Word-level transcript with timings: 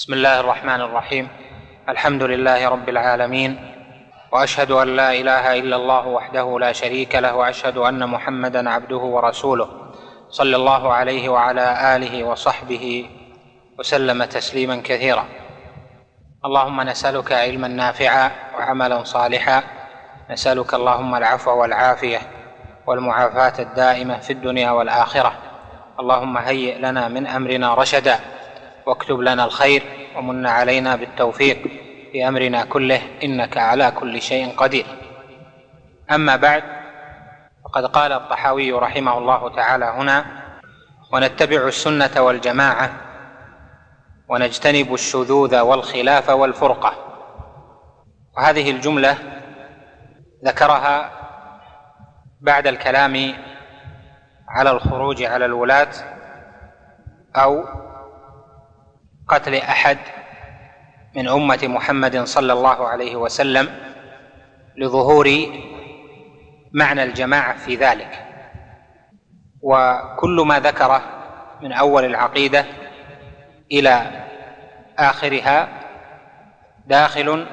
بسم 0.00 0.12
الله 0.12 0.40
الرحمن 0.40 0.80
الرحيم 0.80 1.28
الحمد 1.88 2.22
لله 2.22 2.68
رب 2.68 2.88
العالمين 2.88 3.72
واشهد 4.32 4.70
ان 4.70 4.96
لا 4.96 5.12
اله 5.12 5.58
الا 5.60 5.76
الله 5.76 6.06
وحده 6.06 6.58
لا 6.60 6.72
شريك 6.72 7.14
له 7.14 7.34
واشهد 7.36 7.76
ان 7.76 8.08
محمدا 8.08 8.70
عبده 8.70 8.96
ورسوله 8.96 9.68
صلى 10.30 10.56
الله 10.56 10.92
عليه 10.92 11.28
وعلى 11.28 11.96
اله 11.96 12.24
وصحبه 12.24 13.10
وسلم 13.78 14.24
تسليما 14.24 14.76
كثيرا 14.84 15.24
اللهم 16.44 16.80
نسالك 16.80 17.32
علما 17.32 17.68
نافعا 17.68 18.30
وعملا 18.58 19.04
صالحا 19.04 19.62
نسالك 20.30 20.74
اللهم 20.74 21.12
العفو 21.14 21.60
والعافيه 21.60 22.18
والمعافاه 22.86 23.54
الدائمه 23.62 24.18
في 24.18 24.32
الدنيا 24.32 24.70
والاخره 24.70 25.32
اللهم 26.00 26.38
هيئ 26.38 26.78
لنا 26.78 27.08
من 27.08 27.26
امرنا 27.26 27.74
رشدا 27.74 28.39
واكتب 28.90 29.20
لنا 29.20 29.44
الخير 29.44 29.82
ومن 30.16 30.46
علينا 30.46 30.96
بالتوفيق 30.96 31.66
في 32.12 32.28
امرنا 32.28 32.64
كله 32.64 33.00
انك 33.22 33.56
على 33.58 33.90
كل 33.90 34.22
شيء 34.22 34.54
قدير 34.56 34.86
اما 36.10 36.36
بعد 36.36 36.62
فقد 37.64 37.84
قال 37.86 38.12
الطحاوي 38.12 38.72
رحمه 38.72 39.18
الله 39.18 39.56
تعالى 39.56 39.84
هنا 39.84 40.24
ونتبع 41.12 41.56
السنه 41.66 42.20
والجماعه 42.20 42.90
ونجتنب 44.28 44.94
الشذوذ 44.94 45.58
والخلاف 45.60 46.28
والفرقه 46.30 46.92
وهذه 48.36 48.70
الجمله 48.70 49.16
ذكرها 50.44 51.10
بعد 52.40 52.66
الكلام 52.66 53.34
على 54.48 54.70
الخروج 54.70 55.22
على 55.22 55.44
الولاه 55.44 55.90
او 57.36 57.64
قتل 59.34 59.54
احد 59.54 59.98
من 61.16 61.28
امه 61.28 61.60
محمد 61.68 62.24
صلى 62.24 62.52
الله 62.52 62.88
عليه 62.88 63.16
وسلم 63.16 63.70
لظهور 64.76 65.30
معنى 66.72 67.02
الجماعه 67.02 67.56
في 67.56 67.76
ذلك 67.76 68.24
وكل 69.62 70.42
ما 70.46 70.60
ذكره 70.60 71.02
من 71.62 71.72
اول 71.72 72.04
العقيده 72.04 72.64
الى 73.72 74.24
اخرها 74.98 75.68
داخل 76.86 77.46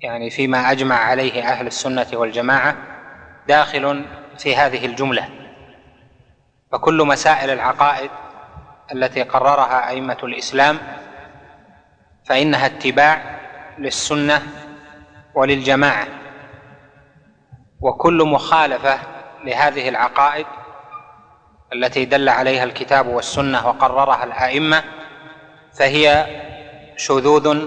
يعني 0.00 0.30
فيما 0.30 0.70
اجمع 0.72 0.96
عليه 0.96 1.42
اهل 1.48 1.66
السنه 1.66 2.06
والجماعه 2.12 2.76
داخل 3.48 4.04
في 4.38 4.56
هذه 4.56 4.86
الجمله 4.86 5.28
فكل 6.72 7.04
مسائل 7.06 7.50
العقائد 7.50 8.10
التي 8.92 9.22
قررها 9.22 9.88
ائمه 9.88 10.16
الاسلام 10.22 10.78
فانها 12.24 12.66
اتباع 12.66 13.40
للسنه 13.78 14.42
وللجماعه 15.34 16.06
وكل 17.80 18.24
مخالفه 18.28 18.98
لهذه 19.44 19.88
العقائد 19.88 20.46
التي 21.72 22.04
دل 22.04 22.28
عليها 22.28 22.64
الكتاب 22.64 23.06
والسنه 23.06 23.68
وقررها 23.68 24.24
الائمه 24.24 24.84
فهي 25.72 26.26
شذوذ 26.96 27.64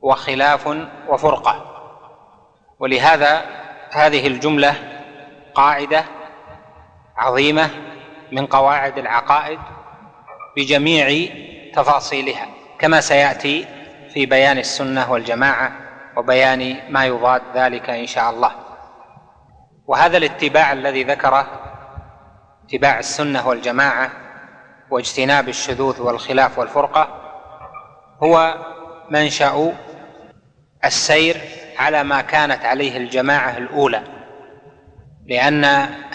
وخلاف 0.00 0.76
وفرقه 1.08 1.64
ولهذا 2.78 3.42
هذه 3.90 4.26
الجمله 4.26 4.74
قاعده 5.54 6.04
عظيمه 7.16 7.70
من 8.32 8.46
قواعد 8.46 8.98
العقائد 8.98 9.58
بجميع 10.56 11.28
تفاصيلها 11.74 12.46
كما 12.78 13.00
سياتي 13.00 13.66
في 14.14 14.26
بيان 14.26 14.58
السنه 14.58 15.12
والجماعه 15.12 15.72
وبيان 16.16 16.76
ما 16.90 17.04
يضاد 17.06 17.42
ذلك 17.54 17.90
ان 17.90 18.06
شاء 18.06 18.30
الله 18.30 18.50
وهذا 19.86 20.16
الاتباع 20.16 20.72
الذي 20.72 21.04
ذكره 21.04 21.46
اتباع 22.64 22.98
السنه 22.98 23.48
والجماعه 23.48 24.10
واجتناب 24.90 25.48
الشذوذ 25.48 26.02
والخلاف 26.02 26.58
والفرقه 26.58 27.08
هو 28.22 28.54
منشا 29.10 29.72
السير 30.84 31.40
على 31.78 32.04
ما 32.04 32.20
كانت 32.20 32.64
عليه 32.64 32.96
الجماعه 32.96 33.56
الاولى 33.58 34.02
لان 35.26 35.64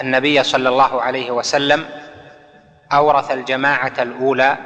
النبي 0.02 0.44
صلى 0.44 0.70
الله 0.70 1.02
عليه 1.02 1.32
وسلم 1.32 1.86
أورث 2.92 3.32
الجماعة 3.32 3.94
الأولى 4.00 4.58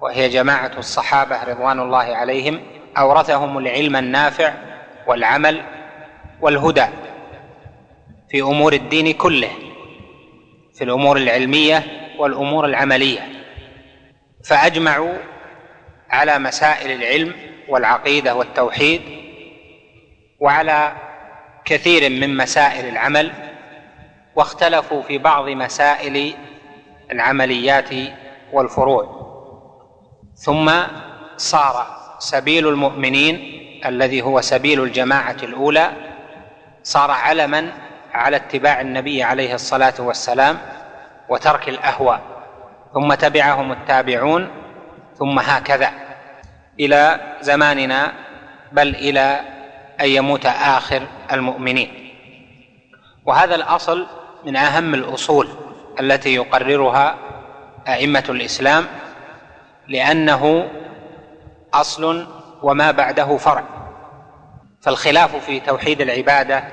وهي 0.00 0.28
جماعة 0.28 0.70
الصحابة 0.78 1.44
رضوان 1.44 1.80
الله 1.80 2.16
عليهم 2.16 2.60
أورثهم 2.98 3.58
العلم 3.58 3.96
النافع 3.96 4.54
والعمل 5.06 5.62
والهدى 6.40 6.86
في 8.28 8.40
أمور 8.40 8.72
الدين 8.72 9.12
كله 9.12 9.50
في 10.74 10.84
الأمور 10.84 11.16
العلمية 11.16 11.82
والأمور 12.18 12.64
العملية 12.64 13.20
فأجمعوا 14.44 15.12
على 16.10 16.38
مسائل 16.38 16.90
العلم 17.02 17.34
والعقيدة 17.68 18.34
والتوحيد 18.34 19.00
وعلى 20.40 20.92
كثير 21.64 22.10
من 22.10 22.36
مسائل 22.36 22.88
العمل 22.88 23.30
واختلفوا 24.36 25.02
في 25.02 25.18
بعض 25.18 25.48
مسائل 25.48 26.34
العمليات 27.12 27.88
والفروع 28.52 29.20
ثم 30.34 30.72
صار 31.36 31.86
سبيل 32.18 32.68
المؤمنين 32.68 33.56
الذي 33.86 34.22
هو 34.22 34.40
سبيل 34.40 34.80
الجماعه 34.82 35.36
الاولى 35.42 35.92
صار 36.82 37.10
علما 37.10 37.72
على 38.14 38.36
اتباع 38.36 38.80
النبي 38.80 39.22
عليه 39.22 39.54
الصلاه 39.54 39.94
والسلام 39.98 40.58
وترك 41.28 41.68
الاهواء 41.68 42.20
ثم 42.94 43.14
تبعهم 43.14 43.72
التابعون 43.72 44.48
ثم 45.18 45.38
هكذا 45.38 45.88
الى 46.80 47.20
زماننا 47.40 48.12
بل 48.72 48.88
الى 48.88 49.40
ان 50.00 50.08
يموت 50.08 50.46
اخر 50.46 51.02
المؤمنين 51.32 52.12
وهذا 53.26 53.54
الاصل 53.54 54.06
من 54.46 54.56
اهم 54.56 54.94
الاصول 54.94 55.48
التي 56.00 56.34
يقررها 56.34 57.14
ائمه 57.88 58.24
الاسلام 58.28 58.86
لانه 59.88 60.68
اصل 61.74 62.26
وما 62.62 62.90
بعده 62.90 63.36
فرع 63.36 63.64
فالخلاف 64.82 65.36
في 65.36 65.60
توحيد 65.60 66.00
العباده 66.00 66.64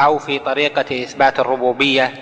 او 0.00 0.18
في 0.18 0.38
طريقه 0.38 1.02
اثبات 1.04 1.40
الربوبيه 1.40 2.12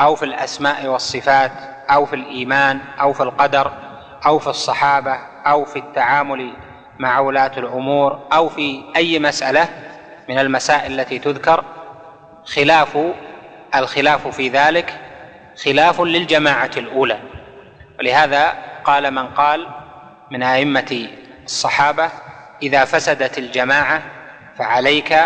او 0.00 0.14
في 0.14 0.24
الاسماء 0.24 0.86
والصفات 0.86 1.52
او 1.90 2.06
في 2.06 2.16
الايمان 2.16 2.80
او 3.00 3.12
في 3.12 3.22
القدر 3.22 3.72
او 4.26 4.38
في 4.38 4.46
الصحابه 4.46 5.16
او 5.46 5.64
في 5.64 5.78
التعامل 5.78 6.52
مع 6.98 7.18
ولاه 7.18 7.50
الامور 7.56 8.20
او 8.32 8.48
في 8.48 8.84
اي 8.96 9.18
مساله 9.18 9.68
من 10.28 10.38
المسائل 10.38 11.00
التي 11.00 11.18
تذكر 11.18 11.64
خلاف 12.44 12.98
الخلاف 13.74 14.28
في 14.28 14.48
ذلك 14.48 15.00
خلاف 15.64 16.00
للجماعة 16.00 16.70
الأولى 16.76 17.18
ولهذا 17.98 18.52
قال 18.84 19.10
من 19.10 19.26
قال 19.26 19.66
من 20.30 20.42
أئمة 20.42 21.08
الصحابة 21.44 22.10
إذا 22.62 22.84
فسدت 22.84 23.38
الجماعة 23.38 24.02
فعليك 24.58 25.18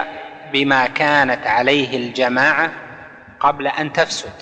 بما 0.53 0.87
كانت 0.87 1.47
عليه 1.47 1.97
الجماعة 1.97 2.71
قبل 3.41 3.67
أن 3.67 3.93
تفسد 3.93 4.33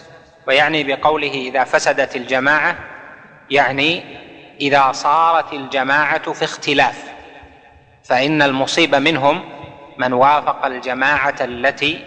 ويعني 0.47 0.85
بقوله 0.85 1.31
إذا 1.33 1.65
فسدت 1.65 2.17
الجماعة 2.17 2.77
يعني 3.51 4.05
إذا 4.61 4.93
صارت 4.93 5.53
الجماعة 5.53 6.33
في 6.33 6.45
اختلاف 6.45 7.05
فإن 8.05 8.43
المصيب 8.43 8.95
منهم 8.95 9.45
من 9.99 10.13
وافق 10.13 10.65
الجماعة 10.67 11.35
التي 11.41 12.05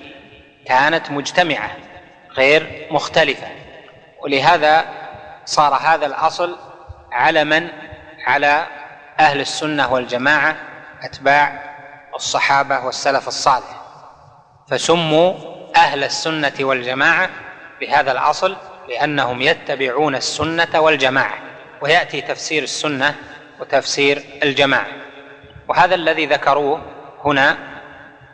كانت 0.68 1.12
مجتمعة 1.12 1.72
غير 2.38 2.88
مختلفة 2.92 3.48
ولهذا 4.22 4.86
صار 5.46 5.74
هذا 5.74 6.06
الاصل 6.06 6.58
علما 7.12 7.68
على 8.26 8.66
اهل 9.20 9.40
السنه 9.42 9.94
والجماعه 9.94 10.56
اتباع 11.04 11.74
الصحابه 12.16 12.86
والسلف 12.86 13.28
الصالح 13.28 13.82
فسموا 14.70 15.34
اهل 15.76 16.04
السنه 16.04 16.54
والجماعه 16.60 17.30
بهذا 17.80 18.12
الاصل 18.12 18.56
لانهم 18.90 19.42
يتبعون 19.42 20.16
السنه 20.16 20.80
والجماعه 20.80 21.38
وياتي 21.82 22.22
تفسير 22.22 22.64
السنه 22.64 23.16
وتفسير 23.60 24.24
الجماعه 24.44 24.88
وهذا 25.68 25.96
الذي 25.96 26.26
ذكروه 26.26 26.82
هنا 27.26 27.58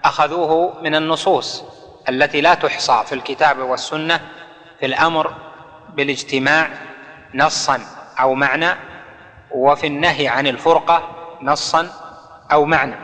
اخذوه 0.04 0.82
من 0.82 0.96
النصوص 0.96 1.64
التي 2.10 2.42
لا 2.42 2.54
تحصى 2.54 3.04
في 3.06 3.16
الكتاب 3.16 3.60
والسنه 3.60 4.20
في 4.80 4.86
الامر 4.86 5.34
بالاجتماع 5.98 6.70
نصا 7.36 7.80
او 8.20 8.34
معنى 8.34 8.70
وفي 9.52 9.88
النهي 9.88 10.28
عن 10.28 10.48
الفرقه 10.48 11.04
نصا 11.42 11.88
او 12.52 12.66
معنى 12.66 12.96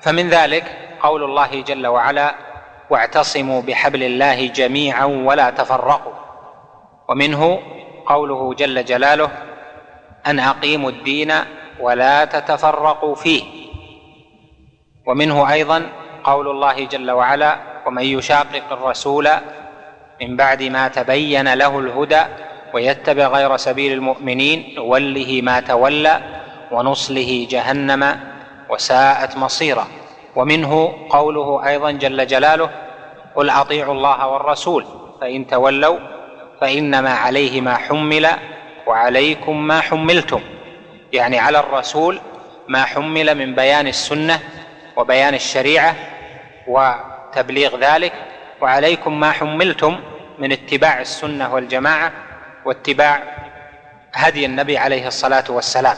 فمن 0.00 0.28
ذلك 0.28 0.64
قول 1.00 1.24
الله 1.24 1.62
جل 1.62 1.86
وعلا 1.86 2.34
واعتصموا 2.90 3.62
بحبل 3.62 4.02
الله 4.02 4.46
جميعا 4.46 5.04
ولا 5.04 5.50
تفرقوا 5.50 6.12
ومنه 7.08 7.60
قوله 8.06 8.54
جل 8.54 8.84
جلاله 8.84 9.30
ان 10.26 10.40
اقيموا 10.40 10.90
الدين 10.90 11.32
ولا 11.80 12.24
تتفرقوا 12.24 13.14
فيه 13.14 13.42
ومنه 15.06 15.52
ايضا 15.52 15.86
قول 16.24 16.48
الله 16.48 16.84
جل 16.84 17.10
وعلا 17.10 17.56
ومن 17.86 18.02
يشاقق 18.02 18.72
الرسول 18.72 19.28
من 20.20 20.36
بعد 20.36 20.62
ما 20.62 20.88
تبين 20.88 21.54
له 21.54 21.78
الهدى 21.78 22.22
ويتبع 22.74 23.26
غير 23.26 23.56
سبيل 23.56 23.92
المؤمنين 23.92 24.74
نوله 24.76 25.40
ما 25.42 25.60
تولى 25.60 26.20
ونصله 26.70 27.46
جهنم 27.50 28.20
وساءت 28.70 29.36
مصيرا 29.36 29.86
ومنه 30.36 30.94
قوله 31.10 31.66
ايضا 31.68 31.90
جل 31.90 32.26
جلاله 32.26 32.70
قل 33.34 33.50
اطيعوا 33.50 33.94
الله 33.94 34.26
والرسول 34.26 34.84
فان 35.20 35.46
تولوا 35.46 35.98
فانما 36.60 37.10
عليه 37.10 37.60
ما 37.60 37.76
حمل 37.76 38.28
وعليكم 38.86 39.66
ما 39.66 39.80
حملتم 39.80 40.40
يعني 41.12 41.38
على 41.38 41.60
الرسول 41.60 42.20
ما 42.68 42.82
حمل 42.84 43.34
من 43.34 43.54
بيان 43.54 43.86
السنه 43.86 44.40
وبيان 44.96 45.34
الشريعه 45.34 45.94
وتبليغ 46.66 47.78
ذلك 47.78 48.12
وعليكم 48.60 49.20
ما 49.20 49.32
حملتم 49.32 50.00
من 50.38 50.52
اتباع 50.52 51.00
السنه 51.00 51.54
والجماعه 51.54 52.12
واتباع 52.64 53.22
هدي 54.12 54.46
النبي 54.46 54.78
عليه 54.78 55.06
الصلاه 55.06 55.44
والسلام 55.48 55.96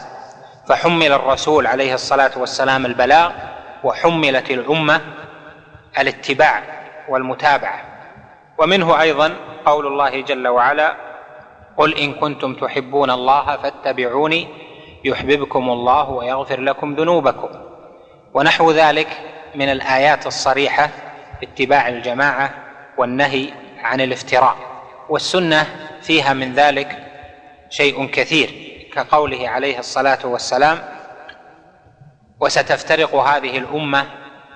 فحمل 0.69 1.13
الرسول 1.13 1.67
عليه 1.67 1.95
الصلاه 1.95 2.31
والسلام 2.37 2.87
البلاغ 2.87 3.33
وحملت 3.85 4.51
الامه 4.51 5.01
الاتباع 5.99 6.63
والمتابعه 7.09 7.81
ومنه 8.59 9.01
ايضا 9.01 9.35
قول 9.67 9.87
الله 9.87 10.21
جل 10.21 10.49
وعلا 10.49 10.95
قل 11.77 11.95
ان 11.95 12.15
كنتم 12.15 12.55
تحبون 12.55 13.11
الله 13.11 13.57
فاتبعوني 13.57 14.49
يحببكم 15.05 15.69
الله 15.71 16.11
ويغفر 16.11 16.61
لكم 16.61 16.95
ذنوبكم 16.95 17.49
ونحو 18.35 18.71
ذلك 18.71 19.09
من 19.55 19.69
الايات 19.69 20.27
الصريحه 20.27 20.89
اتباع 21.43 21.89
الجماعه 21.89 22.51
والنهي 22.97 23.49
عن 23.83 24.01
الافتراء 24.01 24.57
والسنه 25.09 25.67
فيها 26.03 26.33
من 26.33 26.53
ذلك 26.53 26.99
شيء 27.71 28.07
كثير 28.07 28.55
كقوله 28.95 29.49
عليه 29.49 29.79
الصلاه 29.79 30.19
والسلام 30.25 30.79
وستفترق 32.41 33.15
هذه 33.15 33.59
الامه 33.59 34.07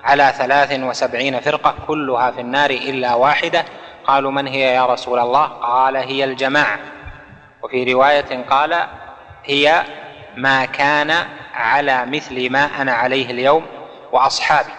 على 0.03 0.33
ثلاث 0.37 0.79
وسبعين 0.79 1.39
فرقه 1.39 1.75
كلها 1.87 2.31
في 2.31 2.41
النار 2.41 2.69
الا 2.69 3.13
واحده 3.13 3.65
قالوا 4.07 4.31
من 4.31 4.47
هي 4.47 4.73
يا 4.75 4.85
رسول 4.85 5.19
الله 5.19 5.45
قال 5.45 5.95
هي 5.95 6.23
الجماعه 6.23 6.79
وفي 7.63 7.93
روايه 7.93 8.45
قال 8.49 8.87
هي 9.45 9.83
ما 10.37 10.65
كان 10.65 11.11
على 11.53 12.05
مثل 12.05 12.49
ما 12.51 12.65
انا 12.81 12.91
عليه 12.93 13.31
اليوم 13.31 13.65
واصحابي 14.11 14.69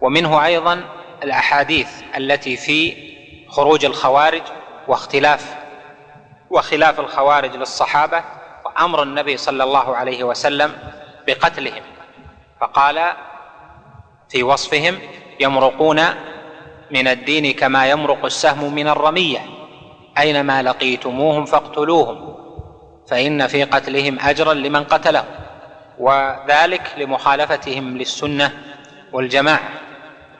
ومنه 0.00 0.44
ايضا 0.46 0.82
الاحاديث 1.22 2.02
التي 2.16 2.56
في 2.56 3.08
خروج 3.48 3.84
الخوارج 3.84 4.42
واختلاف 4.88 5.54
وخلاف 6.50 7.00
الخوارج 7.00 7.56
للصحابه 7.56 8.24
وامر 8.66 9.02
النبي 9.02 9.36
صلى 9.36 9.64
الله 9.64 9.96
عليه 9.96 10.24
وسلم 10.24 10.72
بقتلهم 11.26 11.82
فقال 12.60 13.12
في 14.28 14.42
وصفهم 14.42 14.98
يمرقون 15.40 16.02
من 16.90 17.08
الدين 17.08 17.52
كما 17.54 17.90
يمرق 17.90 18.24
السهم 18.24 18.74
من 18.74 18.88
الرميه 18.88 19.40
اينما 20.18 20.62
لقيتموهم 20.62 21.44
فاقتلوهم 21.44 22.34
فان 23.08 23.46
في 23.46 23.64
قتلهم 23.64 24.18
اجرا 24.20 24.54
لمن 24.54 24.84
قتلهم 24.84 25.24
وذلك 25.98 26.82
لمخالفتهم 26.98 27.96
للسنه 27.98 28.52
والجماعه 29.12 29.68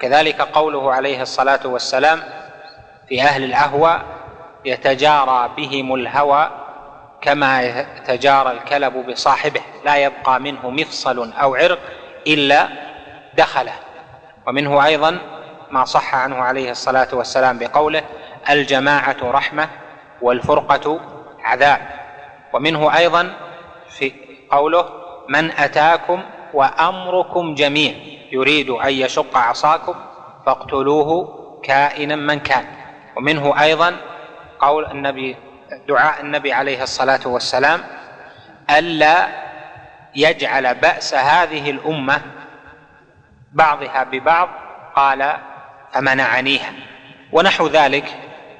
كذلك 0.00 0.42
قوله 0.42 0.92
عليه 0.94 1.22
الصلاه 1.22 1.66
والسلام 1.66 2.20
في 3.08 3.22
اهل 3.22 3.44
الاهوى 3.44 4.02
يتجارى 4.64 5.50
بهم 5.56 5.94
الهوى 5.94 6.50
كما 7.20 7.62
يتجارى 7.62 8.50
الكلب 8.50 9.10
بصاحبه 9.10 9.60
لا 9.84 9.96
يبقى 9.96 10.40
منه 10.40 10.70
مفصل 10.70 11.32
او 11.32 11.54
عرق 11.54 11.78
الا 12.26 12.68
دخله 13.36 13.72
ومنه 14.46 14.86
ايضا 14.86 15.18
ما 15.70 15.84
صح 15.84 16.14
عنه 16.14 16.36
عليه 16.36 16.70
الصلاه 16.70 17.08
والسلام 17.12 17.58
بقوله 17.58 18.02
الجماعه 18.50 19.16
رحمه 19.22 19.68
والفرقه 20.22 21.00
عذاب 21.44 21.80
ومنه 22.52 22.96
ايضا 22.96 23.30
في 23.98 24.12
قوله 24.50 24.88
من 25.28 25.50
اتاكم 25.50 26.22
وأمركم 26.54 27.54
جميع 27.54 27.94
يريد 28.32 28.70
أن 28.70 28.92
يشق 28.92 29.36
عصاكم 29.36 29.94
فاقتلوه 30.46 31.28
كائنا 31.64 32.16
من 32.16 32.40
كان 32.40 32.64
ومنه 33.16 33.60
أيضا 33.62 33.96
قول 34.60 34.86
النبي 34.86 35.36
دعاء 35.88 36.20
النبي 36.20 36.52
عليه 36.52 36.82
الصلاة 36.82 37.20
والسلام 37.26 37.80
ألا 38.70 39.28
يجعل 40.14 40.74
بأس 40.74 41.14
هذه 41.14 41.70
الأمة 41.70 42.20
بعضها 43.52 44.04
ببعض 44.04 44.48
قال 44.96 45.36
فمنعنيها 45.92 46.72
ونحو 47.32 47.66
ذلك 47.66 48.04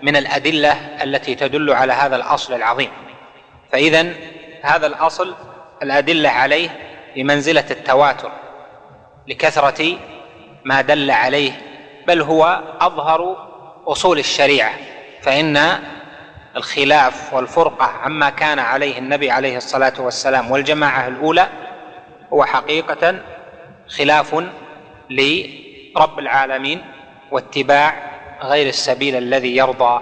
من 0.03 0.17
الأدلة 0.17 0.73
التي 1.03 1.35
تدل 1.35 1.71
على 1.73 1.93
هذا 1.93 2.17
الأصل 2.17 2.55
العظيم 2.55 2.91
فإذا 3.73 4.09
هذا 4.63 4.87
الأصل 4.87 5.35
الأدلة 5.83 6.29
عليه 6.29 6.88
بمنزله 7.15 7.65
التواتر 7.71 8.31
لكثره 9.27 9.97
ما 10.65 10.81
دل 10.81 11.11
عليه 11.11 11.53
بل 12.07 12.21
هو 12.23 12.63
اظهر 12.81 13.37
اصول 13.87 14.19
الشريعه 14.19 14.73
فان 15.23 15.79
الخلاف 16.57 17.35
والفرقه 17.35 17.85
عما 17.85 18.31
كان 18.31 18.59
عليه 18.59 18.99
النبي 18.99 19.31
عليه 19.31 19.57
الصلاه 19.57 19.93
والسلام 19.99 20.51
والجماعه 20.51 21.09
الاولى 21.09 21.49
هو 22.33 22.45
حقيقه 22.45 23.19
خلاف 23.89 24.45
لرب 25.11 26.19
العالمين 26.19 26.85
واتباع 27.31 27.95
غير 28.43 28.67
السبيل 28.69 29.17
الذي 29.17 29.57
يرضى 29.57 30.01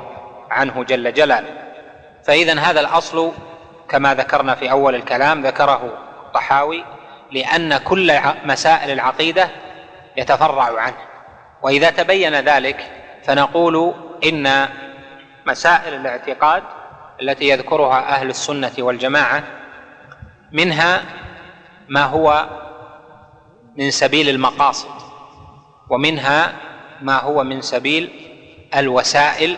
عنه 0.50 0.84
جل 0.84 1.12
جلاله 1.14 1.48
فاذا 2.24 2.60
هذا 2.60 2.80
الاصل 2.80 3.32
كما 3.88 4.14
ذكرنا 4.14 4.54
في 4.54 4.70
اول 4.70 4.94
الكلام 4.94 5.46
ذكره 5.46 5.98
الطحاوي 6.26 6.84
لأن 7.32 7.76
كل 7.76 8.12
مسائل 8.44 8.90
العقيدة 8.90 9.48
يتفرع 10.16 10.80
عنه 10.80 10.96
وإذا 11.62 11.90
تبين 11.90 12.34
ذلك 12.40 12.90
فنقول 13.24 13.94
إن 14.24 14.68
مسائل 15.46 15.94
الاعتقاد 15.94 16.62
التي 17.22 17.48
يذكرها 17.48 17.98
أهل 18.08 18.28
السنة 18.30 18.72
والجماعة 18.78 19.42
منها 20.52 21.02
ما 21.88 22.04
هو 22.04 22.46
من 23.76 23.90
سبيل 23.90 24.28
المقاصد 24.28 24.88
ومنها 25.90 26.52
ما 27.02 27.18
هو 27.20 27.44
من 27.44 27.60
سبيل 27.60 28.22
الوسائل 28.76 29.56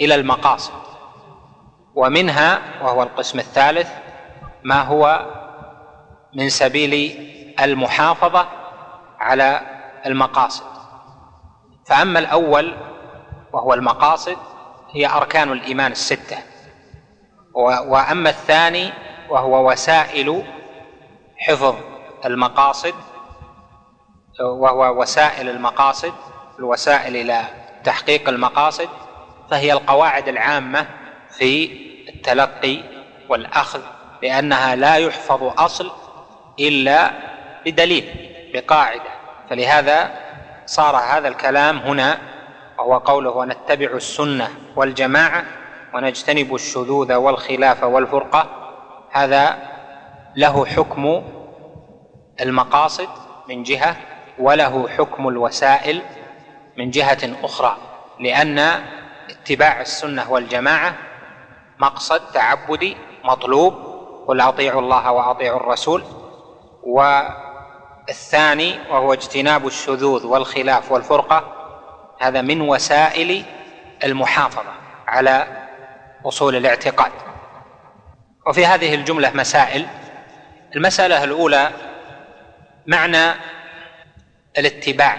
إلى 0.00 0.14
المقاصد 0.14 0.72
ومنها 1.94 2.58
وهو 2.82 3.02
القسم 3.02 3.38
الثالث 3.38 3.88
ما 4.64 4.82
هو 4.82 5.26
من 6.34 6.48
سبيل 6.48 7.26
المحافظه 7.60 8.48
على 9.20 9.60
المقاصد 10.06 10.64
فاما 11.86 12.18
الاول 12.18 12.74
وهو 13.52 13.74
المقاصد 13.74 14.36
هي 14.94 15.06
اركان 15.06 15.52
الايمان 15.52 15.92
السته 15.92 16.38
واما 17.88 18.30
الثاني 18.30 18.92
وهو 19.30 19.70
وسائل 19.70 20.42
حفظ 21.38 21.74
المقاصد 22.24 22.94
وهو 24.40 25.00
وسائل 25.00 25.48
المقاصد 25.48 26.12
الوسائل 26.58 27.16
الى 27.16 27.40
تحقيق 27.84 28.28
المقاصد 28.28 28.88
فهي 29.50 29.72
القواعد 29.72 30.28
العامه 30.28 30.86
في 31.38 31.72
التلقي 32.08 32.78
والاخذ 33.28 33.80
لانها 34.22 34.76
لا 34.76 34.96
يحفظ 34.96 35.42
اصل 35.58 35.90
إلا 36.60 37.10
بدليل 37.66 38.06
بقاعدة 38.54 39.10
فلهذا 39.50 40.10
صار 40.66 40.96
هذا 40.96 41.28
الكلام 41.28 41.78
هنا 41.78 42.18
وهو 42.78 42.98
قوله 42.98 43.30
ونتبع 43.30 43.86
السنة 43.86 44.48
والجماعة 44.76 45.44
ونجتنب 45.94 46.54
الشذوذ 46.54 47.14
والخلاف 47.14 47.82
والفرقة 47.82 48.46
هذا 49.10 49.56
له 50.36 50.66
حكم 50.66 51.22
المقاصد 52.40 53.08
من 53.48 53.62
جهة 53.62 53.96
وله 54.38 54.88
حكم 54.88 55.28
الوسائل 55.28 56.02
من 56.76 56.90
جهة 56.90 57.18
أخرى 57.42 57.76
لأن 58.20 58.58
اتباع 59.30 59.80
السنة 59.80 60.32
والجماعة 60.32 60.94
مقصد 61.78 62.20
تعبدي 62.34 62.96
مطلوب 63.24 63.74
قل 64.28 64.40
أطيعوا 64.40 64.80
الله 64.80 65.12
وأطيعوا 65.12 65.60
الرسول 65.60 66.04
والثاني 66.82 68.78
وهو 68.90 69.12
اجتناب 69.12 69.66
الشذوذ 69.66 70.26
والخلاف 70.26 70.92
والفرقة 70.92 71.54
هذا 72.20 72.40
من 72.42 72.60
وسائل 72.60 73.44
المحافظة 74.04 74.72
على 75.06 75.46
أصول 76.26 76.56
الاعتقاد 76.56 77.12
وفي 78.46 78.66
هذه 78.66 78.94
الجملة 78.94 79.30
مسائل 79.34 79.86
المسألة 80.76 81.24
الأولى 81.24 81.70
معنى 82.86 83.32
الاتباع 84.58 85.18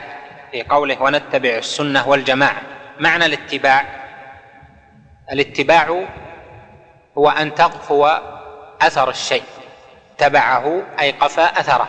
في 0.51 0.63
قوله 0.63 1.01
ونتبع 1.04 1.50
السنة 1.50 2.08
والجماعة 2.10 2.62
معنى 3.00 3.25
الاتباع 3.25 3.86
الاتباع 5.32 6.04
هو 7.18 7.30
أن 7.30 7.56
تقفو 7.56 8.06
أثر 8.82 9.10
الشيء 9.10 9.44
اتبعه 10.22 10.84
أي 11.00 11.12
قفى 11.12 11.42
أثره 11.46 11.88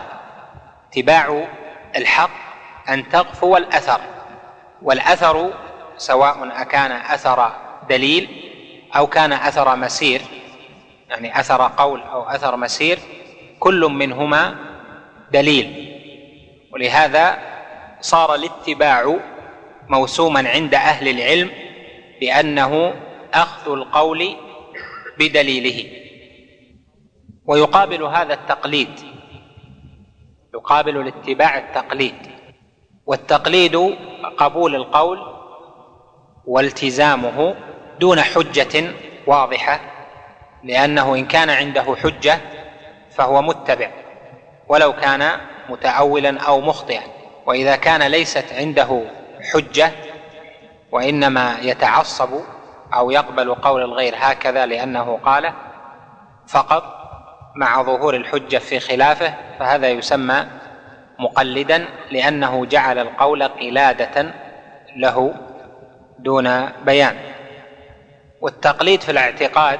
اتباع 0.91 1.47
الحق 1.95 2.29
أن 2.89 3.09
تقفو 3.09 3.57
الأثر 3.57 4.01
والأثر 4.81 5.53
سواء 5.97 6.61
أكان 6.61 6.91
أثر 6.91 7.51
دليل 7.89 8.51
أو 8.95 9.07
كان 9.07 9.33
أثر 9.33 9.75
مسير 9.75 10.21
يعني 11.09 11.39
أثر 11.39 11.67
قول 11.77 12.01
أو 12.03 12.23
أثر 12.23 12.55
مسير 12.55 12.99
كل 13.59 13.79
منهما 13.91 14.55
دليل 15.31 15.91
ولهذا 16.73 17.37
صار 18.01 18.35
الاتباع 18.35 19.15
موسوما 19.89 20.49
عند 20.49 20.73
أهل 20.75 21.07
العلم 21.07 21.49
بأنه 22.21 22.93
أخذ 23.33 23.71
القول 23.71 24.35
بدليله 25.19 26.00
ويقابل 27.45 28.03
هذا 28.03 28.33
التقليد 28.33 28.99
يقابل 30.53 30.97
الاتباع 30.97 31.57
التقليد 31.57 32.27
والتقليد 33.05 33.75
قبول 34.37 34.75
القول 34.75 35.19
والتزامه 36.45 37.55
دون 37.99 38.21
حجه 38.21 38.91
واضحه 39.27 39.79
لانه 40.63 41.15
ان 41.15 41.25
كان 41.25 41.49
عنده 41.49 41.95
حجه 42.03 42.37
فهو 43.11 43.41
متبع 43.41 43.91
ولو 44.67 44.93
كان 44.93 45.31
متاولا 45.69 46.41
او 46.41 46.61
مخطئا 46.61 47.01
واذا 47.45 47.75
كان 47.75 48.03
ليست 48.07 48.53
عنده 48.53 49.01
حجه 49.53 49.91
وانما 50.91 51.57
يتعصب 51.61 52.29
او 52.93 53.11
يقبل 53.11 53.53
قول 53.55 53.81
الغير 53.81 54.13
هكذا 54.17 54.65
لانه 54.65 55.17
قاله 55.23 55.53
فقط 56.47 57.00
مع 57.55 57.83
ظهور 57.83 58.15
الحجه 58.15 58.57
في 58.57 58.79
خلافه 58.79 59.33
فهذا 59.59 59.89
يسمى 59.89 60.47
مقلدا 61.19 61.85
لانه 62.11 62.65
جعل 62.65 62.99
القول 62.99 63.43
قلاده 63.43 64.33
له 64.95 65.33
دون 66.19 66.69
بيان 66.85 67.15
والتقليد 68.41 69.01
في 69.01 69.11
الاعتقاد 69.11 69.79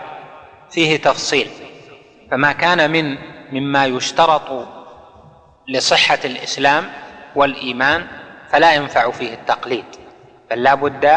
فيه 0.70 0.98
تفصيل 0.98 1.48
فما 2.32 2.52
كان 2.52 2.92
من 2.92 3.18
مما 3.52 3.86
يشترط 3.86 4.68
لصحه 5.68 6.20
الاسلام 6.26 6.84
والايمان 7.36 8.08
فلا 8.50 8.74
ينفع 8.76 9.12
فيه 9.12 9.34
التقليد 9.34 9.86
بل 10.52 10.64
لا 10.64 10.76
بد 10.76 11.12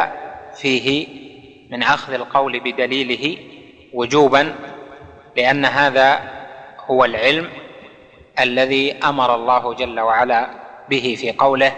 فيه 0.54 1.08
من 1.70 1.82
اخذ 1.82 2.12
القول 2.12 2.60
بدليله 2.60 3.36
وجوبا 3.94 4.54
لان 5.36 5.64
هذا 5.64 6.33
هو 6.90 7.04
العلم 7.04 7.50
الذي 8.40 8.92
امر 8.92 9.34
الله 9.34 9.74
جل 9.74 10.00
وعلا 10.00 10.50
به 10.90 11.16
في 11.20 11.32
قوله 11.32 11.72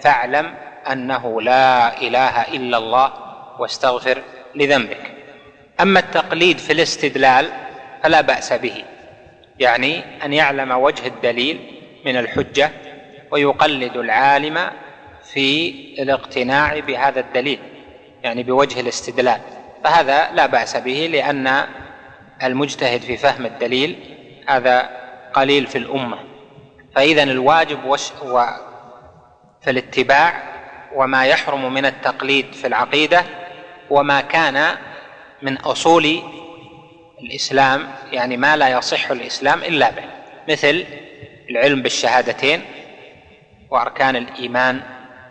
فاعلم 0.00 0.54
انه 0.92 1.42
لا 1.42 1.98
اله 2.00 2.42
الا 2.48 2.78
الله 2.78 3.12
واستغفر 3.58 4.22
لذنبك 4.54 5.10
اما 5.80 6.00
التقليد 6.00 6.58
في 6.58 6.72
الاستدلال 6.72 7.46
فلا 8.02 8.20
باس 8.20 8.52
به 8.52 8.84
يعني 9.58 10.02
ان 10.24 10.32
يعلم 10.32 10.70
وجه 10.72 11.06
الدليل 11.06 11.80
من 12.06 12.16
الحجه 12.16 12.70
ويقلد 13.30 13.96
العالم 13.96 14.58
في 15.32 15.70
الاقتناع 15.98 16.78
بهذا 16.78 17.20
الدليل 17.20 17.58
يعني 18.22 18.42
بوجه 18.42 18.80
الاستدلال 18.80 19.40
فهذا 19.84 20.30
لا 20.32 20.46
باس 20.46 20.76
به 20.76 21.08
لان 21.12 21.64
المجتهد 22.42 23.00
في 23.00 23.16
فهم 23.16 23.46
الدليل 23.46 23.96
هذا 24.56 24.90
قليل 25.32 25.66
في 25.66 25.78
الأمة 25.78 26.18
فإذا 26.94 27.22
الواجب 27.22 27.84
وش 27.84 28.12
هو 28.12 28.48
في 29.60 29.70
الاتباع 29.70 30.42
وما 30.94 31.26
يحرم 31.26 31.74
من 31.74 31.86
التقليد 31.86 32.52
في 32.54 32.66
العقيدة 32.66 33.24
وما 33.90 34.20
كان 34.20 34.76
من 35.42 35.56
أصول 35.56 36.20
الإسلام 37.22 37.88
يعني 38.12 38.36
ما 38.36 38.56
لا 38.56 38.68
يصح 38.68 39.10
الإسلام 39.10 39.58
إلا 39.58 39.90
به 39.90 40.02
مثل 40.48 40.84
العلم 41.50 41.82
بالشهادتين 41.82 42.62
وأركان 43.70 44.16
الإيمان 44.16 44.82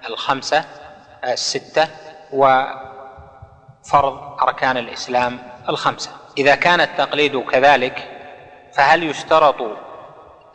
الخمسة 0.09 0.65
الستة 1.23 1.87
وفرض 2.31 4.41
أركان 4.41 4.77
الإسلام 4.77 5.39
الخمسة 5.69 6.11
إذا 6.37 6.55
كان 6.55 6.81
التقليد 6.81 7.43
كذلك 7.43 8.10
فهل 8.73 9.03
يشترط 9.03 9.55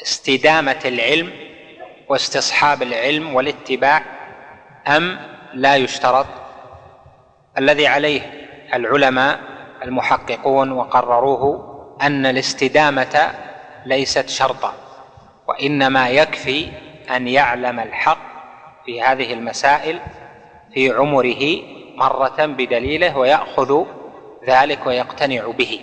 استدامه 0.02 0.78
العلم 0.84 1.30
واستصحاب 2.08 2.82
العلم 2.82 3.34
والاتباع 3.34 4.02
ام 4.88 5.18
لا 5.54 5.76
يشترط 5.76 6.26
الذي 7.58 7.86
عليه 7.86 8.46
العلماء 8.74 9.40
المحققون 9.84 10.72
وقرروه 10.72 11.72
ان 12.02 12.26
الاستدامه 12.26 13.30
ليست 13.86 14.28
شرطا 14.28 14.72
وانما 15.48 16.08
يكفي 16.08 16.68
ان 17.16 17.28
يعلم 17.28 17.80
الحق 17.80 18.18
في 18.86 19.02
هذه 19.02 19.32
المسائل 19.32 20.00
في 20.74 20.90
عمره 20.90 21.44
مره 21.96 22.46
بدليله 22.46 23.18
وياخذ 23.18 23.84
ذلك 24.48 24.86
ويقتنع 24.86 25.46
به 25.46 25.80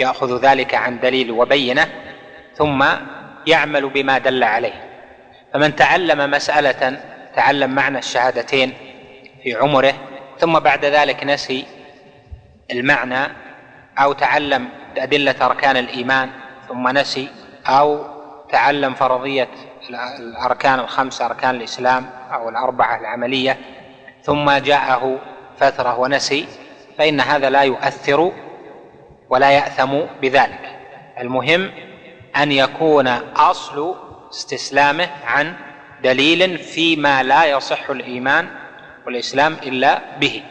ياخذ 0.00 0.40
ذلك 0.44 0.74
عن 0.74 1.00
دليل 1.00 1.30
وبينه 1.30 1.86
ثم 2.54 2.84
يعمل 3.46 3.88
بما 3.88 4.18
دل 4.18 4.44
عليه 4.44 4.84
فمن 5.54 5.76
تعلم 5.76 6.30
مساله 6.30 6.98
تعلم 7.36 7.70
معنى 7.74 7.98
الشهادتين 7.98 8.72
في 9.42 9.54
عمره 9.54 9.94
ثم 10.38 10.58
بعد 10.60 10.84
ذلك 10.84 11.24
نسي 11.24 11.64
المعنى 12.70 13.32
او 13.98 14.12
تعلم 14.12 14.68
ادله 14.98 15.34
اركان 15.46 15.76
الايمان 15.76 16.30
ثم 16.68 16.88
نسي 16.98 17.28
او 17.66 18.04
تعلم 18.52 18.94
فرضيه 18.94 19.48
الاركان 20.20 20.78
الخمسه 20.80 21.26
اركان 21.26 21.54
الاسلام 21.54 22.06
او 22.32 22.48
الاربعه 22.48 23.00
العمليه 23.00 23.56
ثم 24.22 24.50
جاءه 24.52 25.18
فتره 25.58 25.98
ونسي 25.98 26.46
فان 26.98 27.20
هذا 27.20 27.50
لا 27.50 27.62
يؤثر 27.62 28.32
ولا 29.30 29.50
ياثم 29.50 29.98
بذلك 30.20 30.78
المهم 31.20 31.70
ان 32.36 32.52
يكون 32.52 33.08
اصل 33.36 33.94
استسلامه 34.30 35.08
عن 35.26 35.52
دليل 36.02 36.58
فيما 36.58 37.22
لا 37.22 37.44
يصح 37.44 37.90
الايمان 37.90 38.48
والاسلام 39.06 39.52
الا 39.62 40.00
به 40.20 40.42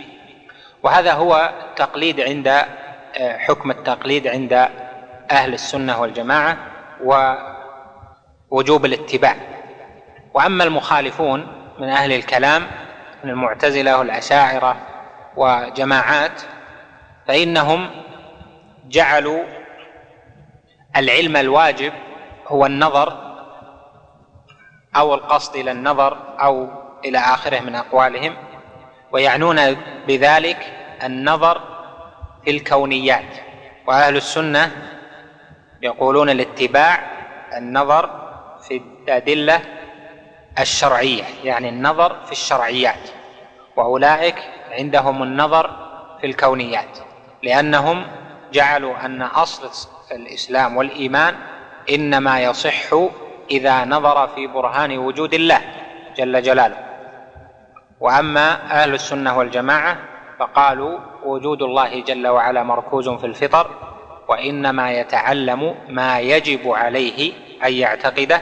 وهذا 0.83 1.13
هو 1.13 1.51
تقليد 1.75 2.21
عند 2.21 2.48
آه، 2.48 3.38
حكم 3.38 3.71
التقليد 3.71 4.27
عند 4.27 4.53
اهل 5.31 5.53
السنه 5.53 6.01
والجماعه 6.01 6.57
ووجوب 8.51 8.86
الاتباع 8.86 9.36
واما 10.33 10.63
المخالفون 10.63 11.48
من 11.79 11.89
اهل 11.89 12.12
الكلام 12.13 12.67
من 13.24 13.29
المعتزله 13.29 13.98
والاشاعره 14.00 14.75
وجماعات 15.36 16.41
فانهم 17.27 17.89
جعلوا 18.89 19.43
العلم 20.98 21.38
الواجب 21.38 21.93
هو 22.48 22.65
النظر 22.65 23.36
او 24.96 25.13
القصد 25.13 25.55
الى 25.55 25.72
النظر 25.72 26.17
او 26.41 26.67
الى 27.05 27.17
اخره 27.17 27.60
من 27.60 27.75
اقوالهم 27.75 28.36
ويعنون 29.12 29.75
بذلك 30.08 30.74
النظر 31.03 31.62
في 32.43 32.51
الكونيات 32.51 33.36
واهل 33.88 34.15
السنه 34.17 34.72
يقولون 35.81 36.29
الاتباع 36.29 37.00
النظر 37.58 38.10
في 38.67 38.81
الادله 39.03 39.62
الشرعيه 40.60 41.24
يعني 41.43 41.69
النظر 41.69 42.25
في 42.25 42.31
الشرعيات 42.31 43.10
واولئك 43.77 44.43
عندهم 44.72 45.24
النظر 45.24 45.69
في 46.22 46.27
الكونيات 46.27 46.98
لانهم 47.43 48.05
جعلوا 48.53 49.05
أن 49.05 49.21
أصل 49.21 49.69
الإسلام 50.11 50.77
والإيمان 50.77 51.35
إنما 51.89 52.43
يصح 52.43 52.93
إذا 53.51 53.85
نظر 53.85 54.27
في 54.27 54.47
برهان 54.47 54.97
وجود 54.97 55.33
الله 55.33 55.61
جل 56.17 56.41
جلاله 56.41 56.77
وأما 57.99 58.51
أهل 58.81 58.93
السنة 58.93 59.37
والجماعة 59.37 59.97
فقالوا 60.39 60.99
وجود 61.25 61.61
الله 61.61 61.99
جل 62.01 62.27
وعلا 62.27 62.63
مركوز 62.63 63.09
في 63.09 63.25
الفطر 63.25 63.69
وإنما 64.27 64.91
يتعلم 64.91 65.75
ما 65.89 66.19
يجب 66.19 66.67
عليه 66.69 67.33
أن 67.65 67.73
يعتقده 67.73 68.41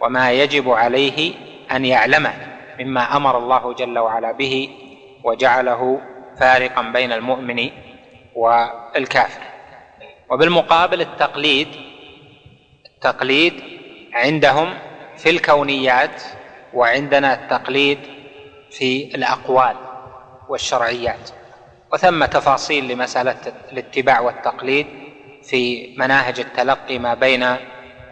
وما 0.00 0.32
يجب 0.32 0.70
عليه 0.70 1.34
أن 1.72 1.84
يعلمه 1.84 2.34
مما 2.80 3.16
أمر 3.16 3.38
الله 3.38 3.72
جل 3.72 3.98
وعلا 3.98 4.32
به 4.32 4.70
وجعله 5.24 6.00
فارقا 6.40 6.82
بين 6.82 7.12
المؤمن 7.12 7.70
والكافر 8.40 9.42
وبالمقابل 10.30 11.00
التقليد 11.00 11.68
التقليد 12.94 13.54
عندهم 14.14 14.74
في 15.16 15.30
الكونيات 15.30 16.22
وعندنا 16.74 17.34
التقليد 17.34 17.98
في 18.70 19.14
الاقوال 19.14 19.76
والشرعيات 20.48 21.30
وثم 21.92 22.24
تفاصيل 22.24 22.88
لمساله 22.88 23.36
الاتباع 23.72 24.20
والتقليد 24.20 24.86
في 25.42 25.94
مناهج 25.98 26.40
التلقي 26.40 26.98
ما 26.98 27.14
بين 27.14 27.42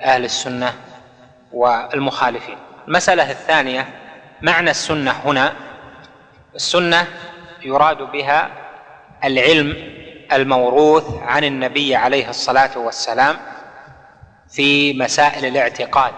اهل 0.01 0.25
السنه 0.25 0.73
والمخالفين 1.53 2.57
المساله 2.89 3.31
الثانيه 3.31 3.87
معنى 4.43 4.71
السنه 4.71 5.11
هنا 5.11 5.53
السنه 6.55 7.07
يراد 7.65 7.97
بها 8.03 8.51
العلم 9.25 9.77
الموروث 10.33 11.05
عن 11.23 11.45
النبي 11.45 11.97
عليه 11.97 12.31
الصلاة 12.31 12.79
والسلام 12.79 13.37
في 14.51 14.93
مسائل 14.99 15.45
الاعتقاد 15.45 16.13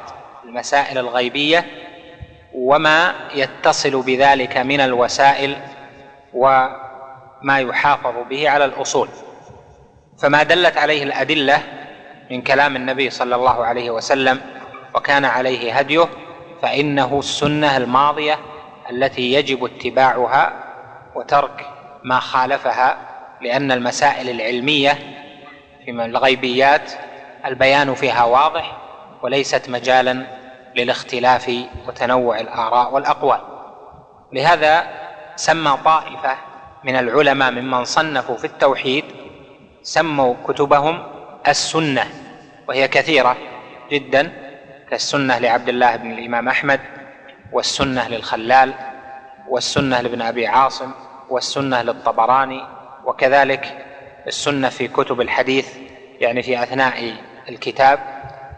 المسائل 0.44 0.98
الغيبية 0.98 1.66
وما 2.54 3.14
يتصل 3.34 4.02
بذلك 4.02 4.56
من 4.56 4.80
الوسائل 4.80 5.56
وما 6.32 7.58
يحافظ 7.58 8.14
به 8.30 8.50
على 8.50 8.64
الأصول 8.64 9.08
فما 10.22 10.42
دلت 10.42 10.76
عليه 10.76 11.02
الأدلة 11.02 11.58
من 12.30 12.42
كلام 12.42 12.76
النبي 12.76 13.10
صلى 13.10 13.34
الله 13.34 13.64
عليه 13.64 13.90
وسلم 13.90 14.40
وكان 14.94 15.24
عليه 15.24 15.78
هديه 15.78 16.06
فإنه 16.62 17.18
السنة 17.18 17.76
الماضية 17.76 18.38
التي 18.90 19.32
يجب 19.32 19.64
اتباعها 19.64 20.52
وترك 21.14 21.66
ما 22.04 22.20
خالفها 22.20 22.96
لأن 23.40 23.72
المسائل 23.72 24.30
العلمية 24.30 24.98
في 25.84 25.90
الغيبيات 25.90 26.92
البيان 27.46 27.94
فيها 27.94 28.24
واضح 28.24 28.76
وليست 29.22 29.68
مجالا 29.68 30.26
للاختلاف 30.76 31.56
وتنوع 31.88 32.40
الآراء 32.40 32.94
والأقوال 32.94 33.40
لهذا 34.32 34.86
سمى 35.36 35.78
طائفة 35.84 36.36
من 36.84 36.96
العلماء 36.96 37.50
ممن 37.50 37.84
صنفوا 37.84 38.36
في 38.36 38.44
التوحيد 38.44 39.04
سموا 39.82 40.34
كتبهم 40.48 41.02
السنة 41.48 42.04
وهي 42.68 42.88
كثيرة 42.88 43.36
جدا 43.92 44.32
كالسنة 44.90 45.38
لعبد 45.38 45.68
الله 45.68 45.96
بن 45.96 46.12
الإمام 46.12 46.48
أحمد 46.48 46.80
والسنة 47.52 48.08
للخلال 48.08 48.74
والسنة 49.48 50.00
لابن 50.00 50.22
أبي 50.22 50.46
عاصم 50.46 50.90
والسنة 51.30 51.82
للطبراني 51.82 52.64
وكذلك 53.04 53.86
السنه 54.26 54.68
في 54.68 54.88
كتب 54.88 55.20
الحديث 55.20 55.68
يعني 56.20 56.42
في 56.42 56.62
اثناء 56.62 57.14
الكتاب 57.48 57.98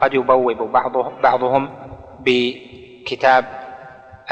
قد 0.02 0.14
يبوب 0.14 0.72
بعضه 0.72 1.20
بعضهم 1.22 1.74
بكتاب 2.20 3.44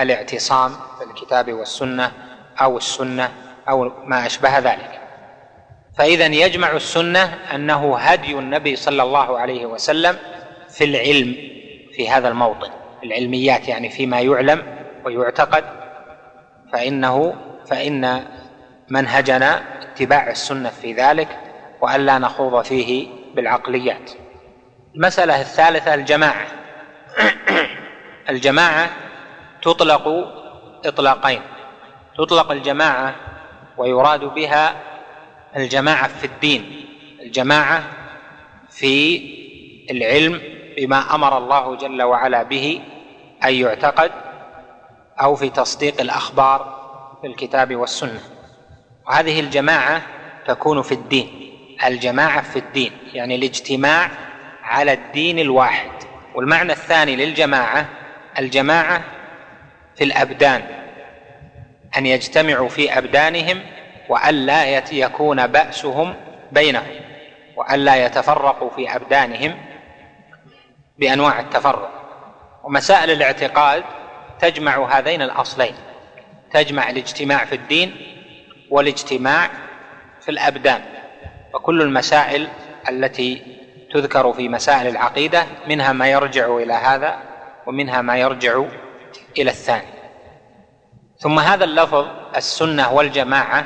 الاعتصام 0.01 0.73
بالكتاب 1.01 1.53
والسنه 1.53 2.12
او 2.61 2.77
السنه 2.77 3.29
او 3.68 3.92
ما 4.05 4.27
اشبه 4.27 4.59
ذلك 4.59 5.01
فاذا 5.99 6.27
يجمع 6.27 6.70
السنه 6.73 7.38
انه 7.55 7.96
هدي 7.99 8.38
النبي 8.38 8.77
صلى 8.77 9.03
الله 9.03 9.38
عليه 9.38 9.66
وسلم 9.66 10.16
في 10.68 10.85
العلم 10.85 11.37
في 11.92 12.11
هذا 12.11 12.29
الموطن 12.29 12.70
العلميات 13.05 13.68
يعني 13.68 13.90
فيما 13.90 14.20
يعلم 14.20 14.62
ويعتقد 15.05 15.64
فانه 16.73 17.35
فان 17.66 18.25
منهجنا 18.90 19.62
اتباع 19.83 20.31
السنة 20.31 20.68
في 20.68 20.92
ذلك 20.92 21.29
وألا 21.81 22.18
نخوض 22.18 22.64
فيه 22.64 23.09
بالعقليات 23.35 24.11
المسألة 24.94 25.40
الثالثة 25.40 25.94
الجماعة 25.94 26.46
الجماعة 28.31 28.90
تطلق 29.62 30.09
إطلاقين 30.85 31.40
تطلق 32.18 32.50
الجماعة 32.50 33.14
ويراد 33.79 34.20
بها 34.24 34.74
الجماعة 35.57 36.09
في 36.09 36.24
الدين 36.24 36.87
الجماعة 37.22 37.83
في 38.70 39.20
العلم 39.90 40.40
بما 40.76 41.14
أمر 41.14 41.38
الله 41.38 41.76
جل 41.76 42.03
وعلا 42.03 42.42
به 42.42 42.81
أن 43.44 43.55
يعتقد 43.55 44.11
أو 45.20 45.35
في 45.35 45.50
تصديق 45.50 46.00
الأخبار 46.00 46.81
في 47.20 47.26
الكتاب 47.26 47.76
والسنة 47.76 48.20
وهذه 49.11 49.40
الجماعة 49.40 50.03
تكون 50.46 50.83
في 50.83 50.92
الدين 50.92 51.51
الجماعة 51.87 52.42
في 52.42 52.59
الدين 52.59 52.92
يعني 53.12 53.35
الاجتماع 53.35 54.11
على 54.62 54.92
الدين 54.92 55.38
الواحد 55.38 55.90
والمعنى 56.35 56.73
الثاني 56.73 57.16
للجماعة 57.16 57.87
الجماعة 58.38 59.03
في 59.96 60.05
الأبدان 60.05 60.62
أن 61.96 62.07
يجتمعوا 62.07 62.68
في 62.68 62.99
أبدانهم 62.99 63.61
وألا 64.09 64.79
يكون 64.92 65.46
بأسهم 65.46 66.14
بينهم 66.53 67.01
وألا 67.57 68.07
يتفرقوا 68.07 68.70
في 68.70 68.96
أبدانهم 68.96 69.55
بأنواع 70.99 71.40
التفرق 71.40 71.90
ومسائل 72.64 73.11
الاعتقاد 73.11 73.85
تجمع 74.40 74.99
هذين 74.99 75.23
الأصلين 75.23 75.75
تجمع 76.53 76.90
الاجتماع 76.90 77.44
في 77.44 77.55
الدين 77.55 77.96
والاجتماع 78.70 79.48
في 80.20 80.28
الابدان 80.30 80.83
وكل 81.54 81.83
المسائل 81.83 82.48
التي 82.88 83.56
تذكر 83.92 84.33
في 84.33 84.48
مسائل 84.48 84.87
العقيده 84.87 85.46
منها 85.68 85.92
ما 85.92 86.09
يرجع 86.09 86.56
الى 86.56 86.72
هذا 86.72 87.16
ومنها 87.66 88.02
ما 88.02 88.16
يرجع 88.16 88.62
الى 89.38 89.50
الثاني 89.50 89.88
ثم 91.20 91.38
هذا 91.38 91.64
اللفظ 91.64 92.06
السنه 92.37 92.92
والجماعه 92.92 93.64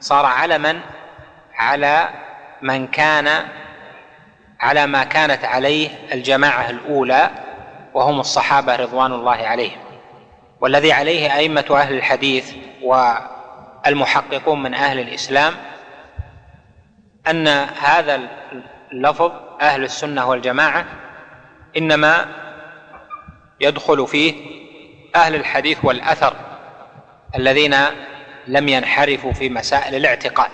صار 0.00 0.26
علما 0.26 0.80
على 1.54 2.08
من 2.62 2.86
كان 2.86 3.42
على 4.60 4.86
ما 4.86 5.04
كانت 5.04 5.44
عليه 5.44 5.88
الجماعه 6.12 6.70
الاولى 6.70 7.30
وهم 7.94 8.20
الصحابه 8.20 8.76
رضوان 8.76 9.12
الله 9.12 9.46
عليهم 9.46 9.80
والذي 10.60 10.92
عليه 10.92 11.36
ائمه 11.36 11.64
اهل 11.70 11.94
الحديث 11.94 12.52
و 12.82 13.10
المحققون 13.86 14.62
من 14.62 14.74
أهل 14.74 14.98
الإسلام 15.00 15.54
أن 17.30 17.48
هذا 17.82 18.20
اللفظ 18.92 19.32
أهل 19.60 19.84
السنة 19.84 20.26
والجماعة 20.28 20.84
إنما 21.76 22.26
يدخل 23.60 24.06
فيه 24.06 24.60
أهل 25.16 25.34
الحديث 25.34 25.78
والأثر 25.84 26.36
الذين 27.36 27.74
لم 28.46 28.68
ينحرفوا 28.68 29.32
في 29.32 29.48
مسائل 29.48 29.94
الاعتقاد 29.94 30.50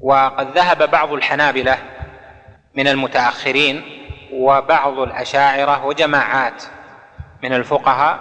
وقد 0.00 0.50
ذهب 0.50 0.90
بعض 0.90 1.12
الحنابلة 1.12 1.78
من 2.74 2.88
المتأخرين 2.88 4.02
وبعض 4.32 4.98
الأشاعرة 4.98 5.84
وجماعات 5.84 6.62
من 7.42 7.52
الفقهاء 7.52 8.18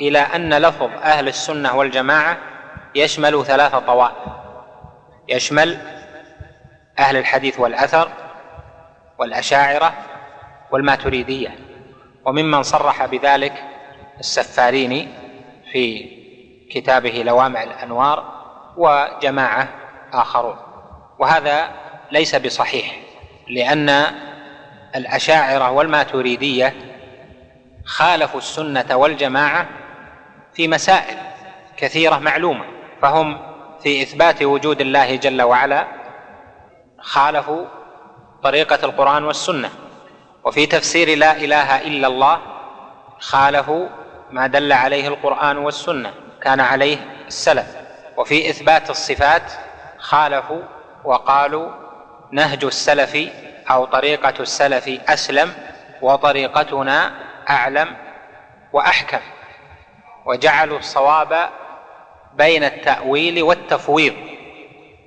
إلى 0.00 0.18
أن 0.18 0.54
لفظ 0.54 0.90
أهل 1.02 1.28
السنة 1.28 1.76
والجماعة 1.76 2.36
يشمل 2.96 3.44
ثلاث 3.46 3.74
طوائف 3.76 4.14
يشمل 5.28 5.78
أهل 6.98 7.16
الحديث 7.16 7.60
والأثر 7.60 8.08
والأشاعرة 9.18 9.92
والماتريدية 10.70 11.56
وممن 12.24 12.62
صرح 12.62 13.06
بذلك 13.06 13.52
السفاريني 14.20 15.08
في 15.72 16.10
كتابه 16.70 17.22
لوامع 17.26 17.62
الأنوار 17.62 18.32
وجماعة 18.76 19.68
آخرون 20.12 20.56
وهذا 21.18 21.68
ليس 22.10 22.34
بصحيح 22.34 22.98
لأن 23.48 23.90
الأشاعرة 24.96 25.70
والماتريدية 25.70 26.72
خالفوا 27.84 28.38
السنة 28.40 28.86
والجماعة 28.96 29.66
في 30.54 30.68
مسائل 30.68 31.18
كثيرة 31.76 32.18
معلومة 32.18 32.75
فهم 33.02 33.38
في 33.82 34.02
اثبات 34.02 34.42
وجود 34.42 34.80
الله 34.80 35.16
جل 35.16 35.42
وعلا 35.42 35.86
خالفوا 37.00 37.64
طريقه 38.42 38.78
القران 38.84 39.24
والسنه 39.24 39.70
وفي 40.44 40.66
تفسير 40.66 41.18
لا 41.18 41.32
اله 41.36 41.80
الا 41.82 42.08
الله 42.08 42.38
خالفوا 43.20 43.88
ما 44.30 44.46
دل 44.46 44.72
عليه 44.72 45.08
القران 45.08 45.58
والسنه 45.58 46.14
كان 46.42 46.60
عليه 46.60 46.98
السلف 47.26 47.66
وفي 48.16 48.50
اثبات 48.50 48.90
الصفات 48.90 49.52
خالفوا 49.98 50.62
وقالوا 51.04 51.68
نهج 52.32 52.64
السلف 52.64 53.18
او 53.70 53.84
طريقه 53.84 54.34
السلف 54.40 54.88
اسلم 55.10 55.52
وطريقتنا 56.02 57.12
اعلم 57.50 57.96
واحكم 58.72 59.18
وجعلوا 60.26 60.78
الصواب 60.78 61.50
بين 62.36 62.64
التأويل 62.64 63.42
والتفويض 63.42 64.14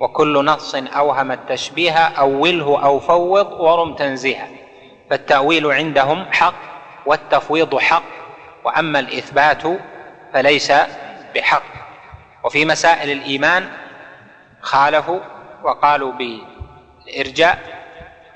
وكل 0.00 0.44
نص 0.44 0.74
أوهم 0.74 1.32
التشبيه 1.32 1.92
أوله 1.98 2.84
أو 2.84 3.00
فوض 3.00 3.52
ورم 3.52 3.94
تنزيها 3.94 4.48
فالتأويل 5.10 5.66
عندهم 5.72 6.24
حق 6.32 6.54
والتفويض 7.06 7.78
حق 7.78 8.02
وأما 8.64 8.98
الإثبات 8.98 9.62
فليس 10.32 10.72
بحق 11.34 11.62
وفي 12.44 12.64
مسائل 12.64 13.10
الإيمان 13.10 13.68
خالفوا 14.60 15.20
وقالوا 15.64 16.12
بالإرجاء 16.12 17.58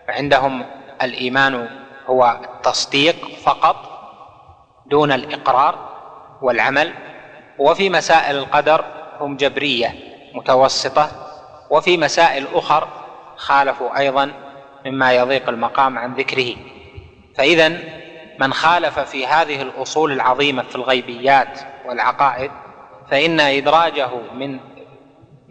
عندهم 0.09 0.67
الإيمان 1.03 1.69
هو 2.07 2.37
التصديق 2.45 3.17
فقط 3.45 3.77
دون 4.87 5.13
الإقرار 5.13 5.89
والعمل 6.43 6.93
وفي 7.59 7.91
مسائل 7.91 8.37
القدر 8.37 8.85
هم 9.21 9.37
جبريه 9.37 9.95
متوسطه 10.35 11.09
وفي 11.71 11.97
مسائل 11.97 12.47
اخر 12.55 12.89
خالفوا 13.37 13.99
ايضا 13.99 14.33
مما 14.87 15.13
يضيق 15.13 15.49
المقام 15.49 15.99
عن 15.99 16.15
ذكره 16.15 16.57
فاذا 17.37 17.79
من 18.41 18.53
خالف 18.53 19.01
في 19.01 19.27
هذه 19.27 19.63
الاصول 19.63 20.13
العظيمه 20.13 20.63
في 20.63 20.77
الغيبيات 20.77 21.61
والعقائد 21.87 22.51
فان 23.11 23.41
ادراجه 23.41 24.09
من 24.35 24.61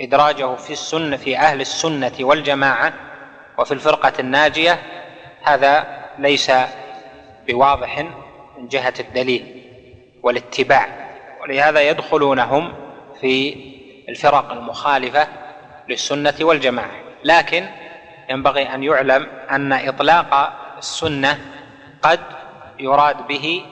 ادراجه 0.02 0.56
في 0.56 0.74
السنه 0.74 1.18
في 1.18 1.38
اهل 1.38 1.62
السنه 1.62 2.12
والجماعه 2.20 2.94
وفي 3.60 3.72
الفرقه 3.72 4.14
الناجيه 4.20 4.80
هذا 5.44 5.84
ليس 6.20 6.52
بواضح 7.48 8.06
من 8.58 8.68
جهه 8.68 8.94
الدليل 9.00 9.64
والاتباع 10.24 11.03
ولهذا 11.44 11.82
يدخلونهم 11.90 12.74
في 13.22 13.56
الفرق 14.10 14.52
المخالفه 14.52 15.28
للسنه 15.90 16.34
والجماعه 16.42 16.96
لكن 17.24 17.66
ينبغي 18.30 18.74
ان 18.74 18.84
يعلم 18.84 19.28
ان 19.52 19.74
اطلاق 19.74 20.54
السنه 20.78 21.40
قد 22.02 22.20
يراد 22.80 23.28
به 23.28 23.66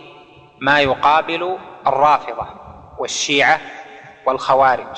ما 0.60 0.80
يقابل 0.80 1.58
الرافضه 1.88 2.48
والشيعه 3.00 3.60
والخوارج 4.26 4.98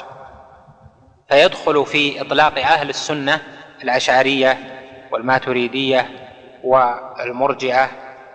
فيدخل 1.30 1.86
في 1.86 2.22
اطلاق 2.22 2.60
اهل 2.60 2.90
السنه 2.90 3.42
الاشعريه 3.84 4.58
والماتريديه 5.12 6.10
والمرجئه 6.64 7.90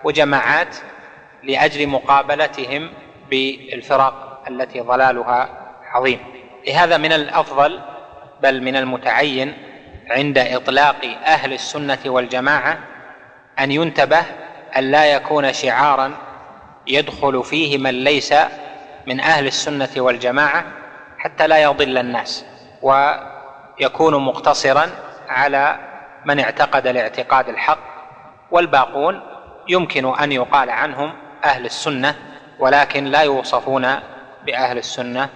وجماعات 0.04 0.76
لاجل 1.42 1.86
مقابلتهم 1.86 2.90
بالفرق 3.30 4.27
التي 4.48 4.80
ضلالها 4.80 5.48
عظيم 5.92 6.18
لهذا 6.66 6.96
من 6.96 7.12
الافضل 7.12 7.80
بل 8.42 8.62
من 8.62 8.76
المتعين 8.76 9.54
عند 10.10 10.38
اطلاق 10.38 10.96
اهل 11.26 11.52
السنه 11.52 11.98
والجماعه 12.06 12.78
ان 13.60 13.70
ينتبه 13.72 14.22
ان 14.76 14.84
لا 14.90 15.06
يكون 15.06 15.52
شعارا 15.52 16.14
يدخل 16.86 17.44
فيه 17.44 17.78
من 17.78 18.04
ليس 18.04 18.34
من 19.06 19.20
اهل 19.20 19.46
السنه 19.46 19.88
والجماعه 19.96 20.64
حتى 21.18 21.46
لا 21.46 21.62
يضل 21.62 21.98
الناس 21.98 22.44
ويكون 22.82 24.14
مقتصرا 24.24 24.86
على 25.28 25.78
من 26.24 26.40
اعتقد 26.40 26.86
الاعتقاد 26.86 27.48
الحق 27.48 27.78
والباقون 28.50 29.20
يمكن 29.68 30.14
ان 30.18 30.32
يقال 30.32 30.70
عنهم 30.70 31.12
اهل 31.44 31.64
السنه 31.64 32.14
ولكن 32.58 33.04
لا 33.04 33.22
يوصفون 33.22 33.84
باهل 34.46 34.78
السنه 34.78 35.28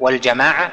والجماعه 0.00 0.70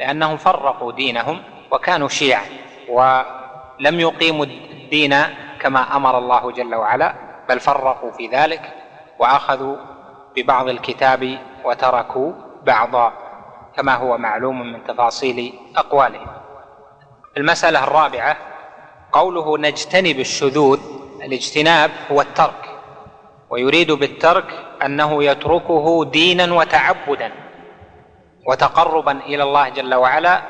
لانهم 0.00 0.36
فرقوا 0.36 0.92
دينهم 0.92 1.42
وكانوا 1.70 2.08
شيعا 2.08 2.44
ولم 2.88 4.00
يقيموا 4.00 4.44
الدين 4.44 5.14
كما 5.60 5.96
امر 5.96 6.18
الله 6.18 6.50
جل 6.50 6.74
وعلا 6.74 7.14
بل 7.48 7.60
فرقوا 7.60 8.10
في 8.12 8.26
ذلك 8.28 8.70
واخذوا 9.18 9.76
ببعض 10.36 10.68
الكتاب 10.68 11.38
وتركوا 11.64 12.32
بعضا 12.62 13.12
كما 13.76 13.94
هو 13.94 14.18
معلوم 14.18 14.72
من 14.72 14.84
تفاصيل 14.84 15.52
اقوالهم 15.76 16.26
المساله 17.36 17.84
الرابعه 17.84 18.36
قوله 19.12 19.58
نجتنب 19.58 20.20
الشذوذ 20.20 20.80
الاجتناب 21.24 21.90
هو 22.10 22.20
الترك 22.20 22.67
ويريد 23.50 23.92
بالترك 23.92 24.64
انه 24.84 25.24
يتركه 25.24 26.04
دينا 26.04 26.54
وتعبدا 26.54 27.32
وتقربا 28.46 29.12
الى 29.20 29.42
الله 29.42 29.68
جل 29.68 29.94
وعلا 29.94 30.42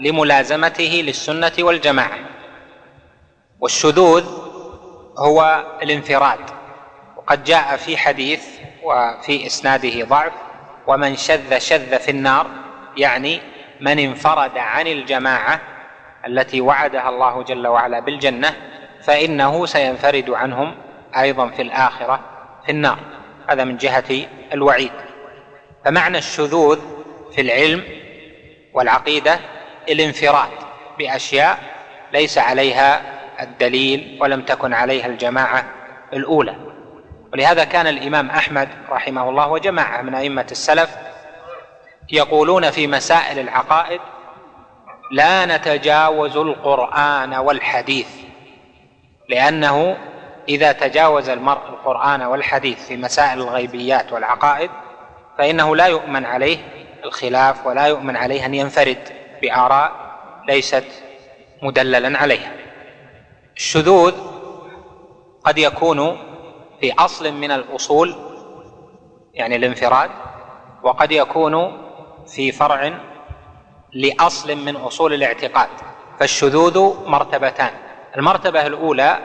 لملازمته 0.00 1.02
للسنه 1.04 1.52
والجماعه 1.58 2.18
والشذوذ 3.60 4.26
هو 5.18 5.64
الانفراد 5.82 6.38
وقد 7.16 7.44
جاء 7.44 7.76
في 7.76 7.96
حديث 7.96 8.46
وفي 8.82 9.46
اسناده 9.46 10.04
ضعف 10.04 10.32
ومن 10.86 11.16
شذ 11.16 11.58
شذ 11.58 11.98
في 11.98 12.10
النار 12.10 12.46
يعني 12.96 13.40
من 13.80 13.98
انفرد 13.98 14.58
عن 14.58 14.86
الجماعه 14.86 15.60
التي 16.26 16.60
وعدها 16.60 17.08
الله 17.08 17.42
جل 17.42 17.66
وعلا 17.66 18.00
بالجنه 18.00 18.56
فانه 19.02 19.66
سينفرد 19.66 20.30
عنهم 20.30 20.74
ايضا 21.16 21.48
في 21.48 21.62
الاخره 21.62 22.20
في 22.66 22.72
النار 22.72 22.98
هذا 23.48 23.64
من 23.64 23.76
جهة 23.76 24.04
الوعيد 24.52 24.92
فمعنى 25.84 26.18
الشذوذ 26.18 26.78
في 27.34 27.40
العلم 27.40 27.84
والعقيدة 28.74 29.38
الانفراد 29.88 30.48
بأشياء 30.98 31.58
ليس 32.12 32.38
عليها 32.38 33.02
الدليل 33.40 34.18
ولم 34.20 34.42
تكن 34.42 34.72
عليها 34.74 35.06
الجماعة 35.06 35.64
الأولى 36.12 36.54
ولهذا 37.32 37.64
كان 37.64 37.86
الإمام 37.86 38.30
أحمد 38.30 38.68
رحمه 38.90 39.28
الله 39.28 39.48
وجماعة 39.48 40.02
من 40.02 40.14
أئمة 40.14 40.46
السلف 40.50 40.96
يقولون 42.12 42.70
في 42.70 42.86
مسائل 42.86 43.38
العقائد 43.38 44.00
لا 45.12 45.46
نتجاوز 45.56 46.36
القرآن 46.36 47.34
والحديث 47.34 48.08
لأنه 49.28 49.96
إذا 50.48 50.72
تجاوز 50.72 51.28
المرء 51.28 51.68
القرآن 51.68 52.22
والحديث 52.22 52.86
في 52.88 52.96
مسائل 52.96 53.38
الغيبيات 53.40 54.12
والعقائد 54.12 54.70
فإنه 55.38 55.76
لا 55.76 55.86
يؤمن 55.86 56.24
عليه 56.26 56.58
الخلاف 57.04 57.66
ولا 57.66 57.86
يؤمن 57.86 58.16
عليه 58.16 58.46
أن 58.46 58.54
ينفرد 58.54 58.98
بآراء 59.42 59.92
ليست 60.48 60.84
مدللا 61.62 62.18
عليها 62.18 62.52
الشذوذ 63.56 64.14
قد 65.44 65.58
يكون 65.58 66.16
في 66.80 66.92
أصل 66.92 67.32
من 67.32 67.50
الأصول 67.50 68.14
يعني 69.34 69.56
الانفراد 69.56 70.10
وقد 70.82 71.12
يكون 71.12 71.82
في 72.26 72.52
فرع 72.52 72.92
لأصل 73.94 74.56
من 74.64 74.76
أصول 74.76 75.14
الاعتقاد 75.14 75.68
فالشذوذ 76.20 76.80
مرتبتان 77.08 77.70
المرتبة 78.16 78.66
الأولى 78.66 79.18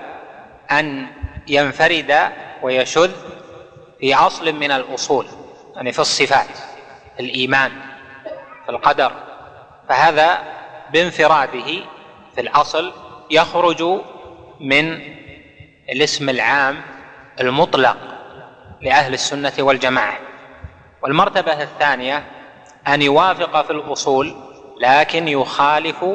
أن 0.72 1.08
ينفرد 1.48 2.16
ويشذ 2.62 3.12
في 4.00 4.16
أصل 4.16 4.54
من 4.54 4.72
الأصول 4.72 5.26
يعني 5.76 5.92
في 5.92 6.00
الصفات 6.00 6.58
في 7.16 7.20
الإيمان 7.20 7.72
في 8.66 8.72
القدر 8.72 9.12
فهذا 9.90 10.42
بانفراده 10.94 11.64
في 12.36 12.42
الأصل 12.42 12.92
يخرج 13.30 13.84
من 14.60 15.00
الاسم 15.90 16.30
العام 16.30 16.82
المطلق 17.42 17.98
لأهل 18.82 19.14
السنة 19.14 19.54
والجماعة 19.60 20.18
والمرتبة 21.04 21.64
الثانية 21.64 22.24
أن 22.88 23.02
يوافق 23.02 23.62
في 23.66 23.72
الأصول 23.72 24.36
لكن 24.82 25.28
يخالف 25.28 26.06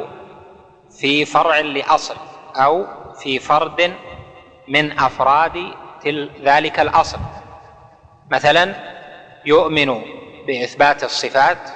في 0.99 1.25
فرع 1.25 1.59
لأصل 1.59 2.15
أو 2.55 2.85
في 3.19 3.39
فرد 3.39 3.93
من 4.67 4.99
افراد 4.99 5.57
ذلك 6.43 6.79
الاصل 6.79 7.19
مثلا 8.31 8.75
يؤمن 9.45 10.01
باثبات 10.47 11.03
الصفات 11.03 11.69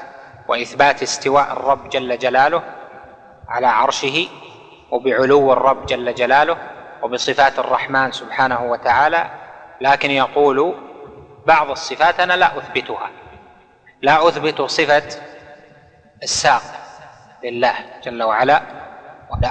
واثبات 0.47 1.04
استواء 1.04 1.52
الرب 1.54 1.89
جل 1.89 2.17
جلاله 2.17 2.63
على 3.50 3.67
عرشه 3.67 4.28
وبعلو 4.91 5.54
الرب 5.54 5.86
جل 5.86 6.15
جلاله 6.15 6.58
وبصفات 7.02 7.60
الرحمن 7.60 8.12
سبحانه 8.12 8.63
وتعالى 8.71 9.32
لكن 9.82 10.12
يقول 10.12 10.76
بعض 11.47 11.69
الصفات 11.71 12.19
انا 12.19 12.34
لا 12.34 12.58
اثبتها 12.58 13.10
لا 14.02 14.28
اثبت 14.28 14.62
صفه 14.62 15.04
الساق 16.23 16.62
لله 17.43 17.76
جل 18.04 18.23
وعلا 18.23 18.62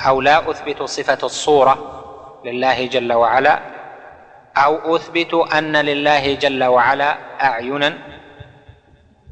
او 0.07 0.21
لا 0.21 0.51
اثبت 0.51 0.83
صفه 0.83 1.19
الصوره 1.27 1.96
لله 2.47 2.87
جل 2.87 3.13
وعلا 3.13 3.59
او 4.57 4.97
اثبت 4.97 5.35
ان 5.35 5.77
لله 5.77 6.35
جل 6.35 6.65
وعلا 6.65 7.17
اعينا 7.43 7.99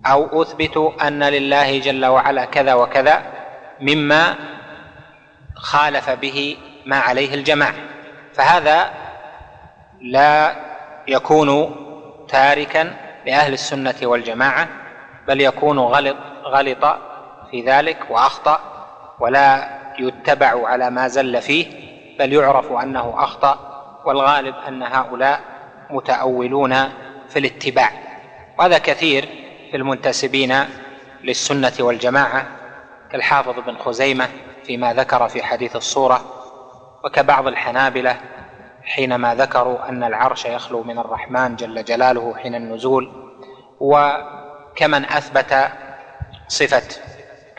او 0.07 0.43
اثبت 0.43 0.77
ان 1.03 1.23
لله 1.25 1.79
جل 1.79 2.05
وعلا 2.07 2.45
كذا 2.45 2.75
وكذا 2.75 3.23
مما 3.81 4.35
خالف 5.55 6.11
به 6.11 6.57
ما 6.87 6.99
عليه 6.99 7.35
الجماعه 7.35 7.75
فهذا 8.35 8.91
لا 10.01 10.57
يكون 11.09 11.51
تاركا 12.29 12.91
لاهل 13.27 13.53
السنه 13.53 13.95
والجماعه 14.03 14.69
بل 15.29 15.41
يكون 15.41 15.79
غلط 15.79 16.17
غلط 16.45 16.85
في 17.51 17.63
ذلك 17.67 17.97
واخطا 18.11 18.61
ولا 19.21 19.69
يتبع 19.99 20.69
على 20.69 20.91
ما 20.91 21.09
زل 21.09 21.43
فيه 21.43 21.84
بل 22.19 22.33
يعرف 22.33 22.73
انه 22.73 23.15
اخطا 23.17 23.59
والغالب 24.05 24.55
ان 24.69 24.83
هؤلاء 24.83 25.41
متاولون 25.91 26.77
في 27.29 27.39
الاتباع 27.39 27.91
وهذا 28.59 28.79
كثير 28.79 29.29
في 29.71 29.77
المنتسبين 29.77 30.65
للسنه 31.25 31.73
والجماعه 31.81 32.47
كالحافظ 33.13 33.55
بن 33.67 33.77
خزيمه 33.77 34.29
فيما 34.65 34.93
ذكر 34.95 35.29
في 35.29 35.43
حديث 35.43 35.77
الصوره 35.77 36.21
وكبعض 37.05 37.47
الحنابله 37.47 38.17
حينما 38.85 39.35
ذكروا 39.35 39.89
ان 39.89 40.05
العرش 40.05 40.45
يخلو 40.47 40.83
من 40.83 40.99
الرحمن 40.99 41.57
جل 41.57 41.85
جلاله 41.85 42.35
حين 42.37 42.55
النزول 42.55 43.11
وكمن 43.81 45.05
اثبت 45.05 45.69
صفه 46.49 46.83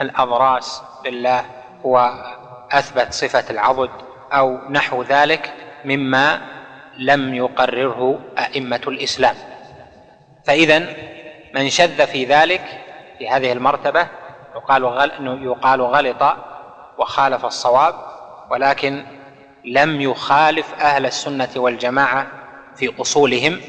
الاضراس 0.01 0.81
لله 1.05 1.45
واثبت 1.83 3.13
صفه 3.13 3.43
العضد 3.53 3.89
او 4.39 4.59
نحو 4.69 5.03
ذلك 5.03 5.53
مما 5.85 6.41
لم 6.97 7.35
يقرره 7.35 8.19
ائمه 8.39 8.81
الاسلام 8.87 9.35
فاذا 10.45 10.85
من 11.53 11.69
شذ 11.69 12.07
في 12.07 12.25
ذلك 12.25 12.61
في 13.19 13.29
هذه 13.29 13.51
المرتبه 13.51 14.07
يقال 14.55 14.83
يقال 15.43 15.81
غلط 15.81 16.23
وخالف 16.97 17.45
الصواب 17.45 17.95
ولكن 18.51 19.03
لم 19.65 20.01
يخالف 20.01 20.73
اهل 20.81 21.05
السنه 21.05 21.49
والجماعه 21.55 22.27
في 22.75 23.01
اصولهم 23.01 23.59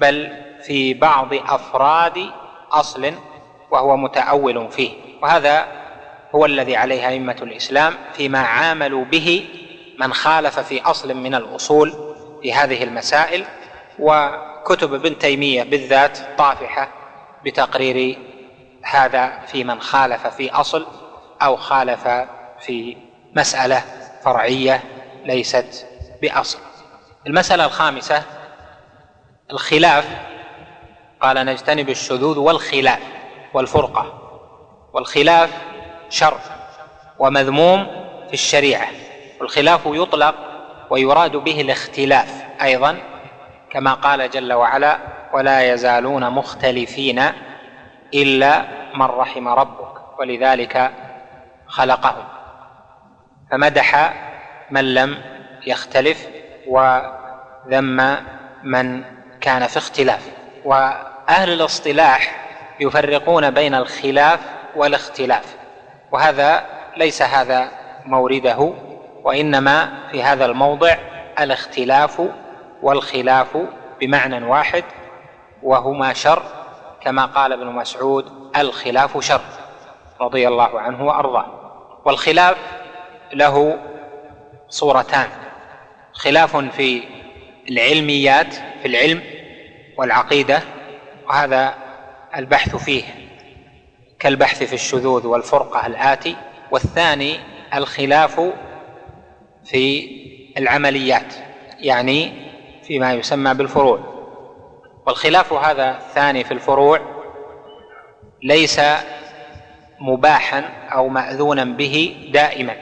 بل 0.00 0.28
في 0.62 0.94
بعض 0.94 1.34
افراد 1.34 2.30
اصل 2.72 3.12
وهو 3.70 3.96
متاول 3.96 4.70
فيه 4.70 4.90
وهذا 5.22 5.66
هو 6.34 6.46
الذي 6.46 6.76
عليه 6.76 7.08
ائمه 7.08 7.36
الاسلام 7.42 7.94
فيما 8.12 8.38
عاملوا 8.38 9.04
به 9.04 9.46
من 10.00 10.12
خالف 10.14 10.58
في 10.60 10.80
اصل 10.82 11.14
من 11.14 11.34
الاصول 11.34 12.14
في 12.42 12.54
هذه 12.54 12.84
المسائل 12.84 13.44
وكتب 13.98 14.94
ابن 14.94 15.18
تيميه 15.18 15.62
بالذات 15.62 16.18
طافحه 16.38 16.88
بتقرير 17.44 18.18
هذا 18.82 19.38
في 19.46 19.64
من 19.64 19.80
خالف 19.80 20.26
في 20.26 20.50
اصل 20.50 20.86
او 21.42 21.56
خالف 21.56 22.08
في 22.60 22.96
مساله 23.36 23.84
فرعيه 24.24 24.82
ليست 25.24 25.86
باصل 26.22 26.58
المساله 27.26 27.64
الخامسه 27.64 28.22
الخلاف 29.50 30.08
قال 31.20 31.46
نجتنب 31.46 31.88
الشذوذ 31.88 32.38
والخلاف 32.38 33.00
والفرقه 33.54 34.18
والخلاف 34.92 35.50
شر 36.08 36.38
ومذموم 37.18 37.86
في 38.28 38.34
الشريعه 38.34 38.88
والخلاف 39.40 39.80
يطلق 39.86 40.34
ويراد 40.90 41.36
به 41.36 41.60
الاختلاف 41.60 42.34
ايضا 42.62 42.96
كما 43.70 43.94
قال 43.94 44.30
جل 44.30 44.52
وعلا 44.52 44.98
ولا 45.32 45.72
يزالون 45.72 46.30
مختلفين 46.30 47.22
الا 48.14 48.64
من 48.94 49.06
رحم 49.06 49.48
ربك 49.48 50.18
ولذلك 50.18 50.90
خلقهم 51.66 52.24
فمدح 53.50 54.12
من 54.70 54.94
لم 54.94 55.18
يختلف 55.66 56.28
وذم 56.68 58.16
من 58.62 59.04
كان 59.40 59.66
في 59.66 59.76
اختلاف 59.76 60.30
واهل 60.64 61.52
الاصطلاح 61.52 62.46
يفرقون 62.80 63.50
بين 63.50 63.74
الخلاف 63.74 64.40
والاختلاف 64.76 65.54
وهذا 66.12 66.64
ليس 66.96 67.22
هذا 67.22 67.68
مورده 68.04 68.72
وإنما 69.24 69.90
في 70.12 70.22
هذا 70.22 70.46
الموضع 70.46 70.94
الاختلاف 71.40 72.22
والخلاف 72.82 73.58
بمعنى 74.00 74.46
واحد 74.46 74.84
وهما 75.62 76.12
شر 76.12 76.42
كما 77.00 77.26
قال 77.26 77.52
ابن 77.52 77.66
مسعود 77.66 78.32
الخلاف 78.56 79.24
شر 79.24 79.40
رضي 80.20 80.48
الله 80.48 80.80
عنه 80.80 81.04
وأرضاه 81.06 81.46
والخلاف 82.04 82.56
له 83.32 83.78
صورتان 84.68 85.28
خلاف 86.12 86.56
في 86.56 87.02
العلميات 87.70 88.54
في 88.54 88.88
العلم 88.88 89.22
والعقيدة 89.98 90.60
وهذا 91.28 91.74
البحث 92.36 92.76
فيه 92.76 93.04
كالبحث 94.18 94.62
في 94.62 94.72
الشذوذ 94.74 95.26
والفرقة 95.26 95.86
الآتي 95.86 96.36
والثاني 96.70 97.40
الخلاف 97.74 98.40
في 99.70 100.06
العمليات 100.58 101.34
يعني 101.78 102.32
فيما 102.82 103.12
يسمى 103.12 103.54
بالفروع 103.54 104.00
والخلاف 105.06 105.52
هذا 105.52 105.90
الثاني 105.90 106.44
في 106.44 106.54
الفروع 106.54 107.00
ليس 108.42 108.80
مباحا 110.00 110.60
او 110.92 111.08
ماذونا 111.08 111.64
به 111.64 112.28
دائما 112.32 112.76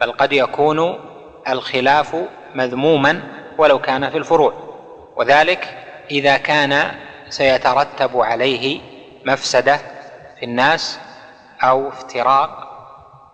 بل 0.00 0.12
قد 0.12 0.32
يكون 0.32 0.98
الخلاف 1.48 2.16
مذموما 2.54 3.22
ولو 3.58 3.78
كان 3.78 4.10
في 4.10 4.18
الفروع 4.18 4.52
وذلك 5.16 5.78
اذا 6.10 6.36
كان 6.36 6.90
سيترتب 7.28 8.16
عليه 8.16 8.80
مفسده 9.26 9.76
في 10.40 10.42
الناس 10.42 11.00
او 11.62 11.88
افتراق 11.88 12.68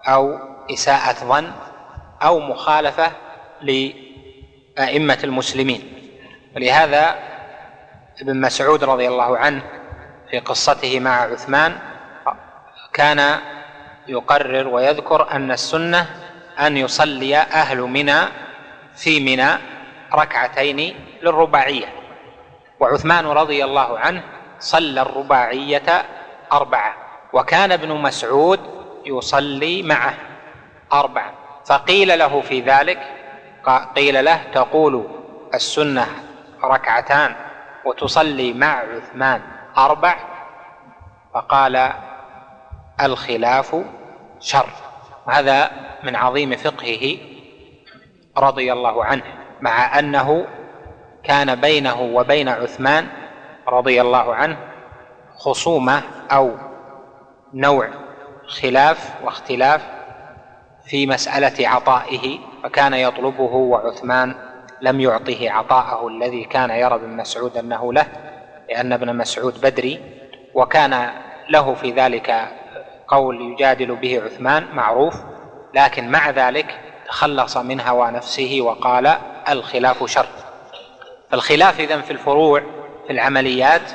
او 0.09 0.38
اساءه 0.71 1.12
ظن 1.25 1.51
أو 2.22 2.38
مخالفة 2.40 3.12
لأئمة 3.62 5.18
المسلمين 5.24 5.83
ولهذا 6.57 7.14
ابن 8.20 8.40
مسعود 8.40 8.85
رضي 8.85 9.09
الله 9.09 9.38
عنه 9.38 9.62
في 10.31 10.38
قصته 10.38 11.00
مع 11.00 11.20
عثمان 11.22 11.78
كان 12.92 13.38
يقرر 14.09 14.68
ويذكر 14.68 15.31
أن 15.31 15.50
السنة 15.50 16.07
أن 16.61 16.76
يصلي 16.76 17.37
أهل 17.37 17.78
منى 17.81 18.18
في 18.96 19.20
منى 19.20 19.50
ركعتين 20.14 20.94
للرباعية 21.22 21.87
وعثمان 22.81 23.26
رضي 23.26 23.64
الله 23.64 23.98
عنه 23.98 24.22
صلى 24.59 25.02
الرباعية 25.02 26.02
أربعة 26.52 26.94
وكان 27.33 27.72
ابن 27.72 27.88
مسعود 27.90 28.61
يصلي 29.07 29.83
معه 29.83 30.14
أربعة 30.92 31.33
فقيل 31.68 32.18
له 32.18 32.40
في 32.40 32.61
ذلك 32.61 32.98
قيل 33.96 34.24
له 34.24 34.40
تقول 34.54 35.04
السنة 35.54 36.07
ركعتان 36.64 37.35
وتصلي 37.85 38.52
مع 38.52 38.81
عثمان 38.94 39.40
أربع 39.78 40.16
فقال 41.35 41.90
الخلاف 43.02 43.76
شر 44.40 44.68
هذا 45.28 45.70
من 46.02 46.16
عظيم 46.16 46.57
فقهه 46.57 47.18
رضي 48.38 48.72
الله 48.72 49.04
عنه 49.04 49.22
مع 49.61 49.98
أنه 49.98 50.46
كان 51.24 51.54
بينه 51.54 52.00
وبين 52.00 52.48
عثمان 52.48 53.09
رضي 53.68 54.00
الله 54.00 54.35
عنه 54.35 54.57
خصومة 55.37 56.02
أو 56.33 56.57
نوع 57.54 57.88
خلاف 58.48 59.14
واختلاف 59.24 59.98
في 60.88 61.07
مسألة 61.07 61.68
عطائه 61.68 62.38
فكان 62.62 62.94
يطلبه 62.94 63.55
وعثمان 63.55 64.35
لم 64.81 65.01
يعطه 65.01 65.51
عطاءه 65.51 66.07
الذي 66.09 66.44
كان 66.44 66.70
يرى 66.70 66.94
ابن 66.94 67.16
مسعود 67.16 67.57
أنه 67.57 67.92
له 67.92 68.07
لأن 68.68 68.92
ابن 68.92 69.16
مسعود 69.16 69.61
بدري 69.61 70.01
وكان 70.55 71.11
له 71.51 71.74
في 71.74 71.90
ذلك 71.92 72.48
قول 73.09 73.53
يجادل 73.53 73.96
به 73.96 74.24
عثمان 74.24 74.64
معروف 74.74 75.14
لكن 75.74 76.09
مع 76.11 76.31
ذلك 76.31 76.81
تخلص 77.09 77.57
من 77.57 77.81
هوى 77.81 78.11
نفسه 78.11 78.59
وقال 78.61 79.16
الخلاف 79.51 80.05
شر 80.07 80.27
فالخلاف 81.31 81.81
اذا 81.81 82.01
في 82.01 82.11
الفروع 82.11 82.61
في 83.07 83.12
العمليات 83.12 83.90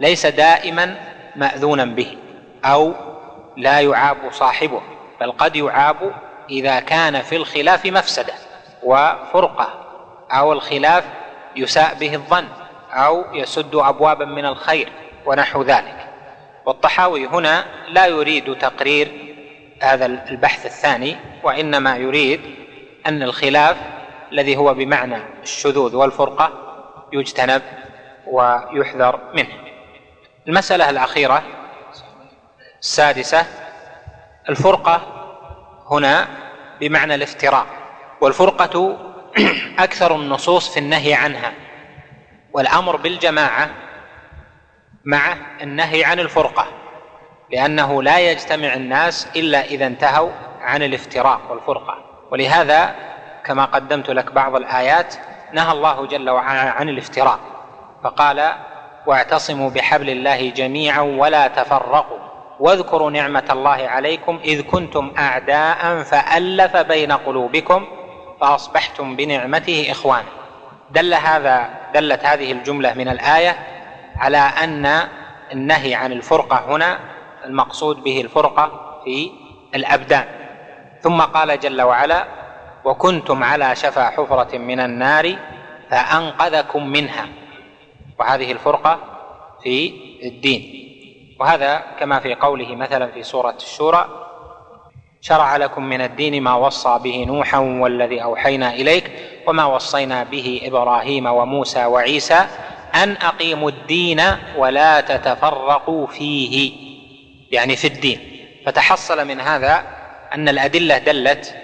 ليس 0.00 0.26
دائما 0.26 0.94
مأذونا 1.36 1.84
به 1.84 2.16
أو 2.64 2.92
لا 3.56 3.80
يعاب 3.80 4.16
صاحبه 4.32 4.80
بل 5.20 5.32
قد 5.32 5.56
يعاب 5.56 6.12
إذا 6.50 6.80
كان 6.80 7.22
في 7.22 7.36
الخلاف 7.36 7.86
مفسدة 7.86 8.32
وفرقة 8.82 9.68
أو 10.30 10.52
الخلاف 10.52 11.04
يساء 11.56 11.94
به 11.94 12.14
الظن 12.14 12.48
أو 12.92 13.24
يسد 13.34 13.74
أبوابا 13.74 14.24
من 14.24 14.46
الخير 14.46 14.92
ونحو 15.26 15.62
ذلك 15.62 15.96
والطحاوي 16.66 17.26
هنا 17.26 17.64
لا 17.88 18.06
يريد 18.06 18.58
تقرير 18.58 19.34
هذا 19.82 20.06
البحث 20.06 20.66
الثاني 20.66 21.16
وإنما 21.42 21.96
يريد 21.96 22.40
أن 23.06 23.22
الخلاف 23.22 23.76
الذي 24.32 24.56
هو 24.56 24.74
بمعنى 24.74 25.16
الشذوذ 25.42 25.96
والفرقة 25.96 26.50
يجتنب 27.12 27.62
ويحذر 28.26 29.20
منه 29.34 29.48
المسألة 30.48 30.90
الأخيرة 30.90 31.42
السادسة 32.80 33.46
الفرقة 34.48 35.17
هنا 35.90 36.28
بمعنى 36.80 37.14
الافتراء 37.14 37.66
والفرقة 38.20 38.96
أكثر 39.78 40.14
النصوص 40.16 40.74
في 40.74 40.80
النهي 40.80 41.14
عنها 41.14 41.52
والأمر 42.52 42.96
بالجماعة 42.96 43.70
مع 45.04 45.36
النهي 45.62 46.04
عن 46.04 46.20
الفرقة 46.20 46.66
لأنه 47.52 48.02
لا 48.02 48.18
يجتمع 48.30 48.74
الناس 48.74 49.28
إلا 49.36 49.64
إذا 49.64 49.86
انتهوا 49.86 50.30
عن 50.60 50.82
الافتراء 50.82 51.40
والفرقة 51.50 51.94
ولهذا 52.30 52.94
كما 53.44 53.64
قدمت 53.64 54.10
لك 54.10 54.32
بعض 54.32 54.56
الآيات 54.56 55.14
نهى 55.52 55.72
الله 55.72 56.06
جل 56.06 56.30
وعلا 56.30 56.60
عن 56.70 56.88
الافتراء 56.88 57.38
فقال 58.04 58.52
واعتصموا 59.06 59.70
بحبل 59.70 60.10
الله 60.10 60.50
جميعا 60.50 61.00
ولا 61.00 61.48
تفرقوا 61.48 62.17
واذكروا 62.60 63.10
نعمة 63.10 63.44
الله 63.50 63.70
عليكم 63.88 64.40
إذ 64.44 64.62
كنتم 64.62 65.12
أعداء 65.18 66.02
فألف 66.02 66.76
بين 66.76 67.12
قلوبكم 67.12 67.86
فأصبحتم 68.40 69.16
بنعمته 69.16 69.86
إخوانا 69.90 70.28
دل 70.90 71.14
هذا 71.14 71.70
دلت 71.94 72.24
هذه 72.24 72.52
الجملة 72.52 72.94
من 72.94 73.08
الآية 73.08 73.56
على 74.16 74.38
أن 74.38 75.02
النهي 75.52 75.94
عن 75.94 76.12
الفرقة 76.12 76.64
هنا 76.74 76.98
المقصود 77.44 78.02
به 78.04 78.20
الفرقة 78.20 78.94
في 79.04 79.30
الأبدان 79.74 80.24
ثم 81.00 81.20
قال 81.20 81.60
جل 81.60 81.82
وعلا 81.82 82.24
وكنتم 82.84 83.44
على 83.44 83.76
شفا 83.76 84.10
حفرة 84.10 84.58
من 84.58 84.80
النار 84.80 85.36
فأنقذكم 85.90 86.86
منها 86.88 87.26
وهذه 88.20 88.52
الفرقة 88.52 88.98
في 89.62 89.92
الدين 90.22 90.87
وهذا 91.38 91.84
كما 92.00 92.20
في 92.20 92.34
قوله 92.34 92.76
مثلا 92.76 93.06
في 93.12 93.22
سوره 93.22 93.54
الشورى 93.56 94.08
شرع 95.20 95.56
لكم 95.56 95.84
من 95.84 96.00
الدين 96.00 96.42
ما 96.42 96.54
وصى 96.54 96.98
به 97.02 97.24
نوحا 97.26 97.58
والذي 97.58 98.22
اوحينا 98.22 98.72
اليك 98.74 99.10
وما 99.46 99.64
وصينا 99.64 100.24
به 100.24 100.60
ابراهيم 100.64 101.26
وموسى 101.26 101.84
وعيسى 101.84 102.46
ان 102.94 103.12
اقيموا 103.16 103.70
الدين 103.70 104.22
ولا 104.56 105.00
تتفرقوا 105.00 106.06
فيه 106.06 106.72
يعني 107.52 107.76
في 107.76 107.86
الدين 107.86 108.46
فتحصل 108.66 109.28
من 109.28 109.40
هذا 109.40 109.82
ان 110.34 110.48
الادله 110.48 110.98
دلت 110.98 111.56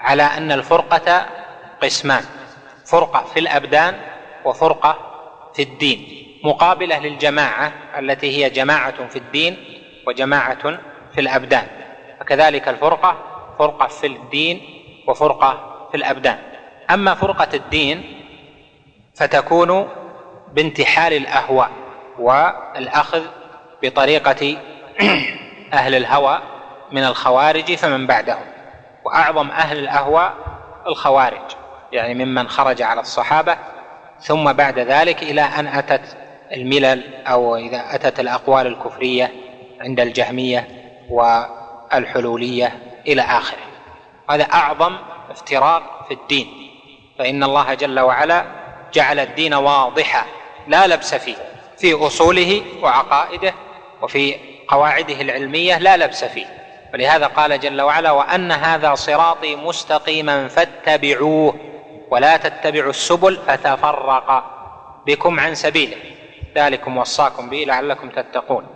على 0.00 0.22
ان 0.22 0.52
الفرقه 0.52 1.26
قسمان 1.82 2.24
فرقه 2.84 3.22
في 3.24 3.40
الابدان 3.40 3.94
وفرقه 4.44 4.96
في 5.54 5.62
الدين 5.62 6.27
مقابله 6.44 6.98
للجماعه 6.98 7.72
التي 7.98 8.44
هي 8.44 8.50
جماعه 8.50 9.06
في 9.06 9.16
الدين 9.16 9.56
وجماعه 10.06 10.56
في 11.14 11.20
الابدان 11.20 11.66
وكذلك 12.20 12.68
الفرقه 12.68 13.16
فرقه 13.58 13.86
في 13.86 14.06
الدين 14.06 14.60
وفرقه 15.08 15.88
في 15.90 15.96
الابدان 15.96 16.38
اما 16.90 17.14
فرقه 17.14 17.48
الدين 17.54 18.14
فتكون 19.14 19.88
بانتحال 20.52 21.12
الاهواء 21.12 21.70
والاخذ 22.18 23.22
بطريقه 23.82 24.56
اهل 25.72 25.94
الهوى 25.94 26.38
من 26.92 27.04
الخوارج 27.04 27.74
فمن 27.74 28.06
بعدهم 28.06 28.44
واعظم 29.04 29.50
اهل 29.50 29.78
الاهواء 29.78 30.34
الخوارج 30.86 31.42
يعني 31.92 32.24
ممن 32.24 32.48
خرج 32.48 32.82
على 32.82 33.00
الصحابه 33.00 33.56
ثم 34.20 34.52
بعد 34.52 34.78
ذلك 34.78 35.22
الى 35.22 35.40
ان 35.42 35.66
اتت 35.66 36.16
الملل 36.52 37.14
أو 37.26 37.56
إذا 37.56 37.84
أتت 37.90 38.20
الأقوال 38.20 38.66
الكفرية 38.66 39.32
عند 39.80 40.00
الجهمية 40.00 40.68
والحلولية 41.10 42.78
إلى 43.06 43.22
آخره 43.22 43.58
هذا 44.30 44.42
أعظم 44.44 44.96
افتراق 45.30 45.82
في 46.08 46.14
الدين 46.14 46.46
فإن 47.18 47.44
الله 47.44 47.74
جل 47.74 48.00
وعلا 48.00 48.44
جعل 48.94 49.20
الدين 49.20 49.54
واضحا 49.54 50.26
لا 50.68 50.86
لبس 50.86 51.14
فيه 51.14 51.34
في 51.78 51.94
أصوله 52.06 52.62
وعقائده 52.82 53.54
وفي 54.02 54.34
قواعده 54.68 55.20
العلمية 55.20 55.78
لا 55.78 55.96
لبس 55.96 56.24
فيه 56.24 56.46
ولهذا 56.94 57.26
قال 57.26 57.60
جل 57.60 57.80
وعلا 57.80 58.10
وأن 58.10 58.52
هذا 58.52 58.94
صراطي 58.94 59.56
مستقيما 59.56 60.48
فاتبعوه 60.48 61.54
ولا 62.10 62.36
تتبعوا 62.36 62.90
السبل 62.90 63.36
فتفرق 63.46 64.44
بكم 65.06 65.40
عن 65.40 65.54
سبيله 65.54 65.96
ذلكم 66.60 66.96
وصاكم 66.96 67.50
به 67.50 67.56
لعلكم 67.66 68.08
تتقون 68.10 68.66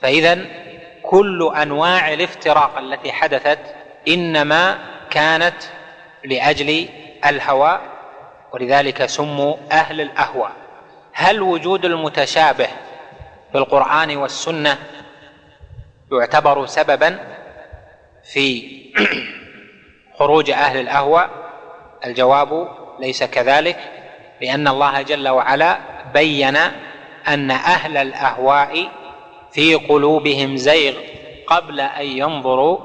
فإذا 0.00 0.38
كل 1.02 1.52
أنواع 1.62 2.12
الافتراق 2.12 2.78
التي 2.78 3.12
حدثت 3.12 3.58
إنما 4.08 4.78
كانت 5.10 5.62
لأجل 6.24 6.88
الهوى 7.26 7.80
ولذلك 8.52 9.06
سموا 9.06 9.56
أهل 9.72 10.00
الأهوى 10.00 10.50
هل 11.12 11.42
وجود 11.42 11.84
المتشابه 11.84 12.66
في 13.52 13.58
القرآن 13.58 14.16
والسنة 14.16 14.78
يعتبر 16.12 16.66
سببا 16.66 17.18
في 18.32 18.80
خروج 20.18 20.50
أهل 20.50 20.80
الأهوى 20.80 21.28
الجواب 22.06 22.68
ليس 23.00 23.24
كذلك 23.24 23.76
لأن 24.42 24.68
الله 24.68 25.02
جل 25.02 25.28
وعلا 25.28 25.78
بين 26.14 26.56
أن 27.28 27.50
أهل 27.50 27.96
الأهواء 27.96 28.88
في 29.52 29.74
قلوبهم 29.74 30.56
زيغ 30.56 30.94
قبل 31.46 31.80
أن 31.80 32.04
ينظروا 32.06 32.78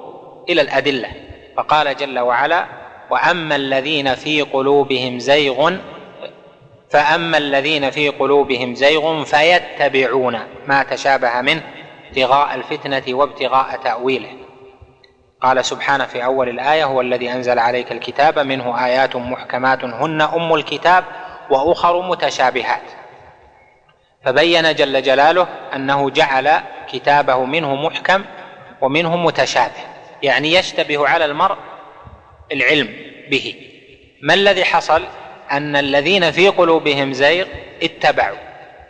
إلى 0.49 0.61
الأدلة 0.61 1.11
فقال 1.57 1.95
جل 1.97 2.19
وعلا 2.19 2.65
وأما 3.11 3.55
الذين 3.55 4.15
في 4.15 4.41
قلوبهم 4.41 5.19
زيغ 5.19 5.77
فأما 6.91 7.38
الذين 7.38 7.91
في 7.91 8.09
قلوبهم 8.09 8.75
زيغ 8.75 9.23
فيتبعون 9.23 10.39
ما 10.67 10.83
تشابه 10.83 11.41
منه 11.41 11.61
ابتغاء 12.09 12.55
الفتنة 12.55 13.03
وابتغاء 13.09 13.79
تأويله 13.83 14.29
قال 15.41 15.65
سبحانه 15.65 16.06
في 16.06 16.25
أول 16.25 16.50
الآية 16.50 16.83
هو 16.85 17.02
الذي 17.02 17.31
أنزل 17.31 17.60
عليك 17.60 17.91
الكتاب 17.91 18.39
منه 18.39 18.85
آيات 18.85 19.15
محكمات 19.15 19.83
هن 19.83 20.21
أم 20.21 20.54
الكتاب 20.54 21.04
وأخر 21.50 22.02
متشابهات 22.08 22.81
فبين 24.26 24.76
جل 24.76 25.02
جلاله 25.04 25.48
انه 25.76 26.10
جعل 26.10 26.62
كتابه 26.90 27.44
منه 27.46 27.76
محكم 27.76 28.26
ومنه 28.82 29.17
متشابه 29.17 29.73
يعني 30.23 30.54
يشتبه 30.54 31.08
على 31.08 31.26
المرء 31.26 31.58
العلم 32.52 32.90
به 33.32 33.56
ما 34.21 34.34
الذي 34.34 34.63
حصل 34.65 35.04
ان 35.52 35.76
الذين 35.76 36.32
في 36.32 36.48
قلوبهم 36.50 37.13
زيغ 37.13 37.46
اتبعوا 37.84 38.38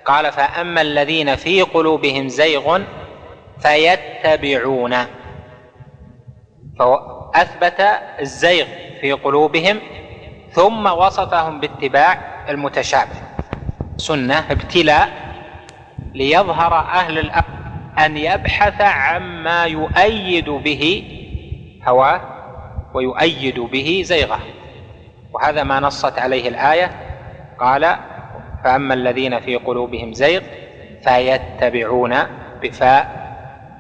قال 0.06 0.32
فاما 0.32 0.82
الذين 0.82 1.36
في 1.36 1.62
قلوبهم 1.62 2.28
زيغ 2.30 2.82
فيتبعون 3.60 4.96
فاثبت 6.80 7.88
الزيغ 8.20 8.66
في 9.02 9.12
قلوبهم 9.12 9.80
ثم 10.52 10.86
وصفهم 10.86 11.60
باتباع 11.60 12.20
المتشابه 12.50 13.35
سنة 13.98 14.52
ابتلاء 14.52 15.10
ليظهر 16.14 16.74
أهل 16.74 17.20
الأمر 17.20 17.46
أن 18.06 18.18
يبحث 18.18 18.82
عما 18.82 19.64
يؤيد 19.66 20.50
به 20.50 21.04
هواه 21.88 22.22
ويؤيد 22.94 23.60
به 23.60 24.02
زيغه 24.06 24.40
وهذا 25.34 25.64
ما 25.64 25.80
نصت 25.80 26.20
عليه 26.20 26.50
الآية 26.50 26.92
قال 27.60 27.96
فأما 28.64 28.94
الذين 28.94 29.40
في 29.40 29.56
قلوبهم 29.56 30.14
زيغ 30.14 30.42
فيتبعون 31.04 32.16
بفاء 32.62 33.26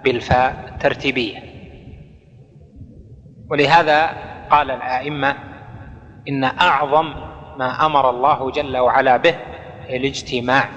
بالفاء 0.03 0.75
ترتيبية 0.79 1.37
ولهذا 3.49 4.09
قال 4.49 4.71
الأئمة 4.71 5.35
إن 6.29 6.43
أعظم 6.43 7.13
ما 7.57 7.85
أمر 7.85 8.09
الله 8.09 8.51
جل 8.51 8.77
وعلا 8.77 9.17
به 9.17 9.35
الاجتماع 9.89 10.69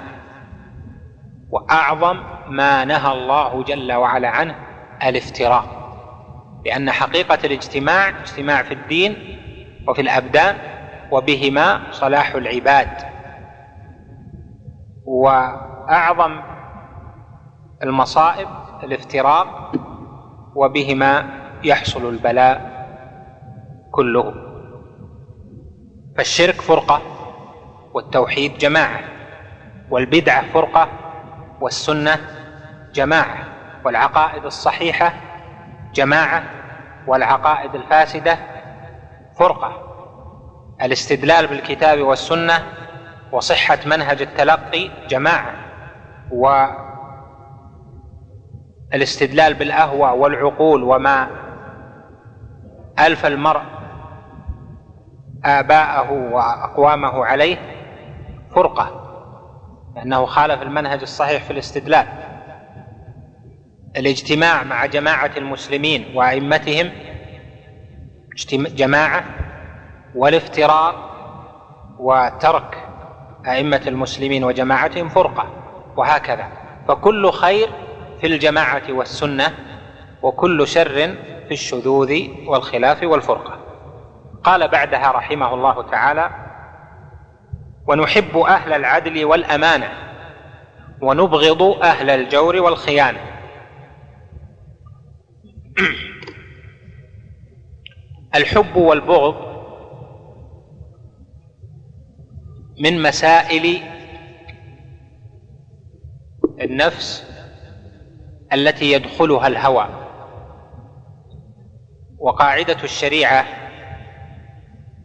واعظم 1.50 2.16
ما 2.48 2.84
نهى 2.84 3.12
الله 3.12 3.62
جل 3.62 3.92
وعلا 3.92 4.28
عنه 4.30 4.54
الافتراء 5.02 5.64
لان 6.66 6.90
حقيقه 6.90 7.38
الاجتماع 7.44 8.08
اجتماع 8.08 8.62
في 8.62 8.74
الدين 8.74 9.14
وفي 9.88 10.00
الابدان 10.02 10.56
وبهما 11.12 11.80
صلاح 11.90 12.34
العباد 12.34 12.90
واعظم 15.04 16.40
المصائب 17.82 18.48
الافتراق 18.84 19.72
وبهما 20.54 21.24
يحصل 21.64 22.08
البلاء 22.08 22.78
كله 23.92 24.34
فالشرك 26.16 26.54
فرقه 26.54 27.02
والتوحيد 27.98 28.58
جماعه 28.58 29.00
والبدعه 29.90 30.42
فرقه 30.52 30.88
والسنه 31.60 32.16
جماعه 32.92 33.44
والعقائد 33.84 34.44
الصحيحه 34.44 35.12
جماعه 35.94 36.42
والعقائد 37.06 37.74
الفاسده 37.74 38.38
فرقه 39.38 39.72
الاستدلال 40.82 41.46
بالكتاب 41.46 41.98
والسنه 41.98 42.54
وصحه 43.32 43.78
منهج 43.86 44.22
التلقي 44.22 44.90
جماعه 45.08 45.54
و 46.32 46.66
الاستدلال 48.94 49.54
بالاهوى 49.54 50.10
والعقول 50.20 50.82
وما 50.82 51.28
الف 52.98 53.26
المرء 53.26 53.60
اباءه 55.44 56.12
واقوامه 56.12 57.24
عليه 57.24 57.77
فرقة 58.58 58.90
لأنه 59.96 60.26
خالف 60.26 60.62
المنهج 60.62 61.00
الصحيح 61.02 61.44
في 61.44 61.50
الاستدلال 61.50 62.06
الاجتماع 63.96 64.64
مع 64.64 64.86
جماعة 64.86 65.30
المسلمين 65.36 66.10
وأئمتهم 66.16 66.90
جماعة 68.52 69.24
والافتراق 70.14 71.08
وترك 71.98 72.88
أئمة 73.48 73.82
المسلمين 73.86 74.44
وجماعتهم 74.44 75.08
فرقة 75.08 75.44
وهكذا 75.96 76.46
فكل 76.88 77.30
خير 77.30 77.68
في 78.20 78.26
الجماعة 78.26 78.82
والسنة 78.92 79.54
وكل 80.22 80.68
شر 80.68 81.14
في 81.48 81.52
الشذوذ 81.52 82.14
والخلاف 82.46 83.02
والفرقة 83.02 83.58
قال 84.44 84.68
بعدها 84.68 85.10
رحمه 85.12 85.54
الله 85.54 85.90
تعالى 85.90 86.47
ونحب 87.88 88.36
أهل 88.36 88.72
العدل 88.72 89.24
والأمانة 89.24 89.88
ونبغض 91.00 91.62
أهل 91.62 92.10
الجور 92.10 92.56
والخيانة 92.56 93.18
الحب 98.34 98.76
والبغض 98.76 99.34
من 102.78 103.02
مسائل 103.02 103.80
النفس 106.62 107.24
التي 108.52 108.92
يدخلها 108.92 109.46
الهوى 109.46 109.88
وقاعده 112.18 112.76
الشريعه 112.84 113.44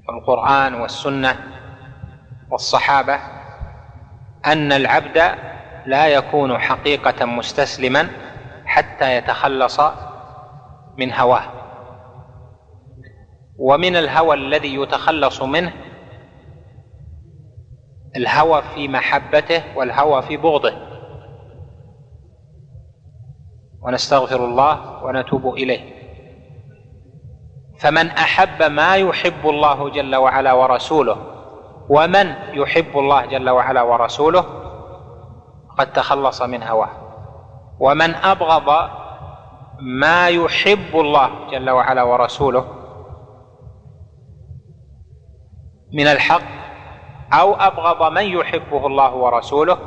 والقران 0.09 0.73
والسنه 0.81 1.37
والصحابه 2.53 3.19
ان 4.45 4.71
العبد 4.71 5.17
لا 5.85 6.07
يكون 6.07 6.57
حقيقه 6.57 7.25
مستسلما 7.25 8.07
حتى 8.65 9.15
يتخلص 9.17 9.79
من 10.97 11.13
هواه 11.13 11.43
ومن 13.57 13.95
الهوى 13.95 14.35
الذي 14.35 14.75
يتخلص 14.75 15.41
منه 15.41 15.73
الهوى 18.15 18.61
في 18.75 18.87
محبته 18.87 19.63
والهوى 19.75 20.21
في 20.21 20.37
بغضه 20.37 20.73
ونستغفر 23.81 24.45
الله 24.45 25.03
ونتوب 25.03 25.53
اليه 25.53 25.93
فمن 27.79 28.07
احب 28.09 28.63
ما 28.63 28.95
يحب 28.95 29.49
الله 29.49 29.89
جل 29.89 30.15
وعلا 30.15 30.53
ورسوله 30.53 31.32
ومن 31.89 32.33
يحب 32.53 32.97
الله 32.97 33.25
جل 33.25 33.49
وعلا 33.49 33.81
ورسوله 33.81 34.45
قد 35.77 35.93
تخلص 35.93 36.41
من 36.41 36.63
هواه 36.63 36.89
ومن 37.79 38.15
ابغض 38.15 38.89
ما 39.79 40.27
يحب 40.27 40.95
الله 40.99 41.29
جل 41.51 41.69
وعلا 41.69 42.03
ورسوله 42.03 42.65
من 45.93 46.07
الحق 46.07 46.41
او 47.33 47.53
ابغض 47.53 48.11
من 48.11 48.23
يحبه 48.25 48.87
الله 48.87 49.13
ورسوله 49.15 49.77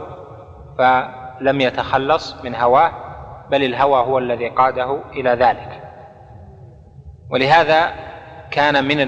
فلم 0.78 1.60
يتخلص 1.60 2.36
من 2.44 2.54
هواه 2.54 2.90
بل 3.50 3.62
الهوى 3.62 3.98
هو 4.00 4.18
الذي 4.18 4.48
قاده 4.48 4.96
الى 5.12 5.30
ذلك 5.30 5.82
ولهذا 7.30 7.92
كان 8.50 8.88
من 8.88 9.00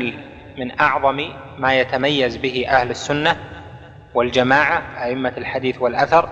من 0.58 0.80
أعظم 0.80 1.22
ما 1.58 1.78
يتميز 1.80 2.36
به 2.36 2.64
أهل 2.68 2.90
السنة 2.90 3.36
والجماعة 4.14 5.04
أئمة 5.04 5.32
الحديث 5.38 5.80
والأثر 5.82 6.28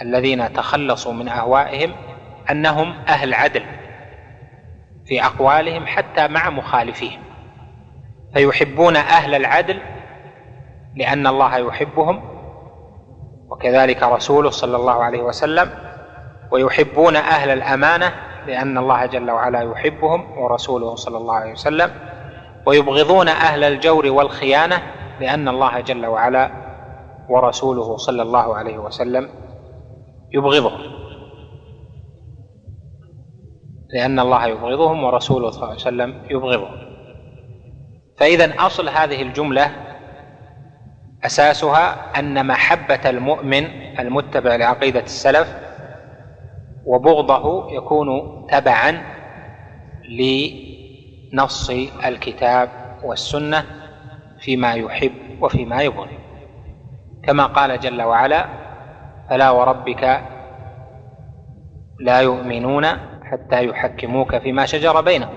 الذين 0.00 0.52
تخلصوا 0.52 1.12
من 1.12 1.28
أهوائهم 1.28 1.92
أنهم 2.50 2.92
أهل 3.08 3.34
عدل 3.34 3.62
في 5.06 5.24
أقوالهم 5.24 5.86
حتى 5.86 6.28
مع 6.28 6.50
مخالفيهم 6.50 7.20
فيحبون 8.34 8.96
أهل 8.96 9.34
العدل 9.34 9.78
لأن 10.96 11.26
الله 11.26 11.56
يحبهم 11.56 12.22
وكذلك 13.50 14.02
رسوله 14.02 14.50
صلى 14.50 14.76
الله 14.76 15.04
عليه 15.04 15.20
وسلم 15.22 15.70
ويحبون 16.50 17.16
أهل 17.16 17.50
الأمانة 17.50 18.12
لأن 18.46 18.78
الله 18.78 19.06
جل 19.06 19.30
وعلا 19.30 19.60
يحبهم 19.60 20.38
ورسوله 20.38 20.94
صلى 20.96 21.16
الله 21.18 21.34
عليه 21.34 21.52
وسلم 21.52 21.90
ويبغضون 22.68 23.28
اهل 23.28 23.64
الجور 23.64 24.10
والخيانه 24.10 24.82
لان 25.20 25.48
الله 25.48 25.80
جل 25.80 26.06
وعلا 26.06 26.50
ورسوله 27.28 27.96
صلى 27.96 28.22
الله 28.22 28.56
عليه 28.56 28.78
وسلم 28.78 29.28
يبغضهم 30.34 30.80
لان 33.94 34.18
الله 34.20 34.46
يبغضهم 34.46 35.04
ورسوله 35.04 35.50
صلى 35.50 35.58
الله 35.58 35.66
عليه 35.66 35.80
وسلم 35.80 36.22
يبغضهم 36.30 36.68
فاذا 38.18 38.52
اصل 38.66 38.88
هذه 38.88 39.22
الجمله 39.22 39.70
اساسها 41.24 42.18
ان 42.18 42.46
محبه 42.46 43.10
المؤمن 43.10 43.66
المتبع 43.98 44.56
لعقيده 44.56 45.00
السلف 45.00 45.56
وبغضه 46.86 47.70
يكون 47.70 48.06
تبعا 48.50 48.90
ل 50.08 50.20
نص 51.32 51.70
الكتاب 52.06 52.68
والسنه 53.04 53.64
فيما 54.40 54.72
يحب 54.72 55.12
وفيما 55.42 55.82
يبغي 55.82 56.18
كما 57.22 57.46
قال 57.46 57.80
جل 57.80 58.02
وعلا 58.02 58.46
فلا 59.30 59.50
وربك 59.50 60.22
لا 62.00 62.20
يؤمنون 62.20 62.86
حتى 63.24 63.64
يحكموك 63.64 64.38
فيما 64.38 64.66
شجر 64.66 65.00
بينهم 65.00 65.34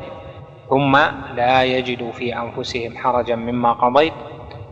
ثم 0.69 0.95
لا 1.35 1.63
يجدوا 1.63 2.11
في 2.11 2.35
انفسهم 2.37 2.97
حرجا 2.97 3.35
مما 3.35 3.73
قضيت 3.73 4.13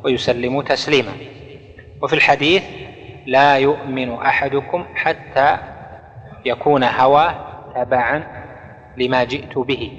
ويسلموا 0.03 0.63
تسليما 0.63 1.11
وفي 2.01 2.13
الحديث 2.15 2.63
لا 3.25 3.55
يؤمن 3.57 4.13
احدكم 4.13 4.85
حتى 4.95 5.57
يكون 6.45 6.83
هواه 6.83 7.35
تبعا 7.75 8.23
لما 8.97 9.23
جئت 9.23 9.57
به 9.57 9.91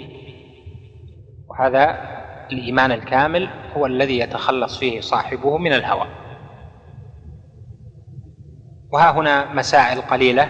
هذا 1.61 1.97
الإيمان 2.53 2.93
الكامل 2.93 3.49
هو 3.77 3.87
الذي 3.87 4.19
يتخلص 4.19 4.79
فيه 4.79 5.01
صاحبه 5.01 5.59
من 5.59 5.73
الهوى 5.73 6.07
وها 8.93 9.11
هنا 9.11 9.55
مسائل 9.55 10.01
قليلة 10.01 10.49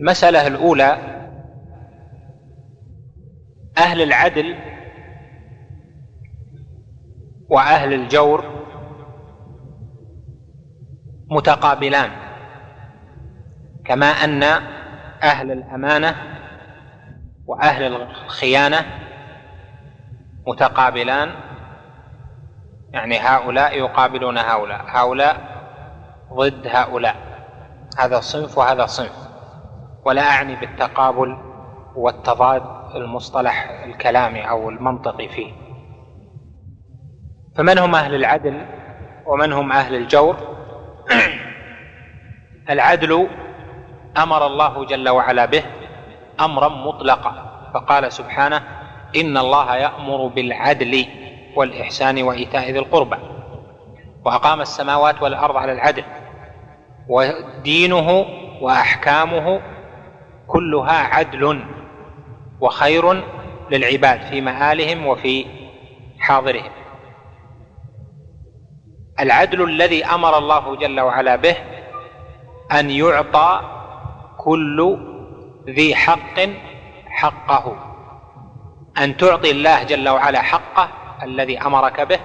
المسألة 0.00 0.46
الأولى 0.46 0.98
أهل 3.78 4.02
العدل 4.02 4.54
وأهل 7.48 7.92
الجور 7.92 8.44
متقابلان 11.30 12.10
كما 13.84 14.06
أن 14.06 14.42
أهل 15.22 15.50
الأمانة 15.52 16.14
وأهل 17.46 17.82
الخيانة 18.02 18.78
متقابلان 20.46 21.30
يعني 22.92 23.18
هؤلاء 23.18 23.78
يقابلون 23.78 24.38
هؤلاء 24.38 24.84
هؤلاء 24.88 25.36
ضد 26.32 26.66
هؤلاء 26.66 27.14
هذا 27.98 28.20
صنف 28.20 28.58
وهذا 28.58 28.86
صنف 28.86 29.28
ولا 30.04 30.22
أعني 30.30 30.56
بالتقابل 30.56 31.36
والتضاد 31.96 32.62
المصطلح 32.94 33.82
الكلامي 33.84 34.48
أو 34.50 34.70
المنطقي 34.70 35.28
فيه 35.28 35.52
فمن 37.56 37.78
هم 37.78 37.94
أهل 37.94 38.14
العدل 38.14 38.66
ومن 39.26 39.52
هم 39.52 39.72
أهل 39.72 39.94
الجور 39.94 40.36
العدل 42.70 43.28
أمر 44.18 44.46
الله 44.46 44.84
جل 44.86 45.08
وعلا 45.08 45.44
به 45.44 45.64
أمرا 46.40 46.68
مطلقا 46.68 47.32
فقال 47.74 48.12
سبحانه 48.12 48.62
إن 49.16 49.36
الله 49.36 49.76
يأمر 49.76 50.26
بالعدل 50.26 51.04
والإحسان 51.56 52.22
وإيتاء 52.22 52.70
ذي 52.70 52.78
القربى 52.78 53.16
وأقام 54.24 54.60
السماوات 54.60 55.22
والأرض 55.22 55.56
على 55.56 55.72
العدل 55.72 56.04
ودينه 57.08 58.24
وأحكامه 58.60 59.60
كلها 60.46 60.98
عدل 61.14 61.62
وخير 62.60 63.22
للعباد 63.70 64.20
في 64.22 64.40
مآلهم 64.40 65.06
وفي 65.06 65.46
حاضرهم 66.18 66.70
العدل 69.20 69.62
الذي 69.64 70.04
امر 70.04 70.38
الله 70.38 70.76
جل 70.76 71.00
وعلا 71.00 71.36
به 71.36 71.56
ان 72.72 72.90
يعطى 72.90 73.60
كل 74.38 74.96
ذي 75.70 75.94
حق 75.94 76.40
حقه 77.06 77.91
ان 78.98 79.16
تعطي 79.16 79.50
الله 79.50 79.82
جل 79.82 80.08
وعلا 80.08 80.42
حقه 80.42 80.88
الذي 81.22 81.58
امرك 81.60 82.00
به 82.00 82.18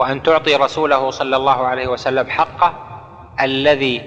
وان 0.00 0.22
تعطي 0.22 0.56
رسوله 0.56 1.10
صلى 1.10 1.36
الله 1.36 1.66
عليه 1.66 1.86
وسلم 1.86 2.30
حقه 2.30 2.74
الذي 3.40 4.02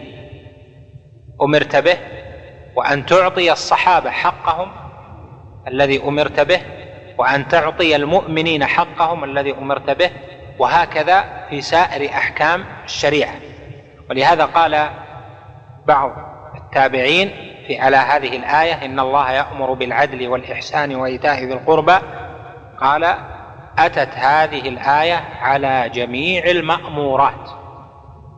امرت 1.41 1.75
به 1.75 1.97
وان 2.75 3.05
تعطي 3.05 3.51
الصحابه 3.51 4.09
حقهم 4.11 4.71
الذي 5.67 6.03
امرت 6.03 6.39
به 6.39 6.61
وان 7.17 7.47
تعطي 7.47 7.95
المؤمنين 7.95 8.65
حقهم 8.65 9.23
الذي 9.23 9.51
امرت 9.51 9.89
به 9.89 10.11
وهكذا 10.59 11.25
في 11.49 11.61
سائر 11.61 12.09
احكام 12.09 12.65
الشريعه 12.85 13.35
ولهذا 14.09 14.45
قال 14.45 14.89
بعض 15.87 16.11
التابعين 16.55 17.46
في 17.67 17.79
على 17.79 17.97
هذه 17.97 18.37
الآية 18.37 18.73
إن 18.85 18.99
الله 18.99 19.31
يأمر 19.31 19.73
بالعدل 19.73 20.27
والإحسان 20.27 20.95
وإيتاء 20.95 21.39
ذي 21.43 21.53
القربى 21.53 21.95
قال 22.81 23.15
أتت 23.77 24.09
هذه 24.13 24.69
الآية 24.69 25.21
على 25.41 25.89
جميع 25.93 26.45
المأمورات 26.51 27.49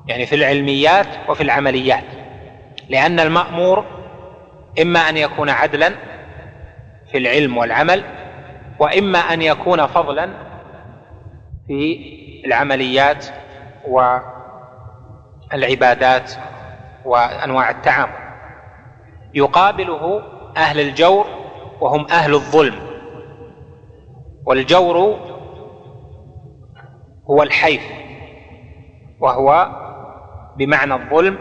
يعني 0.08 0.26
في 0.26 0.36
العلميات 0.36 1.08
وفي 1.28 1.44
العمليات 1.44 2.04
لأن 2.90 3.20
المأمور 3.20 3.86
إما 4.82 5.00
أن 5.00 5.18
يكون 5.18 5.50
عدلا 5.50 5.90
في 7.12 7.18
العلم 7.18 7.58
والعمل 7.58 8.04
وإما 8.80 9.20
أن 9.20 9.42
يكون 9.42 9.86
فضلا 9.88 10.30
في 11.68 11.90
العمليات 12.46 13.26
والعبادات 13.86 16.32
وأنواع 17.06 17.70
التعامل 17.70 18.29
يقابله 19.34 20.22
اهل 20.58 20.80
الجور 20.80 21.26
وهم 21.82 22.08
اهل 22.12 22.34
الظلم 22.34 22.76
والجور 24.46 25.20
هو 27.30 27.44
الحيف 27.44 27.82
وهو 29.20 29.70
بمعنى 30.58 30.94
الظلم 30.94 31.38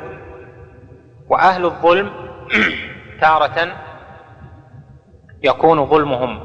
واهل 1.29 1.65
الظلم 1.65 2.11
تاره 3.21 3.77
يكون 5.43 5.87
ظلمهم 5.87 6.41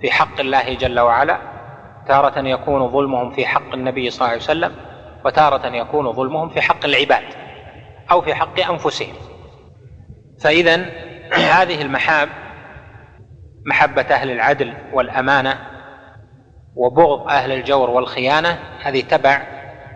في 0.00 0.10
حق 0.10 0.40
الله 0.40 0.74
جل 0.74 1.00
وعلا 1.00 1.38
تاره 2.08 2.48
يكون 2.48 2.88
ظلمهم 2.88 3.30
في 3.30 3.46
حق 3.46 3.72
النبي 3.74 4.10
صلى 4.10 4.18
الله 4.20 4.28
عليه 4.30 4.40
وسلم 4.42 4.72
وتاره 5.24 5.66
يكون 5.66 6.12
ظلمهم 6.12 6.48
في 6.48 6.60
حق 6.60 6.84
العباد 6.84 7.24
او 8.10 8.20
في 8.22 8.34
حق 8.34 8.60
انفسهم 8.70 9.14
فإذا 10.42 10.80
هذه 11.56 11.82
المحاب 11.82 12.28
محبة 13.66 14.02
أهل 14.02 14.30
العدل 14.30 14.74
والأمانة 14.92 15.58
وبغض 16.76 17.28
أهل 17.28 17.52
الجور 17.52 17.90
والخيانة 17.90 18.58
هذه 18.84 19.00
تبع 19.00 19.42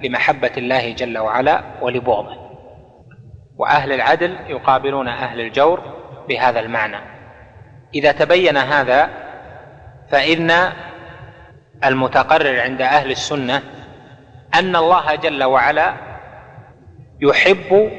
لمحبة 0.04 0.50
الله 0.56 0.92
جل 0.92 1.18
وعلا 1.18 1.62
ولبغضه 1.80 2.46
وأهل 3.56 3.92
العدل 3.92 4.36
يقابلون 4.46 5.08
أهل 5.08 5.40
الجور 5.40 5.80
بهذا 6.28 6.60
المعنى 6.60 6.96
إذا 7.94 8.12
تبين 8.12 8.56
هذا 8.56 9.08
فإن 10.10 10.50
المتقرر 11.84 12.60
عند 12.60 12.82
أهل 12.82 13.10
السنة 13.10 13.62
أن 14.54 14.76
الله 14.76 15.14
جل 15.14 15.44
وعلا 15.44 15.94
يحب 17.20 17.90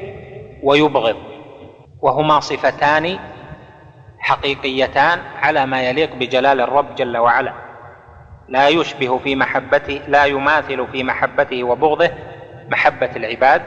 ويبغض 0.62 1.16
وهما 2.02 2.40
صفتان 2.40 3.18
حقيقيتان 4.18 5.18
على 5.38 5.66
ما 5.66 5.82
يليق 5.82 6.14
بجلال 6.14 6.60
الرب 6.60 6.94
جل 6.94 7.16
وعلا 7.16 7.52
لا 8.48 8.68
يشبه 8.68 9.18
في 9.18 9.36
محبته 9.36 10.00
لا 10.08 10.24
يماثل 10.24 10.86
في 10.92 11.04
محبته 11.04 11.64
وبغضه 11.64 12.10
محبه 12.70 13.10
العباد 13.16 13.62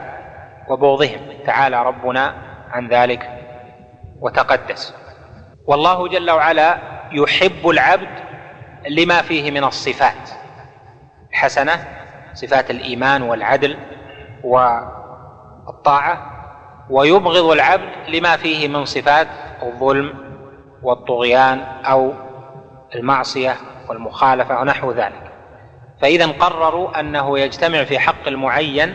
وبغضهم 0.68 1.20
تعالى 1.46 1.82
ربنا 1.82 2.34
عن 2.70 2.88
ذلك 2.88 3.30
وتقدس 4.20 4.94
والله 5.66 6.08
جل 6.08 6.30
وعلا 6.30 6.78
يحب 7.12 7.68
العبد 7.68 8.10
لما 8.88 9.22
فيه 9.22 9.50
من 9.50 9.64
الصفات 9.64 10.30
الحسنه 11.30 11.84
صفات 12.34 12.70
الايمان 12.70 13.22
والعدل 13.22 13.76
والطاعه 14.44 16.41
ويبغض 16.90 17.44
العبد 17.50 17.90
لما 18.08 18.36
فيه 18.36 18.68
من 18.68 18.84
صفات 18.84 19.28
الظلم 19.62 20.14
والطغيان 20.82 21.58
او 21.84 22.12
المعصيه 22.94 23.56
والمخالفه 23.88 24.60
ونحو 24.60 24.92
ذلك 24.92 25.32
فاذا 26.00 26.26
قرروا 26.26 27.00
انه 27.00 27.38
يجتمع 27.38 27.84
في 27.84 27.98
حق 27.98 28.28
المعين 28.28 28.94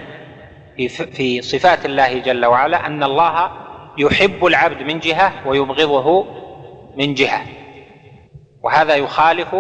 في 1.14 1.42
صفات 1.42 1.86
الله 1.86 2.18
جل 2.20 2.46
وعلا 2.46 2.86
ان 2.88 3.04
الله 3.04 3.52
يحب 3.98 4.46
العبد 4.46 4.82
من 4.84 5.00
جهه 5.00 5.32
ويبغضه 5.46 6.26
من 6.98 7.14
جهه 7.14 7.42
وهذا 8.64 8.96
يخالف 8.96 9.56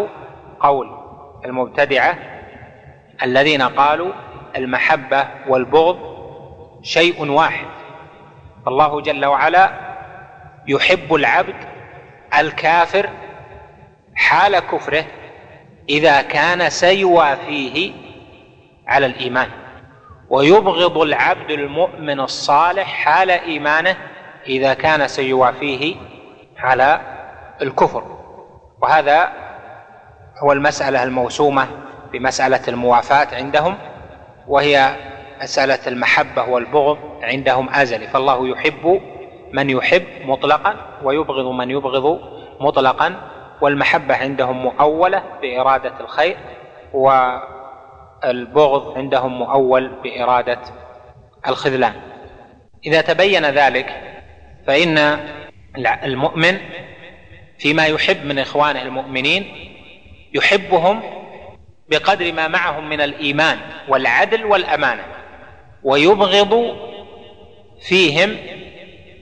قول 0.59 0.89
المبتدعه 1.45 2.17
الذين 3.23 3.61
قالوا 3.61 4.11
المحبه 4.57 5.25
والبغض 5.47 5.97
شيء 6.83 7.31
واحد 7.31 7.67
فالله 8.67 9.01
جل 9.01 9.25
وعلا 9.25 9.69
يحب 10.67 11.13
العبد 11.13 11.55
الكافر 12.39 13.09
حال 14.15 14.59
كفره 14.59 15.05
اذا 15.89 16.21
كان 16.21 16.69
سيوافيه 16.69 17.93
على 18.87 19.05
الايمان 19.05 19.49
ويبغض 20.29 20.97
العبد 20.97 21.51
المؤمن 21.51 22.19
الصالح 22.19 22.87
حال 23.03 23.31
ايمانه 23.31 23.95
اذا 24.47 24.73
كان 24.73 25.07
سيوافيه 25.07 25.95
على 26.59 27.01
الكفر 27.61 28.03
وهذا 28.81 29.31
هو 30.43 30.51
المساله 30.51 31.03
الموسومه 31.03 31.67
بمساله 32.11 32.61
الموافاه 32.67 33.27
عندهم 33.37 33.77
وهي 34.47 34.95
مسألة 35.41 35.79
المحبة 35.87 36.43
والبغض 36.49 36.97
عندهم 37.23 37.69
أزلي 37.69 38.07
فالله 38.07 38.47
يحب 38.47 39.01
من 39.53 39.69
يحب 39.69 40.03
مطلقا 40.25 40.75
ويبغض 41.03 41.45
من 41.45 41.71
يبغض 41.71 42.19
مطلقا 42.59 43.21
والمحبة 43.61 44.15
عندهم 44.17 44.57
مؤولة 44.63 45.23
بإرادة 45.41 45.93
الخير 45.99 46.37
والبغض 46.93 48.97
عندهم 48.97 49.37
مؤول 49.39 49.91
بإرادة 50.03 50.59
الخذلان 51.47 51.93
إذا 52.85 53.01
تبين 53.01 53.45
ذلك 53.45 53.95
فإن 54.67 55.19
المؤمن 56.03 56.57
فيما 57.59 57.85
يحب 57.85 58.25
من 58.25 58.39
إخوانه 58.39 58.81
المؤمنين 58.81 59.53
يحبهم 60.33 60.99
بقدر 61.89 62.33
ما 62.33 62.47
معهم 62.47 62.89
من 62.89 63.01
الإيمان 63.01 63.57
والعدل 63.89 64.45
والأمانة 64.45 65.03
ويبغض 65.87 66.77
فيهم 67.87 68.35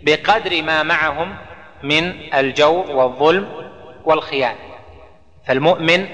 بقدر 0.03 0.61
ما 0.61 0.84
معهم 0.84 1.36
من 1.84 2.34
الجور 2.34 2.91
والظلم 2.91 3.47
والخيانه 4.05 4.59
فالمؤمن 5.47 6.05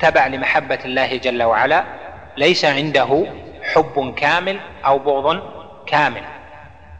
تبع 0.00 0.26
لمحبه 0.26 0.78
الله 0.84 1.16
جل 1.16 1.42
وعلا 1.42 1.84
ليس 2.36 2.64
عنده 2.64 3.26
حب 3.62 4.14
كامل 4.16 4.60
او 4.84 4.98
بغض 4.98 5.40
كامل 5.86 6.22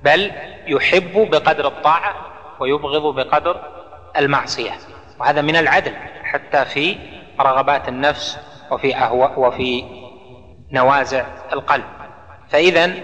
بل 0.02 0.32
يحب 0.66 1.30
بقدر 1.30 1.66
الطاعه 1.66 2.14
ويبغض 2.60 3.14
بقدر 3.14 3.60
المعصيه 4.18 4.72
وهذا 5.20 5.40
من 5.42 5.56
العدل 5.56 5.92
حتى 6.22 6.64
في 6.64 6.96
رغبات 7.40 7.88
النفس 7.88 8.38
وفي 8.70 8.96
اهواء 8.96 9.40
وفي 9.40 9.84
نوازع 10.70 11.26
القلب 11.52 11.84
فإذا 12.50 12.94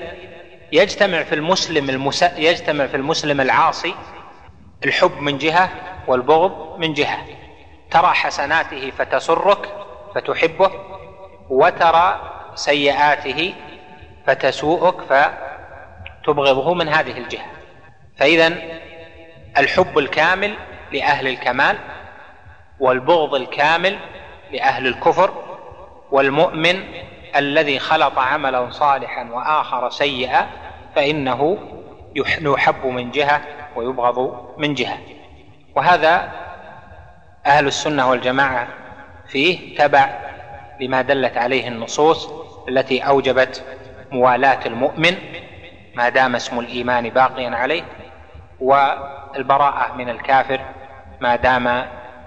يجتمع 0.72 1.22
في 1.22 1.34
المسلم 1.34 1.90
المس... 1.90 2.22
يجتمع 2.22 2.86
في 2.86 2.96
المسلم 2.96 3.40
العاصي 3.40 3.94
الحب 4.86 5.20
من 5.20 5.38
جهة 5.38 5.68
والبغض 6.06 6.78
من 6.78 6.92
جهة 6.94 7.18
ترى 7.90 8.06
حسناته 8.08 8.90
فتسرك 8.98 9.72
فتحبه 10.14 10.70
وترى 11.50 12.20
سيئاته 12.54 13.54
فتسوءك 14.26 14.94
فتبغضه 16.22 16.74
من 16.74 16.88
هذه 16.88 17.10
الجهة 17.18 17.44
فإذا 18.16 18.52
الحب 19.58 19.98
الكامل 19.98 20.54
لأهل 20.92 21.26
الكمال 21.28 21.78
والبغض 22.80 23.34
الكامل 23.34 23.98
لأهل 24.52 24.86
الكفر 24.86 25.30
والمؤمن 26.10 26.82
الذي 27.36 27.78
خلط 27.78 28.18
عملا 28.18 28.70
صالحا 28.70 29.28
واخر 29.32 29.90
سيئا 29.90 30.46
فانه 30.96 31.58
يحب 32.44 32.86
من 32.86 33.10
جهه 33.10 33.40
ويبغض 33.76 34.36
من 34.58 34.74
جهه 34.74 34.98
وهذا 35.76 36.30
اهل 37.46 37.66
السنه 37.66 38.10
والجماعه 38.10 38.68
فيه 39.28 39.78
تبع 39.78 40.10
لما 40.80 41.02
دلت 41.02 41.36
عليه 41.36 41.68
النصوص 41.68 42.30
التي 42.68 43.00
اوجبت 43.00 43.64
موالاه 44.12 44.58
المؤمن 44.66 45.16
ما 45.94 46.08
دام 46.08 46.36
اسم 46.36 46.58
الايمان 46.58 47.08
باقيا 47.08 47.50
عليه 47.50 47.82
والبراءه 48.60 49.94
من 49.94 50.08
الكافر 50.08 50.60
ما 51.20 51.36
دام 51.36 51.86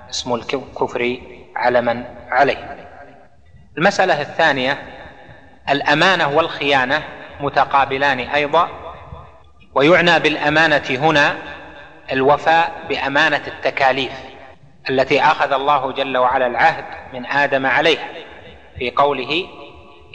اسم 0.10 0.34
الكفر 0.34 1.18
علما 1.56 2.06
عليه 2.32 2.87
المسألة 3.78 4.22
الثانية 4.22 4.84
الأمانة 5.70 6.28
والخيانة 6.30 7.04
متقابلان 7.40 8.20
أيضا 8.20 8.70
ويعنى 9.76 10.20
بالأمانة 10.20 10.82
هنا 10.90 11.34
الوفاء 12.12 12.72
بأمانة 12.90 13.42
التكاليف 13.48 14.12
التي 14.90 15.22
أخذ 15.22 15.52
الله 15.54 15.92
جل 15.92 16.18
وعلا 16.18 16.48
العهد 16.48 16.86
من 17.14 17.26
آدم 17.26 17.66
عليها 17.66 18.08
في 18.80 18.92
قوله 18.92 19.46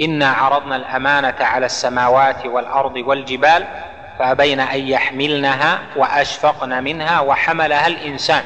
إنا 0.01 0.31
عرضنا 0.31 0.77
الأمانة 0.77 1.37
على 1.41 1.67
السماوات 1.67 2.47
والأرض 2.47 2.97
والجبال 2.97 3.65
فأبين 4.19 4.61
أن 4.61 4.81
يحملنها 4.89 5.79
وأشفقن 5.97 6.85
منها 6.85 7.21
وحملها 7.21 7.87
الإنسان 7.87 8.45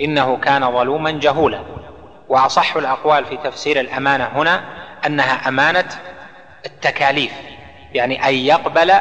إنه 0.00 0.36
كان 0.36 0.72
ظلوما 0.72 1.10
جهولا 1.10 1.77
واصح 2.28 2.76
الاقوال 2.76 3.24
في 3.26 3.36
تفسير 3.36 3.80
الامانه 3.80 4.24
هنا 4.24 4.64
انها 5.06 5.48
امانه 5.48 5.84
التكاليف 6.66 7.32
يعني 7.94 8.28
ان 8.28 8.34
يقبل 8.34 8.92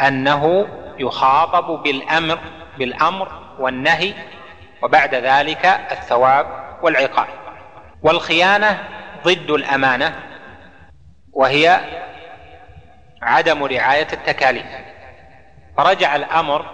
انه 0.00 0.66
يخاطب 0.98 1.82
بالامر 1.82 2.38
بالامر 2.78 3.32
والنهي 3.58 4.12
وبعد 4.82 5.14
ذلك 5.14 5.66
الثواب 5.92 6.46
والعقاب 6.82 7.26
والخيانه 8.02 8.78
ضد 9.24 9.50
الامانه 9.50 10.14
وهي 11.32 11.80
عدم 13.22 13.64
رعايه 13.64 14.06
التكاليف 14.12 14.66
فرجع 15.76 16.16
الامر 16.16 16.66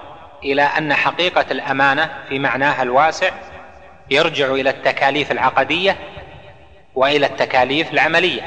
الى 0.42 0.62
ان 0.62 0.94
حقيقه 0.94 1.44
الامانه 1.50 2.10
في 2.28 2.38
معناها 2.38 2.82
الواسع 2.82 3.30
يرجع 4.10 4.46
الى 4.54 4.70
التكاليف 4.70 5.32
العقديه 5.32 5.96
والى 6.94 7.26
التكاليف 7.26 7.92
العمليه 7.92 8.42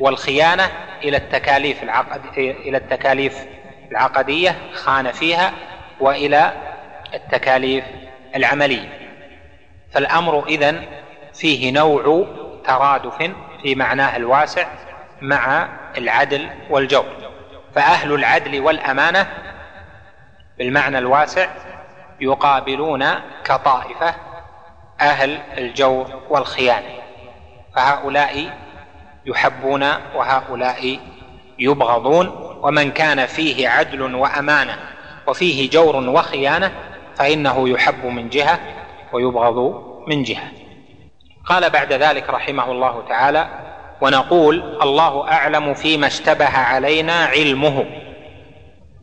والخيانه 0.00 0.70
الى 1.04 1.16
التكاليف 1.16 1.82
العقد 1.82 2.20
الى 2.38 2.76
التكاليف 2.76 3.38
العقديه 3.90 4.56
خان 4.72 5.12
فيها 5.12 5.52
والى 6.00 6.52
التكاليف 7.14 7.84
العمليه 8.36 8.88
فالامر 9.92 10.46
اذن 10.46 10.82
فيه 11.34 11.72
نوع 11.72 12.26
ترادف 12.64 13.30
في 13.62 13.74
معناه 13.74 14.16
الواسع 14.16 14.68
مع 15.22 15.68
العدل 15.98 16.48
والجور 16.70 17.06
فاهل 17.74 18.12
العدل 18.12 18.60
والامانه 18.60 19.26
بالمعنى 20.58 20.98
الواسع 20.98 21.48
يقابلون 22.20 23.06
كطائفه 23.44 24.14
أهل 25.02 25.38
الجور 25.58 26.06
والخيانة 26.30 26.88
فهؤلاء 27.76 28.46
يحبون 29.26 29.82
وهؤلاء 30.14 30.98
يبغضون 31.58 32.56
ومن 32.62 32.90
كان 32.90 33.26
فيه 33.26 33.68
عدل 33.68 34.14
وأمانة 34.14 34.78
وفيه 35.26 35.70
جور 35.70 35.96
وخيانة 35.96 36.72
فإنه 37.16 37.68
يحب 37.68 38.04
من 38.06 38.28
جهة 38.28 38.58
ويبغض 39.12 39.82
من 40.08 40.22
جهة 40.22 40.48
قال 41.46 41.70
بعد 41.70 41.92
ذلك 41.92 42.30
رحمه 42.30 42.70
الله 42.72 43.04
تعالى 43.08 43.48
ونقول 44.00 44.78
الله 44.82 45.28
أعلم 45.28 45.74
فيما 45.74 46.06
اشتبه 46.06 46.58
علينا 46.58 47.24
علمه 47.24 47.84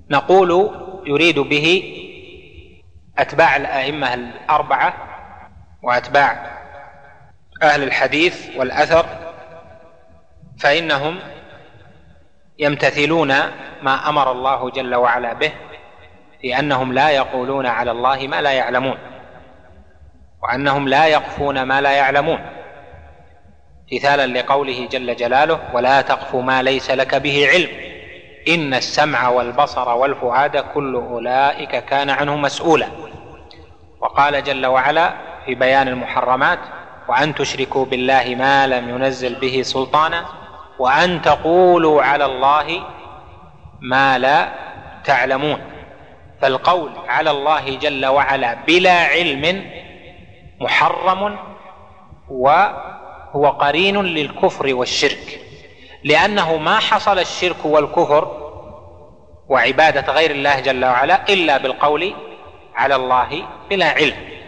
نقول 0.10 0.70
يريد 1.06 1.40
به 1.40 1.96
أتباع 3.18 3.56
الأئمة 3.56 4.14
الأربعة 4.14 5.09
وأتباع 5.84 6.60
أهل 7.64 7.84
الحديث 7.84 8.56
والأثر 8.58 9.06
فإنهم 10.60 11.20
يمتثلون 12.58 13.28
ما 13.84 14.10
أمر 14.10 14.32
الله 14.32 14.70
جل 14.70 14.96
وعلا 14.96 15.34
به 15.34 15.52
لأنهم 16.44 16.94
لا 16.94 17.10
يقولون 17.10 17.66
على 17.66 17.92
الله 17.92 18.28
ما 18.28 18.42
لا 18.42 18.52
يعلمون 18.52 18.98
وأنهم 20.44 20.88
لا 20.88 21.08
يقفون 21.08 21.64
ما 21.64 21.82
لا 21.82 21.92
يعلمون 21.92 22.40
امتثالا 23.94 24.40
لقوله 24.40 24.88
جل 24.92 25.16
جلاله 25.16 25.60
ولا 25.74 26.02
تقف 26.02 26.36
ما 26.36 26.64
ليس 26.64 26.92
لك 26.92 27.16
به 27.16 27.48
علم 27.52 27.70
إن 28.48 28.74
السمع 28.74 29.28
والبصر 29.30 29.90
والفؤاد 29.90 30.58
كل 30.58 30.96
أولئك 30.96 31.86
كان 31.86 32.10
عنه 32.10 32.36
مسؤولا 32.36 32.88
وقال 34.02 34.44
جل 34.44 34.66
وعلا 34.66 35.14
في 35.46 35.56
بيان 35.56 35.88
المحرمات 35.88 36.60
وأن 37.08 37.36
تشركوا 37.36 37.86
بالله 37.86 38.36
ما 38.40 38.68
لم 38.68 38.90
ينزل 38.90 39.36
به 39.40 39.62
سلطانا 39.62 40.26
وأن 40.80 41.22
تقولوا 41.22 42.04
على 42.04 42.26
الله 42.26 42.84
ما 43.82 44.20
لا 44.20 44.50
تعلمون 45.04 45.60
فالقول 46.42 46.92
على 47.08 47.32
الله 47.32 47.76
جل 47.78 48.06
وعلا 48.06 48.58
بلا 48.68 49.00
علم 49.06 49.66
محرم 50.62 51.38
وهو 52.30 53.48
قرين 53.50 54.02
للكفر 54.04 54.76
والشرك 54.76 55.42
لأنه 56.04 56.58
ما 56.58 56.80
حصل 56.80 57.20
الشرك 57.20 57.66
والكفر 57.66 58.50
وعبادة 59.50 60.14
غير 60.14 60.32
الله 60.32 60.60
جل 60.60 60.86
وعلا 60.86 61.22
إلا 61.30 61.58
بالقول 61.58 62.14
على 62.76 62.96
الله 62.96 63.46
بلا 63.70 63.86
علم 63.92 64.39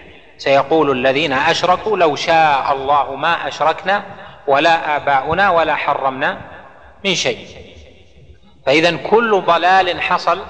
سيقول 0.42 0.92
الذين 0.92 1.34
اشركوا 1.34 1.98
لو 1.98 2.16
شاء 2.16 2.74
الله 2.74 3.16
ما 3.16 3.48
اشركنا 3.48 4.04
ولا 4.48 4.96
اباؤنا 4.96 5.50
ولا 5.50 5.76
حرمنا 5.76 6.38
من 7.06 7.16
شيء 7.16 7.48
فاذا 8.66 8.98
كل 8.98 9.42
ضلال 9.46 10.02
حصل 10.02 10.42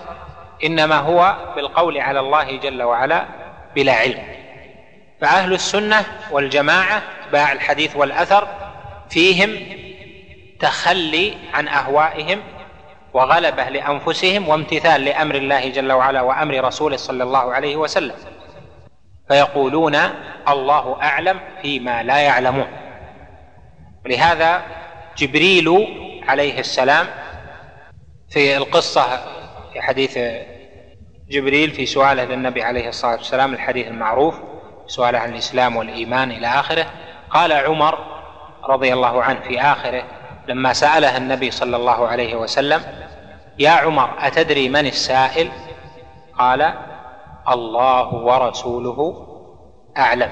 انما 0.64 0.98
هو 1.00 1.36
بالقول 1.56 1.98
على 1.98 2.20
الله 2.20 2.58
جل 2.58 2.84
وعلا 2.84 3.26
بلا 3.76 3.94
علم 3.94 4.22
فاهل 5.22 5.54
السنه 5.54 6.06
والجماعه 6.32 7.02
اتباع 7.28 7.52
الحديث 7.52 7.96
والاثر 7.96 8.48
فيهم 9.10 9.52
تخلي 10.60 11.34
عن 11.54 11.68
اهوائهم 11.68 12.39
وغلبه 13.14 13.64
لانفسهم 13.64 14.50
وامتثال 14.50 15.06
لامر 15.06 15.36
الله 15.36 15.70
جل 15.70 15.92
وعلا 15.92 16.22
وامر 16.22 16.64
رسوله 16.66 16.98
صلى 16.98 17.24
الله 17.24 17.54
عليه 17.56 17.76
وسلم 17.76 18.16
فيقولون 19.32 19.97
الله 20.47 20.97
اعلم 21.01 21.39
فيما 21.61 22.03
لا 22.03 22.17
يعلمون 22.17 22.67
لهذا 24.05 24.61
جبريل 25.17 25.73
عليه 26.27 26.59
السلام 26.59 27.05
في 28.29 28.57
القصه 28.57 29.21
في 29.73 29.82
حديث 29.82 30.19
جبريل 31.29 31.71
في 31.71 31.86
سؤاله 31.86 32.23
للنبي 32.25 32.63
عليه 32.63 32.89
الصلاه 32.89 33.15
والسلام 33.15 33.53
الحديث 33.53 33.88
المعروف 33.88 34.36
سؤاله 34.88 35.19
عن 35.19 35.34
الاسلام 35.34 35.75
والايمان 35.75 36.32
الى 36.32 36.47
اخره 36.47 36.86
قال 37.29 37.51
عمر 37.53 37.97
رضي 38.63 38.93
الله 38.93 39.23
عنه 39.23 39.39
في 39.39 39.61
اخره 39.61 40.03
لما 40.47 40.73
ساله 40.73 41.17
النبي 41.17 41.51
صلى 41.51 41.75
الله 41.77 42.07
عليه 42.07 42.36
وسلم 42.36 42.82
يا 43.59 43.69
عمر 43.71 44.09
اتدري 44.19 44.69
من 44.69 44.86
السائل 44.86 45.51
قال 46.39 46.73
الله 47.50 48.14
ورسوله 48.14 49.28
اعلم 49.98 50.32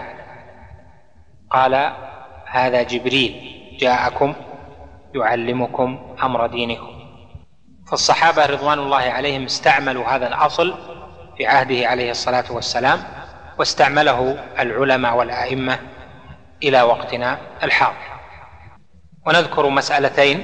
قال 1.49 1.91
هذا 2.45 2.83
جبريل 2.83 3.51
جاءكم 3.79 4.33
يعلمكم 5.15 6.15
امر 6.23 6.47
دينكم 6.47 6.89
فالصحابه 7.87 8.45
رضوان 8.45 8.79
الله 8.79 8.97
عليهم 8.97 9.43
استعملوا 9.43 10.05
هذا 10.05 10.27
الاصل 10.27 10.73
في 11.37 11.47
عهده 11.47 11.87
عليه 11.87 12.11
الصلاه 12.11 12.43
والسلام 12.51 12.99
واستعمله 13.59 14.43
العلماء 14.59 15.17
والائمه 15.17 15.79
الى 16.63 16.81
وقتنا 16.81 17.37
الحاضر 17.63 17.95
ونذكر 19.27 19.69
مسالتين 19.69 20.43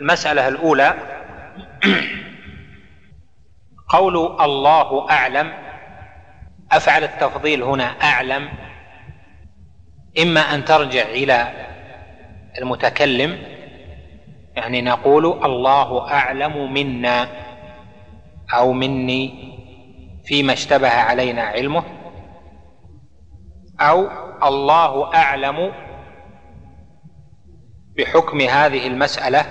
المساله 0.00 0.48
الاولى 0.48 0.94
قول 3.88 4.16
الله 4.40 5.10
اعلم 5.10 5.65
أفعل 6.72 7.04
التفضيل 7.04 7.62
هنا 7.62 7.84
أعلم 7.84 8.48
إما 10.22 10.40
أن 10.40 10.64
ترجع 10.64 11.02
إلى 11.02 11.52
المتكلم 12.62 13.42
يعني 14.56 14.82
نقول 14.82 15.26
الله 15.44 16.10
أعلم 16.10 16.72
منا 16.72 17.28
أو 18.54 18.72
مني 18.72 19.56
فيما 20.24 20.52
اشتبه 20.52 20.88
علينا 20.88 21.42
علمه 21.42 21.84
أو 23.80 24.06
الله 24.48 25.14
أعلم 25.14 25.72
بحكم 27.98 28.40
هذه 28.40 28.86
المسألة 28.86 29.44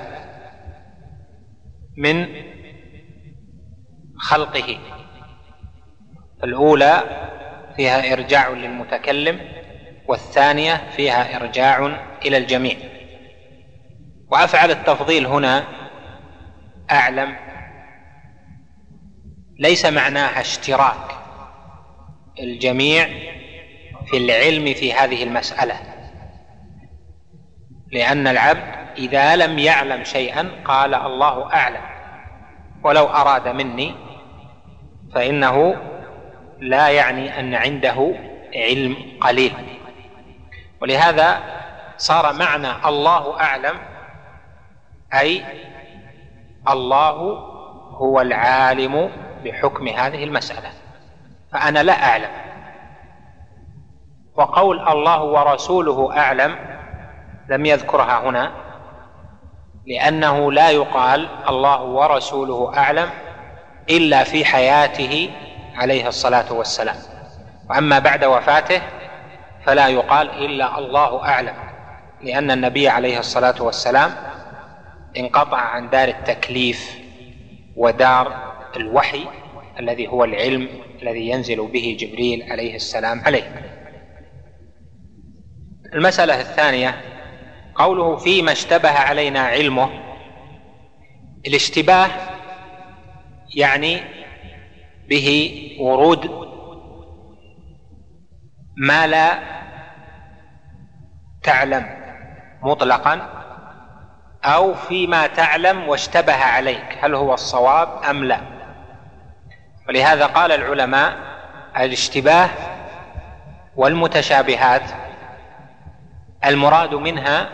من 1.98 2.26
خلقه 4.18 4.78
الأولى 6.46 7.04
فيها 7.78 8.14
إرجاع 8.14 8.50
للمتكلم 8.50 9.40
والثانية 10.08 10.82
فيها 10.96 11.36
إرجاع 11.36 11.96
إلى 12.26 12.38
الجميع 12.38 12.76
وأفعل 14.32 14.72
التفضيل 14.72 15.26
هنا 15.26 15.64
أعلم 16.92 17.36
ليس 19.60 19.86
معناها 19.86 20.42
اشتراك 20.42 21.16
الجميع 22.40 23.08
في 24.06 24.18
العلم 24.18 24.74
في 24.74 24.94
هذه 24.94 25.24
المسألة 25.24 25.76
لأن 27.92 28.28
العبد 28.28 28.76
إذا 28.98 29.36
لم 29.36 29.60
يعلم 29.60 30.04
شيئا 30.04 30.50
قال 30.66 30.94
الله 30.94 31.54
أعلم 31.54 31.82
ولو 32.84 33.06
أراد 33.06 33.48
مني 33.48 33.96
فإنه 35.16 35.76
لا 36.60 36.88
يعني 36.90 37.40
أن 37.40 37.54
عنده 37.56 38.16
علم 38.56 38.98
قليل 39.22 39.54
ولهذا 40.82 41.40
صار 41.98 42.34
معنى 42.34 42.68
الله 42.88 43.40
أعلم 43.42 43.76
أي 45.14 45.44
الله 46.70 47.14
هو 47.98 48.22
العالم 48.22 49.10
بحكم 49.44 49.88
هذه 49.88 50.24
المسألة 50.24 50.70
فأنا 51.54 51.84
لا 51.84 51.94
أعلم 52.10 52.30
وقول 54.36 54.80
الله 54.88 55.24
ورسوله 55.24 56.18
أعلم 56.18 56.56
لم 57.50 57.66
يذكرها 57.66 58.30
هنا 58.30 58.52
لأنه 59.88 60.52
لا 60.52 60.70
يقال 60.70 61.28
الله 61.50 61.84
ورسوله 61.84 62.78
أعلم 62.78 63.10
إلا 63.90 64.24
في 64.24 64.46
حياته 64.46 65.30
عليه 65.76 66.08
الصلاه 66.08 66.54
والسلام 66.54 66.96
واما 67.70 68.00
بعد 68.00 68.24
وفاته 68.26 68.82
فلا 69.66 69.88
يقال 69.88 70.30
الا 70.30 70.80
الله 70.80 71.24
اعلم 71.26 71.54
لان 72.24 72.52
النبي 72.52 72.88
عليه 72.90 73.20
الصلاه 73.20 73.56
والسلام 73.62 74.12
انقطع 75.18 75.58
عن 75.58 75.90
دار 75.90 76.08
التكليف 76.08 77.00
ودار 77.76 78.56
الوحي 78.76 79.26
الذي 79.80 80.08
هو 80.08 80.24
العلم 80.24 80.68
الذي 81.02 81.30
ينزل 81.30 81.68
به 81.68 81.98
جبريل 82.00 82.52
عليه 82.52 82.76
السلام 82.76 83.22
عليه 83.26 83.52
المساله 85.94 86.42
الثانيه 86.42 87.02
قوله 87.76 88.16
فيما 88.16 88.52
اشتبه 88.52 88.90
علينا 88.92 89.40
علمه 89.40 89.90
الاشتباه 91.48 92.08
يعني 93.56 94.00
به 95.10 95.50
ورود 95.80 96.26
ما 98.78 99.06
لا 99.08 99.32
تعلم 101.44 101.88
مطلقا 102.62 103.22
او 104.46 104.74
فيما 104.74 105.28
تعلم 105.28 105.88
واشتبه 105.90 106.34
عليك 106.36 106.98
هل 107.02 107.14
هو 107.16 107.34
الصواب 107.34 108.04
ام 108.10 108.24
لا 108.24 108.40
ولهذا 109.90 110.26
قال 110.26 110.52
العلماء 110.52 111.18
الاشتباه 111.78 112.50
والمتشابهات 113.76 114.92
المراد 116.46 116.94
منها 116.94 117.50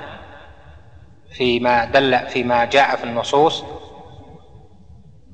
فيما 1.37 1.85
دل 1.85 2.19
فيما 2.27 2.65
جاء 2.65 2.95
في 2.95 3.03
النصوص 3.03 3.65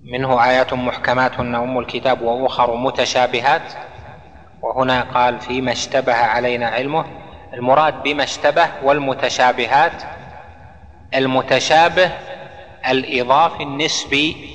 منه 0.08 0.44
آيات 0.46 0.74
محكمات 0.74 1.40
أم 1.40 1.80
الكتاب 1.80 2.22
وأخر 2.22 2.76
متشابهات 2.76 3.74
وهنا 4.62 5.02
قال 5.02 5.40
فيما 5.40 5.72
اشتبه 5.72 6.14
علينا 6.14 6.68
علمه 6.68 7.06
المراد 7.54 8.04
بما 8.04 8.24
اشتبه 8.24 8.68
والمتشابهات 8.84 10.04
المتشابه 11.16 12.12
الإضافي 12.90 13.64
النسبي 13.64 14.48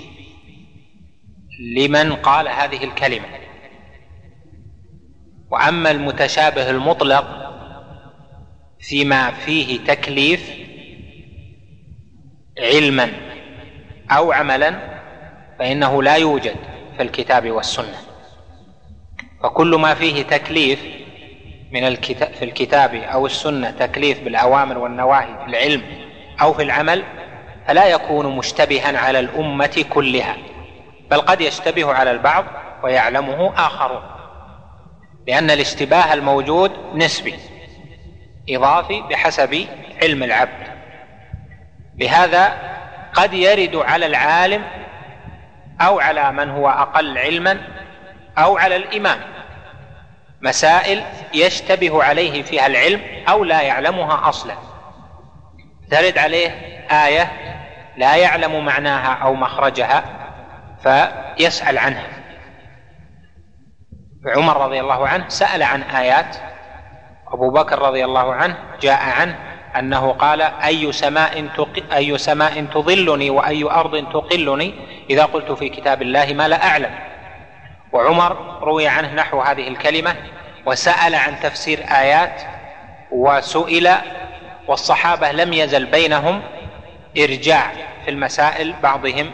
لمن 1.77 2.13
قال 2.13 2.49
هذه 2.49 2.85
الكلمة 2.85 3.27
وأما 5.51 5.91
المتشابه 5.91 6.71
المطلق 6.71 7.53
فيما 8.81 9.31
فيه 9.31 9.85
تكليف 9.85 10.51
علما 12.59 13.11
أو 14.11 14.33
عملا 14.33 14.92
فإنه 15.59 16.03
لا 16.03 16.17
يوجد 16.17 16.57
في 16.97 17.03
الكتاب 17.03 17.51
والسنة 17.51 17.97
فكل 19.43 19.75
ما 19.75 19.95
فيه 19.95 20.23
تكليف 20.23 20.81
من 21.73 21.85
الكتاب 21.85 22.35
في 22.35 22.45
الكتاب 22.45 22.95
أو 22.95 23.27
السنة 23.27 23.71
تكليف 23.71 24.21
بالأوامر 24.21 24.79
والنواهي 24.79 25.37
في 25.41 25.47
العلم 25.47 25.83
أو 26.43 26.53
في 26.53 26.63
العمل 26.63 27.03
فلا 27.69 27.87
يكون 27.87 28.37
مشتبها 28.37 28.99
على 28.99 29.21
الأمة 29.21 29.85
كلها 29.91 30.37
بل 31.11 31.21
قد 31.21 31.41
يشتبه 31.41 31.93
على 31.93 32.11
البعض 32.11 32.45
ويعلمه 32.85 33.55
آخرون 33.57 34.03
لأن 35.29 35.51
الاشتباه 35.51 36.15
الموجود 36.15 36.73
نسبي 36.95 37.35
إضافي 38.51 39.01
بحسب 39.11 39.67
علم 40.03 40.23
العبد 40.23 40.69
لهذا 41.99 42.53
قد 43.17 43.35
يرد 43.35 43.77
على 43.77 44.07
العالم 44.07 44.63
أو 45.87 46.01
على 46.01 46.33
من 46.33 46.51
هو 46.51 46.69
أقل 46.69 47.19
علما 47.19 47.61
أو 48.39 48.59
على 48.59 48.77
الإمام 48.77 49.19
مسائل 50.41 51.03
يشتبه 51.35 52.05
عليه 52.05 52.43
فيها 52.43 52.67
العلم 52.67 53.01
أو 53.29 53.45
لا 53.45 53.63
يعلمها 53.63 54.29
أصلا 54.29 54.55
ترد 55.91 56.19
عليه 56.19 56.51
آية 57.07 57.33
لا 57.97 58.17
يعلم 58.17 58.65
معناها 58.65 59.15
أو 59.23 59.35
مخرجها 59.35 60.05
فيسأل 60.83 61.79
عنها 61.79 62.05
عمر 64.27 64.65
رضي 64.65 64.81
الله 64.81 65.09
عنه 65.09 65.29
سأل 65.29 65.63
عن 65.63 65.83
آيات 65.83 66.37
أبو 67.29 67.51
بكر 67.51 67.79
رضي 67.79 68.05
الله 68.05 68.35
عنه 68.35 68.57
جاء 68.81 69.01
عنه 69.21 69.39
أنه 69.79 70.13
قال 70.13 70.43
أي 70.43 70.93
سماء, 70.93 71.47
تق... 71.47 71.69
أي 71.95 72.19
سماء 72.19 72.65
تظلني 72.65 73.31
وأي 73.31 73.65
أرض 73.65 74.13
تقلني 74.13 74.75
إذا 75.11 75.25
قلت 75.25 75.53
في 75.53 75.69
كتاب 75.69 76.03
الله 76.03 76.33
ما 76.35 76.49
لا 76.49 76.65
أعلم 76.67 76.91
وعمر 77.93 78.59
روي 78.65 78.89
عنه 78.89 79.15
نحو 79.15 79.41
هذه 79.41 79.69
الكلمة 79.69 80.17
وسأل 80.67 81.15
عن 81.15 81.41
تفسير 81.43 81.85
آيات 81.91 82.43
وسئل 83.11 83.91
والصحابة 84.69 85.33
لم 85.33 85.53
يزل 85.53 85.85
بينهم 85.87 86.43
إرجاع 87.19 87.71
في 88.05 88.11
المسائل 88.11 88.75
بعضهم 88.83 89.31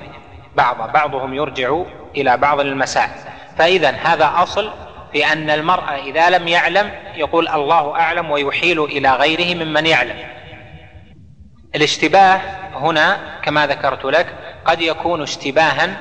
بعضا 0.54 0.86
بعضهم 0.86 1.34
يرجع 1.34 1.74
إلى 2.16 2.36
بعض 2.36 2.60
المسائل 2.60 3.10
فإذا 3.58 3.90
هذا 3.90 4.32
أصل 4.36 4.70
في 5.12 5.26
أن 5.32 5.50
المرأة 5.50 5.96
إذا 5.96 6.30
لم 6.30 6.48
يعلم 6.48 6.90
يقول 7.16 7.48
الله 7.48 7.92
أعلم 7.96 8.30
ويحيل 8.30 8.84
إلى 8.84 9.10
غيره 9.10 9.64
ممن 9.64 9.86
يعلم 9.86 10.16
الاشتباه 11.74 12.40
هنا 12.74 13.20
كما 13.42 13.66
ذكرت 13.66 14.04
لك 14.04 14.26
قد 14.64 14.80
يكون 14.80 15.22
اشتباها 15.22 15.96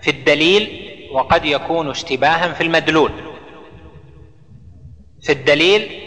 في 0.00 0.10
الدليل 0.10 0.86
وقد 1.12 1.44
يكون 1.44 1.90
اشتباها 1.90 2.52
في 2.52 2.60
المدلول 2.62 3.12
في 5.22 5.32
الدليل 5.32 6.00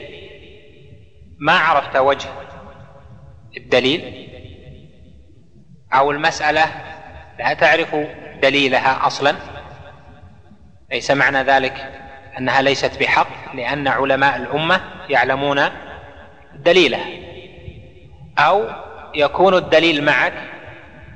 ما 1.39 1.53
عرفت 1.53 1.97
وجه 1.97 2.29
الدليل 3.57 4.29
أو 5.93 6.11
المسألة 6.11 6.65
لا 7.39 7.53
تعرف 7.53 7.95
دليلها 8.41 9.07
أصلا 9.07 9.35
ليس 10.91 11.11
معنى 11.11 11.43
ذلك 11.43 12.02
أنها 12.37 12.61
ليست 12.61 12.99
بحق 12.99 13.55
لأن 13.55 13.87
علماء 13.87 14.35
الأمة 14.35 14.81
يعلمون 15.09 15.61
دليله 16.53 16.99
أو 18.39 18.67
يكون 19.15 19.53
الدليل 19.53 20.05
معك 20.05 20.33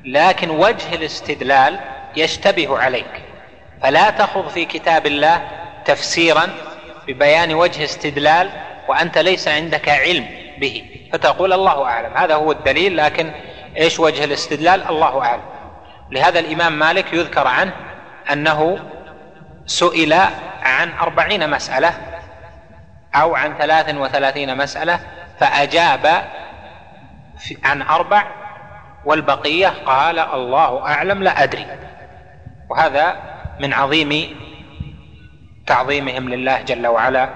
لكن 0.05 0.49
وجه 0.49 0.95
الاستدلال 0.95 1.79
يشتبه 2.17 2.77
عليك 2.79 3.21
فلا 3.83 4.09
تخض 4.09 4.47
في 4.47 4.65
كتاب 4.65 5.05
الله 5.05 5.41
تفسيرا 5.85 6.49
ببيان 7.07 7.53
وجه 7.53 7.83
استدلال 7.83 8.49
وأنت 8.87 9.17
ليس 9.17 9.47
عندك 9.47 9.89
علم 9.89 10.27
به 10.57 10.83
فتقول 11.13 11.53
الله 11.53 11.85
أعلم 11.85 12.13
هذا 12.17 12.35
هو 12.35 12.51
الدليل 12.51 12.97
لكن 12.97 13.31
إيش 13.77 13.99
وجه 13.99 14.23
الاستدلال 14.23 14.89
الله 14.89 15.21
أعلم 15.21 15.41
لهذا 16.11 16.39
الإمام 16.39 16.79
مالك 16.79 17.13
يذكر 17.13 17.47
عنه 17.47 17.73
أنه 18.31 18.79
سئل 19.67 20.13
عن 20.61 20.91
أربعين 20.93 21.49
مسألة 21.49 21.91
أو 23.15 23.35
عن 23.35 23.53
ثلاث 23.53 23.95
وثلاثين 23.95 24.57
مسألة 24.57 24.99
فأجاب 25.39 26.23
عن 27.63 27.81
أربع 27.81 28.23
والبقية 29.05 29.67
قال 29.85 30.19
الله 30.19 30.81
أعلم 30.87 31.23
لا 31.23 31.43
أدري 31.43 31.65
وهذا 32.69 33.15
من 33.59 33.73
عظيم 33.73 34.35
تعظيمهم 35.67 36.29
لله 36.29 36.61
جل 36.61 36.87
وعلا 36.87 37.29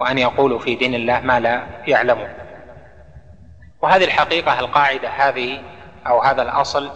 وأن 0.00 0.18
يقولوا 0.18 0.58
في 0.58 0.74
دين 0.74 0.94
الله 0.94 1.20
ما 1.20 1.40
لا 1.40 1.62
يعلمون 1.86 2.28
وهذه 3.82 4.04
الحقيقة 4.04 4.60
القاعدة 4.60 5.08
هذه 5.08 5.60
أو 6.06 6.22
هذا 6.22 6.42
الأصل 6.42 6.90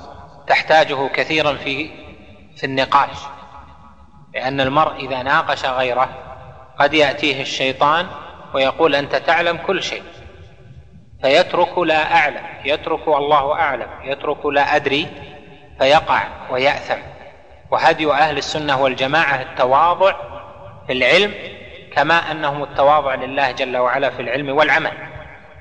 تحتاجه 0.46 1.08
كثيرا 1.08 1.54
في 1.54 1.90
في 2.56 2.64
النقاش 2.66 3.16
لأن 4.34 4.60
المرء 4.60 4.94
إذا 4.96 5.22
ناقش 5.22 5.64
غيره 5.64 6.08
قد 6.78 6.94
يأتيه 6.94 7.42
الشيطان 7.42 8.06
ويقول 8.54 8.94
أنت 8.94 9.16
تعلم 9.16 9.56
كل 9.56 9.82
شيء 9.82 10.02
فيترك 11.22 11.78
لا 11.78 12.14
أعلم 12.16 12.42
يترك 12.64 13.08
الله 13.08 13.54
أعلم 13.54 13.86
يترك 14.04 14.46
لا 14.46 14.76
أدري 14.76 15.08
فيقع 15.78 16.20
ويأثم 16.50 17.00
وهدي 17.70 18.10
أهل 18.12 18.38
السنة 18.38 18.82
والجماعة 18.82 19.40
التواضع 19.42 20.14
في 20.86 20.92
العلم 20.92 21.34
كما 21.96 22.14
أنهم 22.30 22.62
التواضع 22.62 23.14
لله 23.14 23.50
جل 23.52 23.76
وعلا 23.76 24.10
في 24.10 24.22
العلم 24.22 24.48
والعمل 24.48 24.92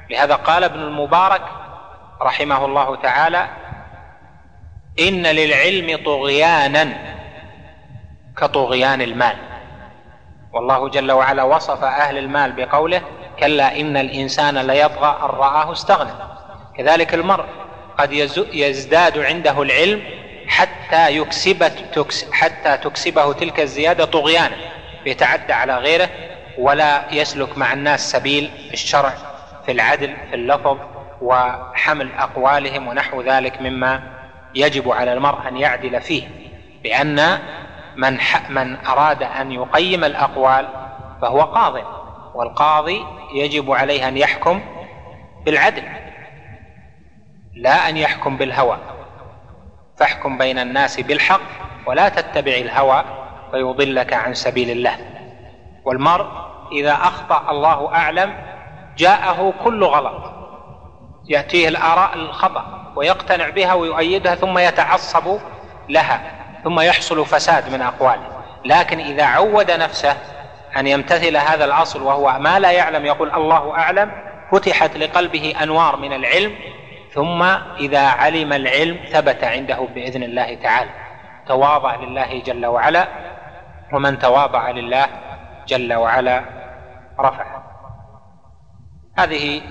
لهذا 0.09 0.35
قال 0.35 0.63
ابن 0.63 0.79
المبارك 0.79 1.41
رحمه 2.21 2.65
الله 2.65 2.95
تعالى 2.95 3.47
إن 4.99 5.23
للعلم 5.27 5.97
طغيانا 6.05 6.87
كطغيان 8.41 9.01
المال 9.01 9.35
والله 10.53 10.89
جل 10.89 11.11
وعلا 11.11 11.43
وصف 11.43 11.83
اهل 11.83 12.17
المال 12.17 12.51
بقوله 12.51 13.01
كلا 13.39 13.79
ان 13.79 13.97
الانسان 13.97 14.57
ليطغى 14.57 15.17
ان 15.23 15.29
راه 15.29 15.71
استغنى 15.71 16.09
كذلك 16.77 17.13
المرء 17.13 17.45
قد 17.97 18.11
يزداد 18.53 19.17
عنده 19.17 19.61
العلم 19.61 20.03
حتى 20.47 21.09
يكسبت 21.17 21.73
تكس 21.93 22.31
حتى 22.31 22.77
تكسبه 22.77 23.33
تلك 23.33 23.59
الزياده 23.59 24.05
طغيانا 24.05 24.55
يتعدى 25.05 25.53
على 25.53 25.77
غيره 25.77 26.09
ولا 26.59 27.03
يسلك 27.13 27.57
مع 27.57 27.73
الناس 27.73 28.11
سبيل 28.11 28.51
الشرع 28.73 29.13
في 29.65 29.71
العدل 29.71 30.13
في 30.29 30.35
اللفظ 30.35 30.77
وحمل 31.21 32.09
اقوالهم 32.17 32.87
ونحو 32.87 33.21
ذلك 33.21 33.61
مما 33.61 34.01
يجب 34.55 34.89
على 34.91 35.13
المرء 35.13 35.47
ان 35.47 35.57
يعدل 35.57 36.01
فيه 36.01 36.23
بان 36.83 37.39
من, 37.95 38.17
من 38.49 38.85
أراد 38.85 39.23
أن 39.23 39.51
يقيم 39.51 40.03
الأقوال 40.03 40.67
فهو 41.21 41.41
قاض 41.41 41.73
والقاضي 42.33 43.05
يجب 43.33 43.71
عليه 43.71 44.07
أن 44.07 44.17
يحكم 44.17 44.61
بالعدل 45.45 45.83
لا 47.55 47.89
أن 47.89 47.97
يحكم 47.97 48.37
بالهوى 48.37 48.77
فاحكم 49.97 50.37
بين 50.37 50.59
الناس 50.59 50.99
بالحق 50.99 51.41
ولا 51.85 52.09
تتبع 52.09 52.51
الهوى 52.51 53.03
فيضلك 53.51 54.13
عن 54.13 54.33
سبيل 54.33 54.69
الله 54.69 54.95
والمرء 55.85 56.25
إذا 56.71 56.93
أخطأ 56.93 57.51
الله 57.51 57.95
أعلم 57.95 58.33
جاءه 58.97 59.53
كل 59.63 59.83
غلط 59.83 60.31
يأتيه 61.29 61.67
الآراء 61.69 62.13
الخطأ 62.15 62.93
ويقتنع 62.95 63.49
بها 63.49 63.73
ويؤيدها 63.73 64.35
ثم 64.35 64.57
يتعصب 64.57 65.39
لها 65.89 66.40
ثم 66.63 66.79
يحصل 66.79 67.25
فساد 67.25 67.69
من 67.73 67.81
اقواله 67.81 68.41
لكن 68.65 68.99
اذا 68.99 69.25
عود 69.25 69.71
نفسه 69.71 70.15
ان 70.77 70.87
يمتثل 70.87 71.37
هذا 71.37 71.65
الاصل 71.65 72.01
وهو 72.03 72.39
ما 72.39 72.59
لا 72.59 72.71
يعلم 72.71 73.05
يقول 73.05 73.31
الله 73.31 73.71
اعلم 73.77 74.11
فتحت 74.51 74.97
لقلبه 74.97 75.53
انوار 75.63 75.95
من 75.97 76.13
العلم 76.13 76.55
ثم 77.13 77.43
اذا 77.79 78.07
علم 78.07 78.53
العلم 78.53 78.97
ثبت 79.11 79.43
عنده 79.43 79.87
باذن 79.95 80.23
الله 80.23 80.55
تعالى 80.55 80.89
تواضع 81.47 81.95
لله 81.95 82.39
جل 82.45 82.65
وعلا 82.65 83.07
ومن 83.93 84.19
تواضع 84.19 84.69
لله 84.69 85.07
جل 85.67 85.93
وعلا 85.93 86.43
رفع 87.19 87.61
هذه 89.17 89.61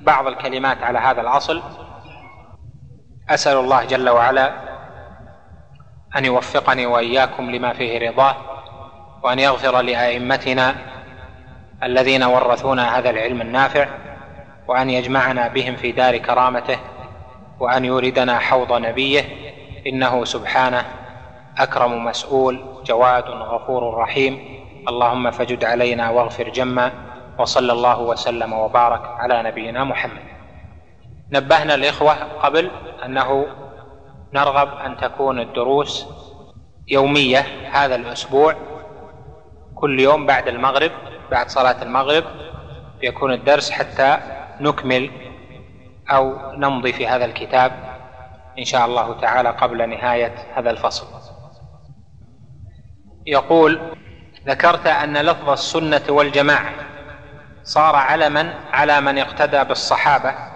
بعض 0.00 0.26
الكلمات 0.26 0.82
على 0.82 0.98
هذا 0.98 1.20
الاصل 1.20 1.62
اسال 3.30 3.56
الله 3.56 3.84
جل 3.84 4.08
وعلا 4.08 4.52
أن 6.16 6.24
يوفقني 6.24 6.86
وإياكم 6.86 7.50
لما 7.50 7.72
فيه 7.72 8.10
رضاه 8.10 8.36
وأن 9.22 9.38
يغفر 9.38 9.80
لأئمتنا 9.80 10.74
الذين 11.82 12.22
ورثونا 12.22 12.98
هذا 12.98 13.10
العلم 13.10 13.40
النافع 13.40 13.88
وأن 14.68 14.90
يجمعنا 14.90 15.48
بهم 15.48 15.76
في 15.76 15.92
دار 15.92 16.16
كرامته 16.16 16.76
وأن 17.60 17.84
يوردنا 17.84 18.38
حوض 18.38 18.72
نبيه 18.72 19.24
إنه 19.86 20.24
سبحانه 20.24 20.84
أكرم 21.58 22.04
مسؤول 22.04 22.64
جواد 22.84 23.24
غفور 23.24 23.94
رحيم 23.94 24.38
اللهم 24.88 25.30
فجد 25.30 25.64
علينا 25.64 26.10
واغفر 26.10 26.48
جما 26.48 26.92
وصلى 27.38 27.72
الله 27.72 28.00
وسلم 28.00 28.52
وبارك 28.52 29.00
على 29.18 29.42
نبينا 29.42 29.84
محمد 29.84 30.22
نبهنا 31.32 31.74
الإخوة 31.74 32.14
قبل 32.42 32.70
أنه 33.04 33.46
نرغب 34.34 34.76
أن 34.78 34.96
تكون 34.96 35.40
الدروس 35.40 36.06
يومية 36.88 37.38
هذا 37.72 37.94
الأسبوع 37.94 38.54
كل 39.74 40.00
يوم 40.00 40.26
بعد 40.26 40.48
المغرب 40.48 40.90
بعد 41.30 41.48
صلاة 41.48 41.82
المغرب 41.82 42.24
يكون 43.02 43.32
الدرس 43.32 43.70
حتى 43.70 44.18
نكمل 44.60 45.10
أو 46.10 46.52
نمضي 46.52 46.92
في 46.92 47.06
هذا 47.08 47.24
الكتاب 47.24 47.72
إن 48.58 48.64
شاء 48.64 48.86
الله 48.86 49.20
تعالى 49.20 49.50
قبل 49.50 49.88
نهاية 49.90 50.34
هذا 50.54 50.70
الفصل 50.70 51.06
يقول 53.26 53.80
ذكرت 54.46 54.86
أن 54.86 55.16
لفظ 55.16 55.50
السنة 55.50 56.02
والجماعة 56.08 56.72
صار 57.62 57.96
علما 57.96 58.54
على 58.72 59.00
من 59.00 59.18
اقتدى 59.18 59.64
بالصحابة 59.64 60.53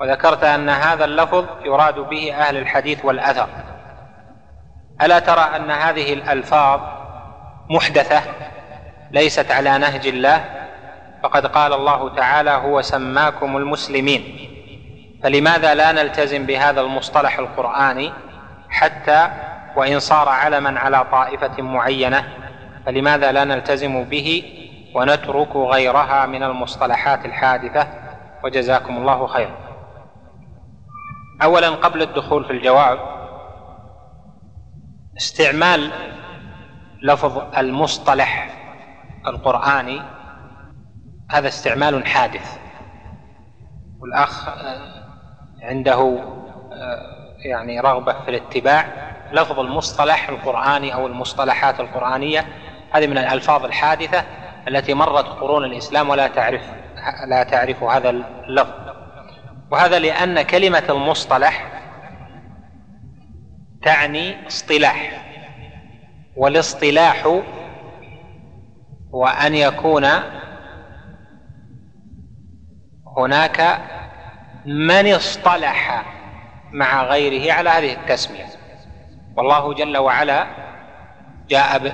وذكرت 0.00 0.44
أن 0.44 0.68
هذا 0.68 1.04
اللفظ 1.04 1.44
يراد 1.64 1.94
به 1.98 2.34
أهل 2.34 2.56
الحديث 2.56 3.04
والأثر 3.04 3.48
ألا 5.02 5.18
ترى 5.18 5.40
أن 5.56 5.70
هذه 5.70 6.12
الألفاظ 6.12 6.80
محدثة 7.70 8.20
ليست 9.10 9.50
على 9.50 9.78
نهج 9.78 10.06
الله 10.06 10.44
فقد 11.22 11.46
قال 11.46 11.72
الله 11.72 12.14
تعالى 12.16 12.50
هو 12.50 12.82
سماكم 12.82 13.56
المسلمين 13.56 14.50
فلماذا 15.22 15.74
لا 15.74 15.92
نلتزم 15.92 16.46
بهذا 16.46 16.80
المصطلح 16.80 17.38
القرآني 17.38 18.12
حتى 18.70 19.28
وإن 19.76 19.98
صار 20.00 20.28
علما 20.28 20.80
على 20.80 21.04
طائفة 21.12 21.62
معينة 21.62 22.24
فلماذا 22.86 23.32
لا 23.32 23.44
نلتزم 23.44 24.04
به 24.04 24.42
ونترك 24.94 25.56
غيرها 25.56 26.26
من 26.26 26.42
المصطلحات 26.42 27.24
الحادثة 27.24 27.86
وجزاكم 28.44 28.96
الله 28.96 29.26
خيرا 29.26 29.63
اولا 31.42 31.70
قبل 31.70 32.02
الدخول 32.02 32.44
في 32.44 32.50
الجواب 32.50 32.98
استعمال 35.16 35.90
لفظ 37.02 37.38
المصطلح 37.58 38.50
القراني 39.26 40.02
هذا 41.30 41.48
استعمال 41.48 42.06
حادث 42.06 42.58
والاخ 44.00 44.48
آه، 44.48 45.04
عنده 45.62 45.94
آه، 46.72 47.02
يعني 47.44 47.80
رغبه 47.80 48.12
في 48.24 48.30
الاتباع 48.30 48.86
لفظ 49.32 49.58
المصطلح 49.60 50.28
القراني 50.28 50.94
او 50.94 51.06
المصطلحات 51.06 51.80
القرانيه 51.80 52.46
هذه 52.90 53.06
من 53.06 53.18
الالفاظ 53.18 53.64
الحادثه 53.64 54.24
التي 54.68 54.94
مرت 54.94 55.26
قرون 55.28 55.64
الاسلام 55.64 56.10
ولا 56.10 56.28
تعرف 56.28 56.62
لا 57.28 57.42
تعرف 57.42 57.82
هذا 57.82 58.10
اللفظ 58.10 58.83
وهذا 59.70 59.98
لأن 59.98 60.42
كلمة 60.42 60.84
المصطلح 60.90 61.66
تعني 63.82 64.46
اصطلاح 64.46 65.12
والاصطلاح 66.36 67.40
هو 69.14 69.26
أن 69.26 69.54
يكون 69.54 70.06
هناك 73.16 73.78
من 74.66 75.12
اصطلح 75.12 76.04
مع 76.72 77.04
غيره 77.04 77.52
على 77.52 77.70
هذه 77.70 77.92
التسمية 77.92 78.44
والله 79.36 79.74
جل 79.74 79.96
وعلا 79.96 80.46
جاء 81.48 81.78
به 81.78 81.92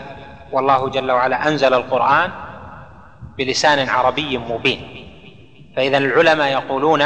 والله 0.52 0.88
جل 0.88 1.10
وعلا 1.10 1.48
أنزل 1.48 1.74
القرآن 1.74 2.30
بلسان 3.38 3.88
عربي 3.88 4.38
مبين 4.38 4.96
فإذا 5.76 5.98
العلماء 5.98 6.52
يقولون 6.52 7.02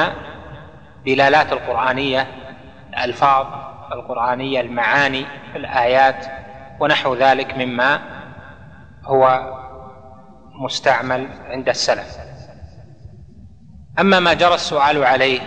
دلالات 1.07 1.52
القرآنية 1.52 2.26
الألفاظ 2.90 3.46
القرآنية 3.92 4.61
المعاني 4.61 5.24
الآيات 5.57 6.26
ونحو 6.80 7.14
ذلك 7.14 7.55
مما 7.59 8.00
هو 9.05 9.40
مستعمل 10.64 11.28
عند 11.46 11.68
السلف 11.68 12.16
أما 13.98 14.20
ما 14.20 14.32
جرى 14.34 14.55
السؤال 14.55 15.05
عليه 15.05 15.40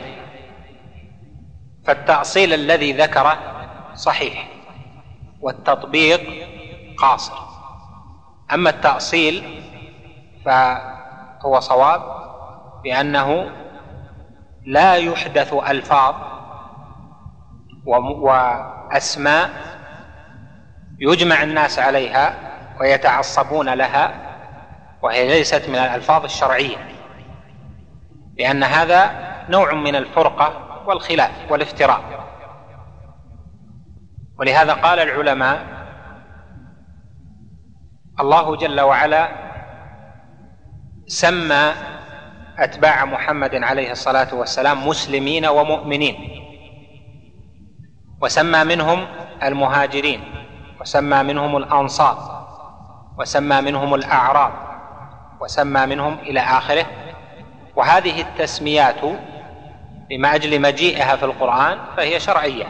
فالتأصيل 1.86 2.54
الذي 2.54 2.94
ذكره 2.94 3.38
صحيح 3.94 4.48
والتطبيق 5.42 6.20
قاصر 6.98 7.38
أما 8.54 8.70
التأصيل 8.70 9.62
فهو 10.46 11.60
صواب 11.60 12.02
بأنه 12.84 13.52
لا 14.68 14.96
يحدث 14.96 15.54
الفاظ 15.54 16.16
واسماء 17.86 19.50
يجمع 21.00 21.44
الناس 21.44 21.80
عليها 21.80 22.36
ويتعصبون 22.82 23.70
لها 23.74 24.12
وهي 25.02 25.28
ليست 25.28 25.70
من 25.70 25.76
الالفاظ 25.76 26.24
الشرعيه 26.24 26.78
لان 28.38 28.64
هذا 28.64 29.12
نوع 29.50 29.74
من 29.74 29.96
الفرقه 29.96 30.54
والخلاف 30.88 31.52
والافتراء 31.52 32.02
ولهذا 34.40 34.74
قال 34.74 35.00
العلماء 35.00 35.66
الله 38.20 38.56
جل 38.56 38.82
وعلا 38.82 39.30
سمى 41.08 41.72
أتباع 42.60 43.06
محمد 43.06 43.56
عليه 43.64 43.92
الصلاة 43.92 44.28
والسلام 44.36 44.88
مسلمين 44.88 45.46
ومؤمنين 45.46 46.18
وسمى 48.22 48.64
منهم 48.64 49.08
المهاجرين 49.44 50.20
وسمى 50.82 51.24
منهم 51.24 51.58
الأنصار 51.58 52.48
وسمى 53.20 53.62
منهم 53.62 53.94
الأعراب 53.94 54.54
وسمى 55.42 55.86
منهم 55.86 56.14
إلى 56.20 56.40
آخره 56.40 56.86
وهذه 57.76 58.22
التسميات 58.22 59.00
بما 60.10 60.36
أجل 60.36 60.62
مجيئها 60.62 61.16
في 61.16 61.26
القرآن 61.26 61.78
فهي 61.98 62.20
شرعية 62.20 62.66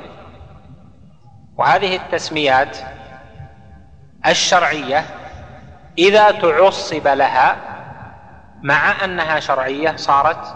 وهذه 1.57 1.95
التسميات 1.95 2.77
الشرعية 4.27 5.05
إذا 5.97 6.31
تعصب 6.31 7.07
لها 7.07 7.76
مع 8.61 9.03
أنها 9.05 9.39
شرعية 9.39 9.95
صارت 9.95 10.55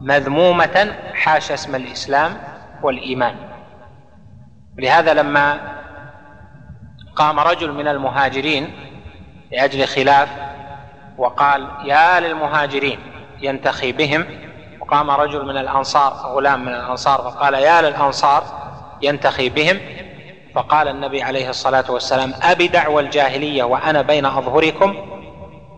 مذمومة 0.00 0.94
حاش 1.14 1.52
اسم 1.52 1.74
الإسلام 1.74 2.36
والإيمان 2.82 3.36
لهذا 4.76 5.14
لما 5.14 5.60
قام 7.16 7.40
رجل 7.40 7.72
من 7.72 7.88
المهاجرين 7.88 8.74
لأجل 9.52 9.86
خلاف 9.86 10.28
وقال 11.18 11.68
يا 11.84 12.20
للمهاجرين 12.20 12.98
ينتخي 13.40 13.92
بهم 13.92 14.24
وقام 14.80 15.10
رجل 15.10 15.44
من 15.44 15.56
الأنصار 15.56 16.12
غلام 16.12 16.60
من 16.64 16.74
الأنصار 16.74 17.18
فقال 17.18 17.54
يا 17.54 17.82
للأنصار 17.82 18.44
ينتخي 19.02 19.48
بهم 19.48 19.80
فقال 20.54 20.88
النبي 20.88 21.22
عليه 21.22 21.50
الصلاة 21.50 21.84
والسلام 21.90 22.34
أبي 22.42 22.68
دعوى 22.68 23.02
الجاهلية 23.02 23.62
وأنا 23.64 24.02
بين 24.02 24.26
أظهركم 24.26 24.94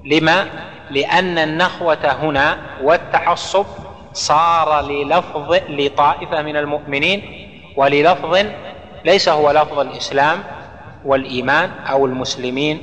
لما 0.04 0.46
لأن 0.90 1.38
النخوة 1.38 1.98
هنا 2.22 2.58
والتعصب 2.82 3.66
صار 4.12 4.80
للفظ 4.90 5.52
لطائفة 5.68 6.42
من 6.42 6.56
المؤمنين 6.56 7.22
وللفظ 7.76 8.38
ليس 9.04 9.28
هو 9.28 9.50
لفظ 9.50 9.78
الإسلام 9.78 10.38
والإيمان 11.04 11.70
أو 11.70 12.06
المسلمين 12.06 12.80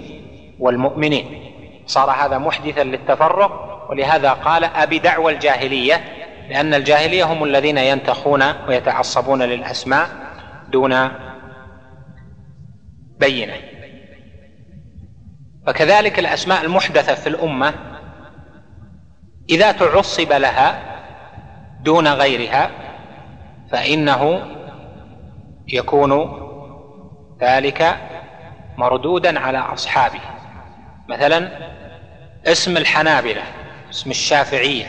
والمؤمنين 0.60 1.44
صار 1.86 2.12
هذا 2.12 2.38
محدثا 2.38 2.84
للتفرق 2.84 3.70
ولهذا 3.92 4.32
قال 4.32 4.64
أبي 4.64 5.00
دعوى 5.00 5.34
الجاهلية 5.34 6.02
لأن 6.50 6.74
الجاهلية 6.74 7.24
هم 7.24 7.44
الذين 7.44 7.78
ينتخون 7.78 8.44
ويتعصبون 8.68 9.42
للأسماء 9.44 10.08
دون 10.72 11.10
بينة 13.20 13.54
وكذلك 15.68 16.20
الأسماء 16.20 16.62
المحدثة 16.66 17.16
في 17.16 17.28
الأمة 17.28 17.74
إذا 19.50 19.72
تعصب 19.72 20.32
لها 20.32 20.84
دون 21.82 22.08
غيرها 22.08 22.72
فإنه 23.72 24.42
يكون 25.68 26.40
ذلك 27.42 27.98
مردودا 28.78 29.40
على 29.40 29.58
أصحابه 29.58 30.20
مثلا 31.10 31.50
اسم 32.48 32.78
الحنابلة 32.78 33.42
اسم 33.90 34.12
الشافعية 34.12 34.86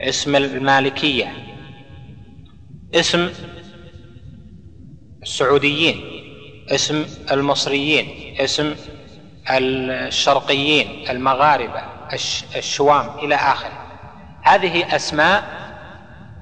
اسم 0.00 0.36
المالكية 0.36 1.32
اسم 2.94 3.30
السعوديين 5.22 6.02
اسم 6.70 7.06
المصريين 7.32 8.36
اسم 8.40 8.74
الشرقيين 9.50 11.04
المغاربة 11.10 11.97
الشوام 12.56 13.06
إلى 13.22 13.34
آخره 13.34 13.72
هذه 14.42 14.96
أسماء 14.96 15.42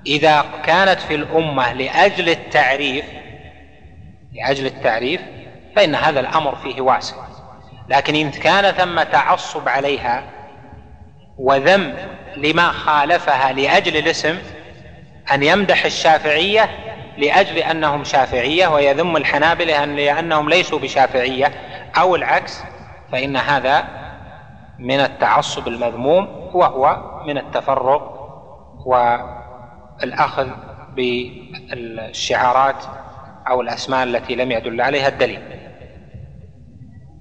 إذا 0.06 0.44
كانت 0.66 1.00
في 1.00 1.14
الأمة 1.14 1.72
لأجل 1.72 2.28
التعريف 2.28 3.04
لأجل 4.34 4.66
التعريف 4.66 5.20
فإن 5.76 5.94
هذا 5.94 6.20
الأمر 6.20 6.54
فيه 6.56 6.80
واسع 6.80 7.16
لكن 7.88 8.14
إن 8.14 8.30
كان 8.30 8.72
ثم 8.72 9.02
تعصب 9.02 9.68
عليها 9.68 10.24
وذم 11.38 11.94
لما 12.36 12.72
خالفها 12.72 13.52
لأجل 13.52 13.96
الاسم 13.96 14.38
أن 15.32 15.42
يمدح 15.42 15.84
الشافعية 15.84 16.68
لأجل 17.18 17.58
أنهم 17.58 18.04
شافعية 18.04 18.66
ويذم 18.68 19.16
الحنابلة 19.16 19.84
لأنهم 19.84 20.48
ليسوا 20.50 20.78
بشافعية 20.78 21.52
أو 21.98 22.16
العكس 22.16 22.58
فإن 23.12 23.36
هذا 23.36 23.84
من 24.78 25.00
التعصب 25.00 25.68
المذموم 25.68 26.48
وهو 26.54 26.96
من 27.26 27.38
التفرق 27.38 28.12
والأخذ 28.86 30.48
بالشعارات 30.96 32.76
أو 33.48 33.60
الأسماء 33.60 34.04
التي 34.04 34.34
لم 34.34 34.52
يدل 34.52 34.80
عليها 34.80 35.08
الدليل 35.08 35.42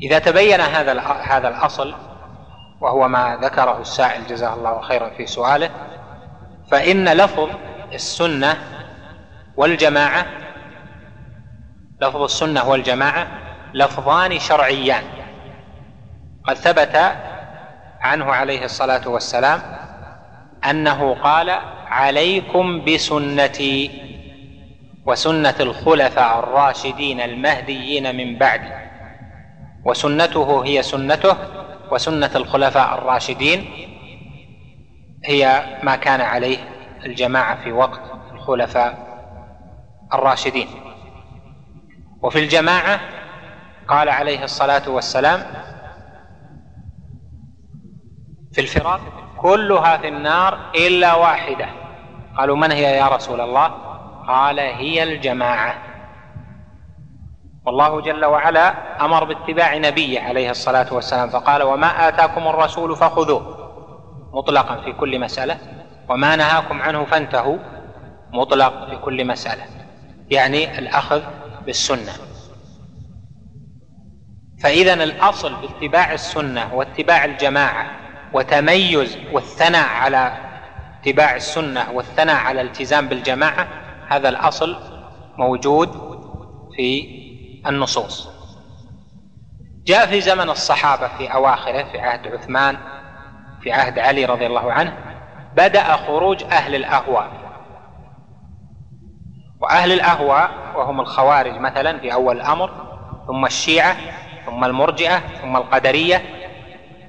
إذا 0.01 0.19
تبين 0.19 0.61
هذا 0.61 0.99
هذا 1.01 1.47
الأصل 1.47 1.95
وهو 2.81 3.07
ما 3.07 3.39
ذكره 3.43 3.79
السائل 3.81 4.27
جزاه 4.27 4.53
الله 4.53 4.81
خيرا 4.81 5.09
في 5.09 5.25
سؤاله 5.25 5.69
فإن 6.71 7.09
لفظ 7.09 7.49
السنة 7.93 8.57
والجماعة 9.57 10.25
لفظ 12.01 12.21
السنة 12.21 12.69
والجماعة 12.69 13.27
لفظان 13.73 14.39
شرعيان 14.39 15.03
قد 16.43 16.53
ثبت 16.55 17.11
عنه 18.05 18.33
عليه 18.33 18.65
الصلاه 18.65 19.07
والسلام 19.07 19.61
انه 20.69 21.13
قال 21.15 21.49
عليكم 21.87 22.85
بسنتي 22.85 23.91
وسنه 25.05 25.55
الخلفاء 25.59 26.39
الراشدين 26.39 27.21
المهديين 27.21 28.15
من 28.15 28.37
بعدي 28.37 28.71
وسنته 29.85 30.63
هي 30.65 30.83
سنته 30.83 31.37
وسنه 31.91 32.31
الخلفاء 32.35 32.97
الراشدين 32.97 33.69
هي 35.25 35.63
ما 35.83 35.95
كان 35.95 36.21
عليه 36.21 36.57
الجماعه 37.05 37.63
في 37.63 37.71
وقت 37.71 38.01
الخلفاء 38.33 38.97
الراشدين 40.13 40.67
وفي 42.21 42.39
الجماعه 42.39 42.99
قال 43.87 44.09
عليه 44.09 44.43
الصلاه 44.43 44.89
والسلام 44.89 45.43
في 48.55 48.61
الفراق 48.61 49.01
كلها 49.37 49.97
في 49.97 50.07
النار 50.07 50.57
إلا 50.75 51.13
واحدة 51.15 51.65
قالوا 52.37 52.55
من 52.55 52.71
هي 52.71 52.97
يا 52.97 53.07
رسول 53.07 53.41
الله 53.41 53.67
قال 54.27 54.59
هي 54.59 55.03
الجماعة 55.03 55.75
والله 57.65 58.01
جل 58.01 58.25
وعلا 58.25 58.73
أمر 59.05 59.23
باتباع 59.23 59.77
نبيه 59.77 60.19
عليه 60.21 60.49
الصلاة 60.51 60.93
والسلام 60.93 61.29
فقال 61.29 61.63
وما 61.63 62.07
آتاكم 62.07 62.47
الرسول 62.47 62.95
فخذوه 62.95 63.71
مطلقا 64.33 64.81
في 64.81 64.93
كل 64.93 65.19
مسألة 65.19 65.57
وما 66.09 66.35
نهاكم 66.35 66.81
عنه 66.81 67.05
فانتهوا 67.05 67.57
مطلق 68.33 68.89
في 68.89 68.97
كل 68.97 69.27
مسألة 69.27 69.63
يعني 70.29 70.79
الأخذ 70.79 71.21
بالسنة 71.65 72.11
فإذا 74.63 74.93
الأصل 74.93 75.53
باتباع 75.55 76.13
السنة 76.13 76.73
واتباع 76.73 77.25
الجماعة 77.25 77.85
وتميز 78.33 79.17
والثناء 79.31 79.87
على 79.89 80.37
اتباع 81.01 81.35
السنة 81.35 81.91
والثناء 81.91 82.35
على 82.45 82.61
التزام 82.61 83.07
بالجماعة 83.07 83.67
هذا 84.07 84.29
الأصل 84.29 84.75
موجود 85.37 85.89
في 86.75 87.07
النصوص 87.67 88.29
جاء 89.85 90.05
في 90.05 90.21
زمن 90.21 90.49
الصحابة 90.49 91.07
في 91.17 91.33
أواخره 91.33 91.83
في 91.91 91.99
عهد 91.99 92.27
عثمان 92.27 92.77
في 93.61 93.71
عهد 93.71 93.99
علي 93.99 94.25
رضي 94.25 94.47
الله 94.47 94.73
عنه 94.73 94.93
بدأ 95.55 95.95
خروج 95.95 96.43
أهل 96.43 96.75
الأهواء 96.75 97.29
وأهل 99.61 99.91
الأهواء 99.91 100.49
وهم 100.75 101.01
الخوارج 101.01 101.57
مثلا 101.59 101.99
في 101.99 102.13
أول 102.13 102.35
الأمر 102.37 102.71
ثم 103.27 103.45
الشيعة 103.45 103.95
ثم 104.45 104.63
المرجئة 104.63 105.17
ثم 105.41 105.55
القدرية 105.57 106.21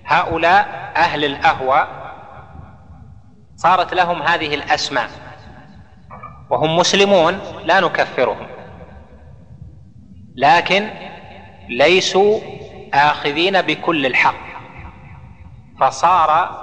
هؤلاء 0.07 0.93
أهل 0.97 1.25
الأهوى 1.25 1.89
صارت 3.57 3.95
لهم 3.95 4.23
هذه 4.23 4.55
الأسماء 4.55 5.09
وهم 6.51 6.77
مسلمون 6.77 7.39
لا 7.65 7.81
نكفرهم 7.81 8.47
لكن 10.37 10.91
ليسوا 11.69 12.41
آخذين 12.95 13.63
بكل 13.63 14.07
الحق 14.07 14.47
فصار 15.81 16.57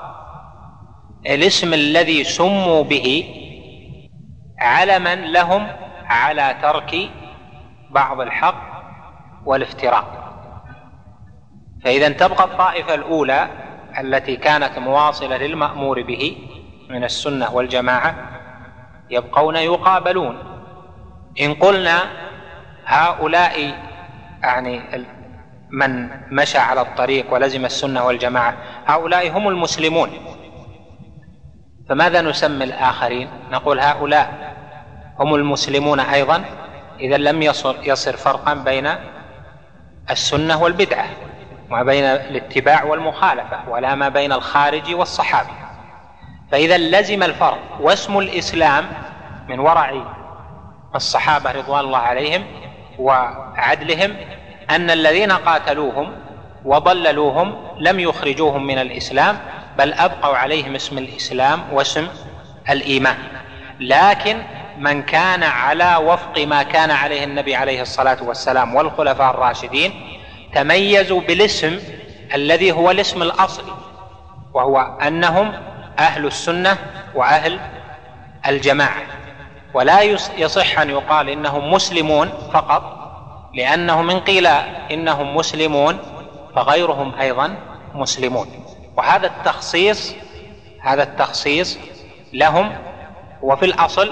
الاسم 1.25 1.73
الذي 1.73 2.23
سموا 2.23 2.83
به 2.83 3.35
علما 4.59 5.15
لهم 5.15 5.67
على 6.05 6.55
ترك 6.61 6.95
بعض 7.91 8.21
الحق 8.21 8.61
والافتراق 9.45 10.22
فإذا 11.83 12.09
تبقى 12.09 12.43
الطائفة 12.43 12.93
الأولى 12.93 13.47
التي 13.99 14.35
كانت 14.35 14.79
مواصلة 14.79 15.37
للمأمور 15.37 16.01
به 16.03 16.37
من 16.89 17.03
السنة 17.03 17.51
والجماعة 17.55 18.15
يبقون 19.09 19.55
يقابلون 19.55 20.37
إن 21.41 21.53
قلنا 21.53 21.99
هؤلاء 22.85 23.71
يعني 24.41 24.81
من 25.69 26.09
مشى 26.35 26.57
على 26.57 26.81
الطريق 26.81 27.33
ولزم 27.33 27.65
السنة 27.65 28.03
والجماعة 28.05 28.53
هؤلاء 28.85 29.29
هم 29.37 29.47
المسلمون 29.47 30.09
فماذا 31.89 32.21
نسمي 32.21 32.63
الآخرين 32.63 33.29
نقول 33.51 33.79
هؤلاء 33.79 34.53
هم 35.19 35.35
المسلمون 35.35 35.99
أيضا 35.99 36.43
إذا 36.99 37.17
لم 37.17 37.41
يصر, 37.41 37.75
يصر 37.83 38.17
فرقا 38.17 38.53
بين 38.53 38.89
السنة 40.09 40.63
والبدعة 40.63 41.07
ما 41.69 41.83
بين 41.83 42.03
الاتباع 42.03 42.83
والمخالفة 42.83 43.59
ولا 43.69 43.95
ما 43.95 44.09
بين 44.09 44.31
الخارج 44.31 44.93
والصحابي 44.95 45.49
فإذا 46.51 46.77
لزم 46.77 47.23
الفرق 47.23 47.59
واسم 47.81 48.17
الإسلام 48.19 48.85
من 49.47 49.59
ورع 49.59 49.91
الصحابة 50.95 51.51
رضوان 51.51 51.79
الله 51.79 51.97
عليهم 51.97 52.43
وعدلهم 52.99 54.15
أن 54.69 54.89
الذين 54.89 55.31
قاتلوهم 55.31 56.15
وضللوهم 56.65 57.55
لم 57.79 57.99
يخرجوهم 57.99 58.67
من 58.67 58.77
الإسلام 58.79 59.37
بل 59.77 59.93
أبقوا 59.93 60.37
عليهم 60.37 60.75
اسم 60.75 60.97
الإسلام 60.97 61.59
واسم 61.73 62.07
الإيمان 62.69 63.17
لكن 63.79 64.41
من 64.77 65.01
كان 65.03 65.43
على 65.43 65.95
وفق 66.01 66.37
ما 66.39 66.63
كان 66.63 66.91
عليه 66.91 67.23
النبي 67.23 67.55
عليه 67.55 67.81
الصلاة 67.81 68.17
والسلام 68.23 68.75
والخلفاء 68.75 69.31
الراشدين 69.31 69.93
تميزوا 70.55 71.21
بالاسم 71.21 71.79
الذي 72.33 72.71
هو 72.71 72.91
الاسم 72.91 73.21
الاصلي 73.21 73.73
وهو 74.53 74.81
انهم 75.07 75.51
اهل 75.99 76.25
السنه 76.25 76.77
واهل 77.15 77.59
الجماعه 78.47 79.03
ولا 79.73 80.01
يصح 80.37 80.79
ان 80.79 80.89
يقال 80.89 81.29
انهم 81.29 81.73
مسلمون 81.73 82.29
فقط 82.53 82.99
لانهم 83.55 84.09
ان 84.09 84.19
قيل 84.19 84.47
انهم 84.91 85.35
مسلمون 85.35 85.97
فغيرهم 86.55 87.11
ايضا 87.19 87.55
مسلمون 87.93 88.47
وهذا 88.97 89.27
التخصيص 89.27 90.13
هذا 90.81 91.03
التخصيص 91.03 91.77
لهم 92.33 92.71
وفي 93.41 93.65
الاصل 93.65 94.11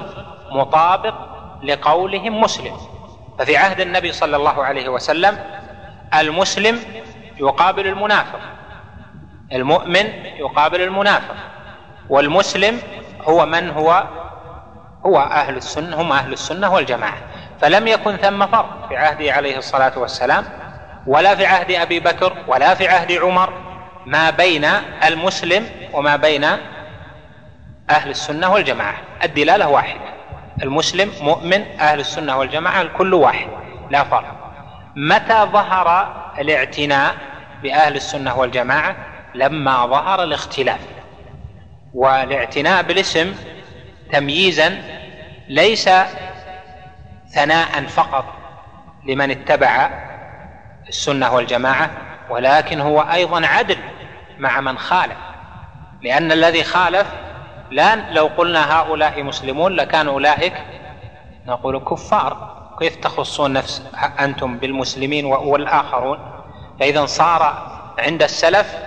مطابق 0.52 1.14
لقولهم 1.64 2.42
مسلم 2.42 2.78
ففي 3.40 3.58
عهد 3.58 3.80
النبي 3.82 4.12
صلى 4.12 4.38
الله 4.38 4.64
عليه 4.66 4.90
وسلم 4.90 5.38
المسلم 6.20 6.80
يقابل 7.40 7.88
المنافق 7.88 8.40
المؤمن 9.54 10.06
يقابل 10.40 10.82
المنافق 10.82 11.36
والمسلم 12.10 12.80
هو 13.22 13.46
من 13.46 13.70
هو 13.70 14.04
هو 15.06 15.20
أهل 15.20 15.58
السنة 15.58 16.02
هم 16.02 16.12
أهل 16.12 16.34
السنة 16.34 16.74
والجماعة 16.74 17.18
فلم 17.62 17.88
يكن 17.88 18.18
ثم 18.18 18.48
فرق 18.48 18.86
في 18.90 18.98
عهده 18.98 19.34
عليه 19.34 19.58
الصلاة 19.58 20.00
والسلام 20.00 20.46
ولا 21.08 21.36
في 21.36 21.46
عهد 21.46 21.72
أبي 21.72 22.00
بكر 22.00 22.34
ولا 22.48 22.74
في 22.76 22.88
عهد 22.88 23.12
عمر 23.12 23.54
ما 24.06 24.30
بين 24.30 24.66
المسلم 25.08 25.66
وما 25.94 26.16
بين 26.16 26.44
أهل 27.90 28.10
السنة 28.10 28.54
والجماعة 28.54 28.96
الدلالة 29.24 29.70
واحدة 29.70 30.02
المسلم 30.64 31.12
مؤمن 31.22 31.62
أهل 31.80 32.00
السنة 32.00 32.38
والجماعة 32.38 32.82
الكل 32.82 33.14
واحد 33.14 33.48
لا 33.90 34.04
فرق 34.04 34.41
متى 34.96 35.42
ظهر 35.54 36.12
الاعتناء 36.40 37.16
باهل 37.64 37.96
السنه 37.96 38.36
والجماعه 38.38 38.96
لما 39.36 39.86
ظهر 39.86 40.24
الاختلاف 40.24 40.80
والاعتناء 41.94 42.84
بالاسم 42.84 43.36
تمييزا 44.12 44.70
ليس 45.48 45.90
ثناء 47.36 47.82
فقط 47.88 48.26
لمن 49.08 49.32
اتبع 49.32 49.90
السنه 50.90 51.32
والجماعه 51.34 51.90
ولكن 52.30 52.80
هو 52.82 53.02
ايضا 53.02 53.46
عدل 53.46 53.78
مع 54.40 54.62
من 54.62 54.78
خالف 54.78 55.18
لان 56.02 56.32
الذي 56.32 56.64
خالف 56.64 57.08
لان 57.72 58.06
لو 58.14 58.28
قلنا 58.28 58.80
هؤلاء 58.80 59.24
مسلمون 59.24 59.72
لكان 59.76 60.08
اولئك 60.08 60.54
نقول 61.48 61.80
كفار 61.80 62.61
كيف 62.80 62.96
تخصون 62.96 63.54
نفس 63.54 63.88
أنتم 64.20 64.58
بالمسلمين 64.58 65.26
والآخرون 65.26 66.20
فإذا 66.80 67.06
صار 67.06 67.72
عند 68.00 68.24
السلف 68.24 68.78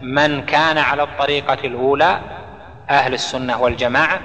من 0.00 0.46
كان 0.46 0.78
على 0.78 1.02
الطريقة 1.02 1.54
الأولى 1.54 2.20
أهل 2.90 3.14
السنة 3.14 3.56
والجماعة 3.60 4.20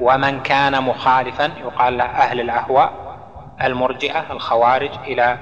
ومن 0.00 0.42
كان 0.42 0.82
مخالفا 0.82 1.52
يقال 1.60 1.98
له 1.98 2.04
أهل 2.04 2.40
الأهواء 2.40 2.90
المرجئة 3.62 4.24
الخوارج 4.30 4.90
إلى 5.04 5.38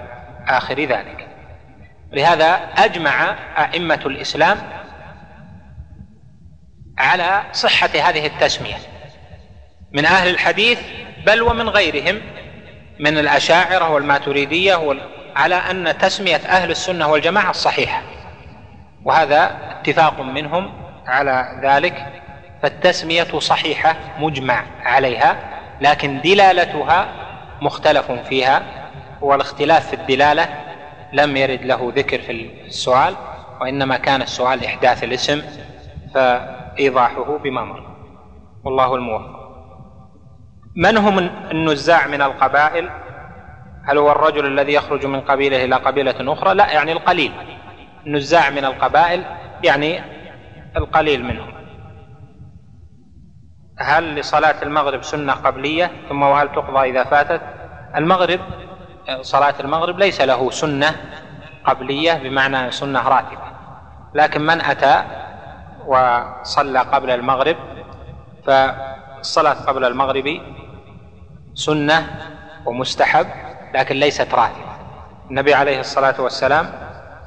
آخر 0.49 0.75
ذلك 0.75 1.29
لهذا 2.13 2.51
أجمع 2.77 3.35
أئمة 3.59 4.01
الإسلام 4.07 4.57
على 6.99 7.43
صحة 7.53 7.89
هذه 7.89 8.27
التسمية 8.27 8.77
من 9.93 10.05
أهل 10.05 10.29
الحديث 10.31 10.81
بل 11.27 11.43
ومن 11.43 11.69
غيرهم 11.69 12.21
من 13.01 13.19
الأشاعرة 13.19 13.91
والماتريدية 13.91 14.81
على 15.37 15.55
أن 15.55 15.99
تسمية 15.99 16.37
أهل 16.37 16.71
السنة 16.71 17.09
والجماعة 17.09 17.51
الصحيحة 17.51 18.03
وهذا 19.05 19.51
اتفاق 19.81 20.21
منهم 20.21 20.73
على 21.07 21.59
ذلك 21.63 22.07
فالتسمية 22.63 23.25
صحيحة 23.39 23.97
مجمع 24.19 24.65
عليها 24.83 25.37
لكن 25.81 26.21
دلالتها 26.21 27.09
مختلف 27.63 28.13
فيها 28.29 28.63
والاختلاف 29.21 29.87
في 29.89 29.95
الدلالة 29.97 30.49
لم 31.13 31.37
يرد 31.37 31.63
له 31.63 31.93
ذكر 31.97 32.19
في 32.19 32.33
السؤال 32.67 33.15
وإنما 33.61 33.97
كان 33.97 34.23
السؤال 34.23 34.65
إحداث 34.65 35.05
الاسم 35.05 35.43
فإيضاحه 36.15 37.39
بما 37.39 37.65
مر 37.65 37.83
والله 38.65 38.95
الموفق 38.95 39.40
من 40.81 40.97
هم 40.97 41.19
النزاع 41.51 42.07
من 42.07 42.23
القبائل 42.23 42.91
هل 43.85 43.99
هو 43.99 44.13
الرجل 44.13 44.47
الذي 44.47 44.73
يخرج 44.73 45.07
من 45.07 45.21
قبيله 45.21 45.65
إلى 45.65 45.77
قبيلة 45.77 46.33
أخرى 46.33 46.55
لا 46.55 46.73
يعني 46.73 46.93
القليل 46.93 47.33
النزاع 48.07 48.51
من 48.51 48.65
القبائل 48.65 49.25
يعني 49.65 50.01
القليل 50.77 51.25
منهم 51.25 51.53
هل 53.79 54.15
لصلاة 54.15 54.55
المغرب 54.63 55.03
سنة 55.03 55.33
قبلية 55.33 55.91
ثم 56.09 56.23
وهل 56.23 56.49
تقضى 56.49 56.91
إذا 56.91 57.05
فاتت 57.05 57.41
المغرب 57.97 58.41
صلاة 59.21 59.55
المغرب 59.61 59.99
ليس 59.99 60.21
له 60.21 60.51
سنة 60.51 60.97
قبلية 61.65 62.13
بمعنى 62.13 62.71
سنة 62.71 63.09
راتبة 63.09 63.43
لكن 64.15 64.41
من 64.47 64.61
أتى 64.61 65.03
وصلى 65.87 66.79
قبل 66.81 67.11
المغرب 67.11 67.57
فالصلاة 68.47 69.55
قبل 69.67 69.85
المغرب 69.85 70.41
سنة 71.55 72.07
ومستحب 72.67 73.27
لكن 73.75 73.97
ليست 73.97 74.35
راتبة 74.35 74.57
النبي 75.31 75.55
عليه 75.55 75.81
الصلاة 75.81 76.21
والسلام 76.21 76.73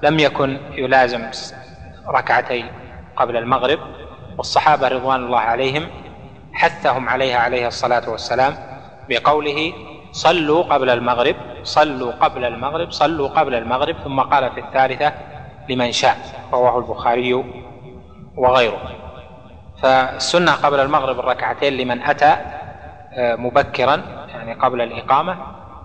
لم 0.03 0.19
يكن 0.19 0.57
يلازم 0.71 1.29
ركعتين 2.07 2.67
قبل 3.15 3.37
المغرب 3.37 3.79
والصحابة 4.37 4.87
رضوان 4.87 5.23
الله 5.23 5.39
عليهم 5.39 5.87
حثهم 6.53 7.09
عليها 7.09 7.39
عليه 7.39 7.67
الصلاة 7.67 8.09
والسلام 8.09 8.53
بقوله 9.09 9.73
صلوا 10.11 10.63
قبل 10.63 10.89
المغرب 10.89 11.35
صلوا 11.63 12.11
قبل 12.11 12.45
المغرب 12.45 12.91
صلوا 12.91 13.27
قبل 13.27 13.55
المغرب 13.55 13.95
ثم 14.03 14.19
قال 14.21 14.51
في 14.51 14.59
الثالثة 14.59 15.13
لمن 15.69 15.91
شاء 15.91 16.17
رواه 16.53 16.77
البخاري 16.77 17.43
وغيره 18.37 18.79
فالسنة 19.81 20.51
قبل 20.51 20.79
المغرب 20.79 21.19
الركعتين 21.19 21.73
لمن 21.73 22.01
أتى 22.01 22.35
آه، 23.18 23.35
مبكرا 23.35 24.26
يعني 24.30 24.53
قبل 24.53 24.81
الإقامة 24.81 25.38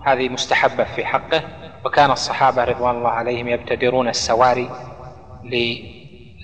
هذه 0.05 0.29
مستحبة 0.29 0.83
في 0.83 1.05
حقه 1.05 1.41
وكان 1.85 2.11
الصحابة 2.11 2.63
رضوان 2.63 2.95
الله 2.95 3.09
عليهم 3.09 3.47
يبتدرون 3.47 4.07
السواري 4.07 4.69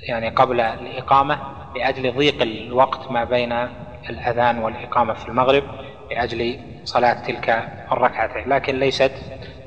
يعني 0.09 0.29
قبل 0.29 0.59
الإقامة 0.61 1.39
لأجل 1.75 2.11
ضيق 2.13 2.41
الوقت 2.41 3.11
ما 3.11 3.23
بين 3.23 3.51
الأذان 4.09 4.59
والإقامة 4.59 5.13
في 5.13 5.27
المغرب 5.27 5.63
لأجل 6.11 6.59
صلاة 6.83 7.13
تلك 7.27 7.69
الركعتين 7.91 8.49
لكن 8.53 8.75
ليست 8.79 9.11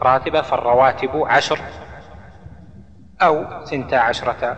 راتبة 0.02 0.40
فالرواتب 0.40 1.10
عشر 1.26 1.58
أو 3.22 3.64
ثنتا 3.64 3.96
عشرة 3.96 4.56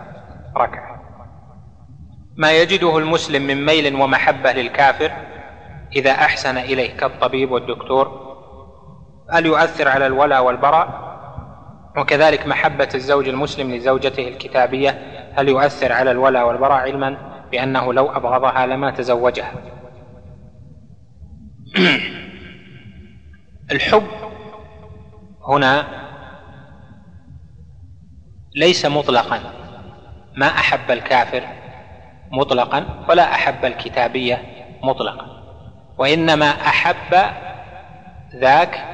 ركعة 0.56 1.00
ما 2.36 2.52
يجده 2.52 2.98
المسلم 2.98 3.42
من 3.46 3.66
ميل 3.66 3.94
ومحبة 3.94 4.52
للكافر 4.52 5.10
إذا 5.96 6.10
أحسن 6.10 6.58
إليه 6.58 6.96
كالطبيب 6.96 7.50
والدكتور 7.50 8.30
هل 9.32 9.46
يؤثر 9.46 9.88
على 9.88 10.06
الولاء 10.06 10.44
والبراء 10.44 11.10
وكذلك 11.96 12.46
محبة 12.46 12.88
الزوج 12.94 13.28
المسلم 13.28 13.70
لزوجته 13.74 14.28
الكتابية 14.28 14.98
هل 15.36 15.48
يؤثر 15.48 15.92
على 15.92 16.10
الولاء 16.10 16.46
والبراء 16.48 16.72
علما 16.78 17.16
بأنه 17.50 17.92
لو 17.92 18.06
أبغضها 18.16 18.66
لما 18.66 18.90
تزوجها 18.90 19.52
الحب 23.72 24.06
هنا 25.48 25.86
ليس 28.56 28.86
مطلقا 28.86 29.38
ما 30.36 30.46
أحب 30.46 30.90
الكافر 30.90 31.42
مطلقا 32.32 32.84
ولا 33.08 33.22
أحب 33.34 33.64
الكتابية 33.64 34.42
مطلقا 34.82 35.39
وانما 36.00 36.46
احب 36.50 37.22
ذاك 38.36 38.84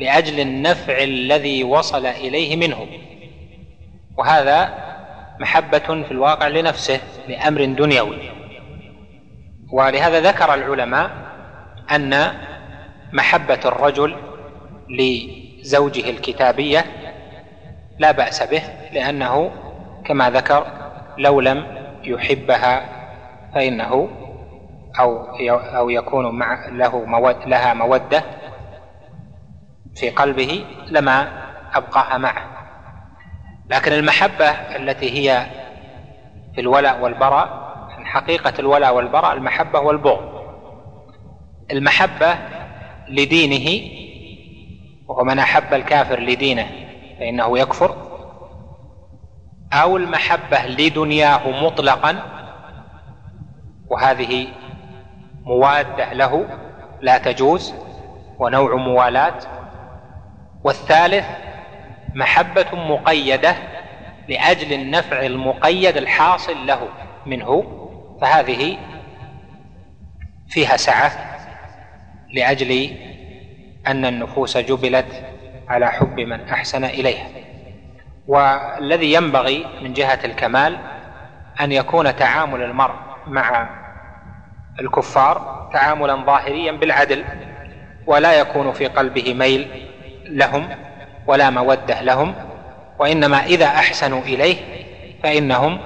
لاجل 0.00 0.40
النفع 0.40 1.02
الذي 1.02 1.64
وصل 1.64 2.06
اليه 2.06 2.56
منه 2.56 2.86
وهذا 4.16 4.74
محبه 5.40 5.78
في 5.78 6.10
الواقع 6.10 6.48
لنفسه 6.48 7.00
لامر 7.28 7.64
دنيوي 7.64 8.18
ولهذا 9.72 10.20
ذكر 10.20 10.54
العلماء 10.54 11.10
ان 11.94 12.32
محبه 13.12 13.60
الرجل 13.64 14.16
لزوجه 14.90 16.10
الكتابيه 16.10 16.84
لا 17.98 18.12
باس 18.12 18.42
به 18.42 18.62
لانه 18.92 19.50
كما 20.06 20.30
ذكر 20.30 20.66
لو 21.18 21.40
لم 21.40 21.66
يحبها 22.04 22.84
فانه 23.54 24.08
أو 25.00 25.22
أو 25.76 25.90
يكون 25.90 26.38
مع 26.38 26.66
له 26.68 27.04
مود 27.04 27.36
لها 27.46 27.74
مودة 27.74 28.24
في 29.96 30.10
قلبه 30.10 30.64
لما 30.90 31.28
أبقاها 31.74 32.18
معه 32.18 32.44
لكن 33.70 33.92
المحبة 33.92 34.50
التي 34.50 35.10
هي 35.10 35.46
في 36.54 36.60
الولاء 36.60 37.00
والبراء 37.00 37.64
من 37.98 38.06
حقيقة 38.06 38.52
الولاء 38.58 38.94
والبراء 38.94 39.32
المحبة 39.36 39.80
والبغض 39.80 40.34
المحبة 41.70 42.34
لدينه 43.08 43.90
ومن 45.08 45.38
أحب 45.38 45.74
الكافر 45.74 46.20
لدينه 46.20 46.66
فإنه 47.18 47.58
يكفر 47.58 47.96
أو 49.72 49.96
المحبة 49.96 50.66
لدنياه 50.66 51.64
مطلقا 51.64 52.18
وهذه 53.88 54.48
موادة 55.44 56.12
له 56.12 56.46
لا 57.00 57.18
تجوز 57.18 57.74
ونوع 58.38 58.74
موالاة 58.74 59.38
والثالث 60.64 61.26
محبة 62.14 62.66
مقيدة 62.72 63.54
لأجل 64.28 64.72
النفع 64.72 65.26
المقيد 65.26 65.96
الحاصل 65.96 66.66
له 66.66 66.88
منه 67.26 67.64
فهذه 68.20 68.78
فيها 70.48 70.76
سعة 70.76 71.10
لأجل 72.34 72.90
أن 73.86 74.06
النفوس 74.06 74.56
جبلت 74.56 75.24
على 75.68 75.86
حب 75.90 76.20
من 76.20 76.40
أحسن 76.48 76.84
إليها 76.84 77.26
والذي 78.26 79.12
ينبغي 79.12 79.66
من 79.82 79.92
جهة 79.92 80.18
الكمال 80.24 80.78
أن 81.60 81.72
يكون 81.72 82.16
تعامل 82.16 82.62
المرء 82.62 82.94
مع 83.26 83.68
الكفار 84.80 85.68
تعاملا 85.72 86.16
ظاهريا 86.26 86.72
بالعدل 86.72 87.24
ولا 88.06 88.32
يكون 88.40 88.72
في 88.72 88.86
قلبه 88.86 89.34
ميل 89.34 89.66
لهم 90.28 90.68
ولا 91.26 91.50
موده 91.50 92.00
لهم 92.02 92.34
وانما 92.98 93.36
اذا 93.44 93.66
احسنوا 93.66 94.20
اليه 94.22 94.56
فانهم 95.22 95.78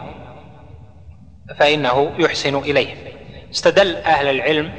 فانه 1.59 2.13
يحسن 2.19 2.57
اليه 2.57 2.95
استدل 3.51 3.97
اهل 3.97 4.27
العلم 4.27 4.73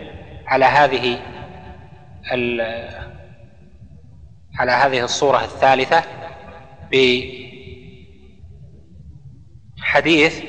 على 0.47 0.65
هذه 0.65 1.19
على 4.59 4.71
هذه 4.71 5.03
الصوره 5.03 5.37
الثالثه 5.37 6.03
بحديث 9.87 10.43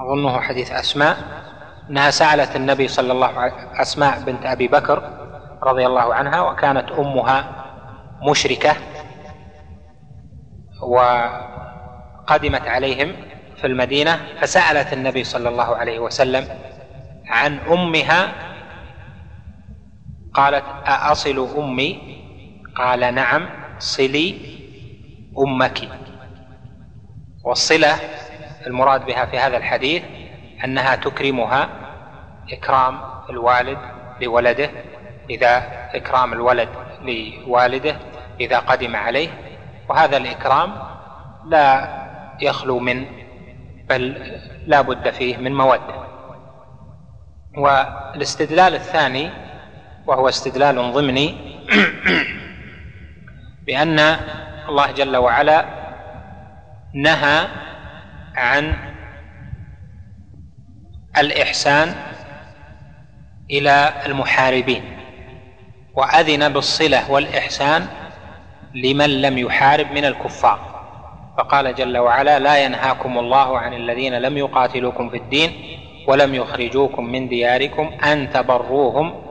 أظنه 0.00 0.40
حديث 0.40 0.72
أسماء 0.72 1.16
أنها 1.90 2.10
سألت 2.10 2.56
النبي 2.56 2.88
صلى 2.88 3.12
الله 3.12 3.38
عليه 3.38 3.82
أسماء 3.82 4.22
بنت 4.22 4.46
أبي 4.46 4.68
بكر 4.68 5.02
رضي 5.62 5.86
الله 5.86 6.14
عنها 6.14 6.40
وكانت 6.40 6.90
أمها 6.90 7.64
مشركة 8.30 8.72
وقدمت 10.82 12.68
عليهم 12.68 13.12
في 13.60 13.66
المدينة 13.66 14.18
فسألت 14.40 14.92
النبي 14.92 15.24
صلى 15.24 15.48
الله 15.48 15.76
عليه 15.76 15.98
وسلم 15.98 16.48
عن 17.26 17.58
أمها 17.58 18.32
قالت 20.34 20.64
أأصل 20.86 21.48
أمي 21.58 21.98
قال 22.76 23.14
نعم 23.14 23.48
صلي 23.78 24.34
أمك 25.38 25.88
والصلة 27.44 27.94
المراد 28.66 29.06
بها 29.06 29.24
في 29.24 29.38
هذا 29.38 29.56
الحديث 29.56 30.02
أنها 30.64 30.96
تكرمها 30.96 31.68
إكرام 32.52 33.00
الوالد 33.30 33.78
لولده 34.20 34.70
إذا 35.30 35.62
إكرام 35.94 36.32
الولد 36.32 36.68
لوالده 37.02 37.96
إذا 38.40 38.58
قدم 38.58 38.96
عليه 38.96 39.28
وهذا 39.88 40.16
الإكرام 40.16 40.72
لا 41.46 41.88
يخلو 42.40 42.78
من 42.78 43.04
بل 43.88 44.32
لا 44.66 44.80
بد 44.80 45.10
فيه 45.10 45.36
من 45.36 45.54
مودة 45.54 45.94
والاستدلال 47.56 48.74
الثاني 48.74 49.30
وهو 50.06 50.28
استدلال 50.28 50.92
ضمني 50.92 51.56
بأن 53.66 53.98
الله 54.68 54.92
جل 54.92 55.16
وعلا 55.16 55.64
نهى 56.94 57.46
عن 58.40 58.76
الإحسان 61.18 61.94
إلى 63.50 63.92
المحاربين 64.06 64.82
وأذن 65.94 66.52
بالصلة 66.52 67.10
والإحسان 67.10 67.86
لمن 68.74 69.22
لم 69.22 69.38
يحارب 69.38 69.90
من 69.92 70.04
الكفار 70.04 70.80
فقال 71.38 71.74
جل 71.74 71.98
وعلا 71.98 72.38
لا 72.38 72.64
ينهاكم 72.64 73.18
الله 73.18 73.58
عن 73.58 73.72
الذين 73.74 74.18
لم 74.18 74.38
يقاتلوكم 74.38 75.10
في 75.10 75.16
الدين 75.16 75.50
ولم 76.08 76.34
يخرجوكم 76.34 77.04
من 77.06 77.28
دياركم 77.28 77.86
أن 78.04 78.30
تبروهم 78.30 79.22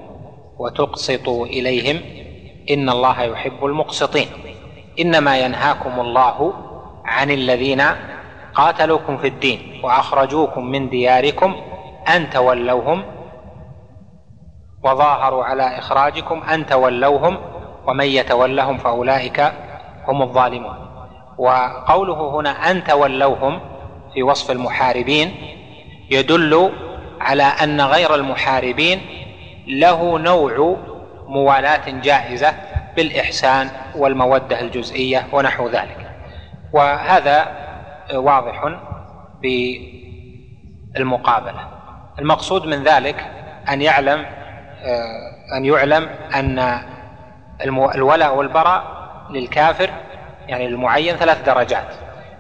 وتقسطوا 0.58 1.46
إليهم 1.46 2.02
إن 2.70 2.90
الله 2.90 3.22
يحب 3.22 3.66
المقسطين 3.66 4.28
إنما 5.00 5.40
ينهاكم 5.40 6.00
الله 6.00 6.54
عن 7.06 7.32
الذين 7.32 7.82
قاتلوكم 8.60 9.18
في 9.18 9.28
الدين 9.28 9.82
واخرجوكم 9.84 10.66
من 10.66 10.90
دياركم 10.90 11.56
ان 12.16 12.30
تولوهم 12.30 13.04
وظاهروا 14.84 15.44
على 15.46 15.80
اخراجكم 15.80 16.44
ان 16.44 16.66
تولوهم 16.66 17.38
ومن 17.88 18.06
يتولهم 18.06 18.78
فاولئك 18.78 19.52
هم 20.08 20.22
الظالمون 20.22 20.76
وقوله 21.38 22.36
هنا 22.40 22.72
ان 22.72 22.84
تولوهم 22.84 23.60
في 24.14 24.24
وصف 24.24 24.52
المحاربين 24.52 25.36
يدل 26.12 26.72
على 27.22 27.44
ان 27.44 27.82
غير 27.82 28.16
المحاربين 28.16 29.02
له 29.68 30.20
نوع 30.20 30.76
موالاه 31.28 31.84
جائزه 31.90 32.54
بالاحسان 32.96 33.70
والموده 33.96 34.62
الجزئيه 34.62 35.26
ونحو 35.34 35.68
ذلك 35.68 36.12
وهذا 36.74 37.69
واضح 38.14 38.76
بالمقابله 40.94 41.68
المقصود 42.20 42.66
من 42.66 42.84
ذلك 42.84 43.32
ان 43.70 43.82
يعلم 43.82 44.26
آه، 44.84 45.58
ان 45.58 45.66
يعلم 45.66 46.10
ان 46.36 46.82
الولاء 47.96 48.36
والبراء 48.36 48.84
للكافر 49.30 49.90
يعني 50.48 50.66
المعين 50.66 51.16
ثلاث 51.16 51.46
درجات 51.46 51.94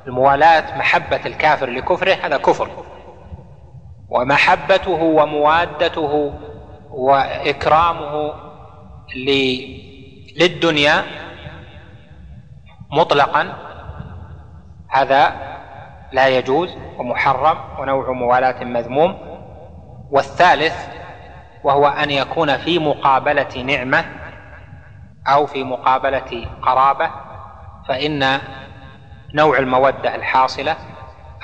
الموالاه 0.07 0.77
محبه 0.77 1.19
الكافر 1.25 1.69
لكفره 1.69 2.13
هذا 2.13 2.37
كفر 2.37 2.69
ومحبته 4.09 4.91
وموادته 5.01 6.33
واكرامه 6.91 8.33
للدنيا 10.39 11.03
مطلقا 12.91 13.53
هذا 14.87 15.31
لا 16.11 16.27
يجوز 16.27 16.77
ومحرم 16.97 17.57
ونوع 17.79 18.11
موالاة 18.11 18.63
مذموم 18.63 19.17
والثالث 20.11 20.75
وهو 21.63 21.87
أن 21.87 22.11
يكون 22.11 22.57
في 22.57 22.79
مقابلة 22.79 23.61
نعمة 23.63 24.05
أو 25.27 25.45
في 25.45 25.63
مقابلة 25.63 26.45
قرابة 26.61 27.09
فإن 27.87 28.39
نوع 29.33 29.57
المودة 29.59 30.15
الحاصلة 30.15 30.75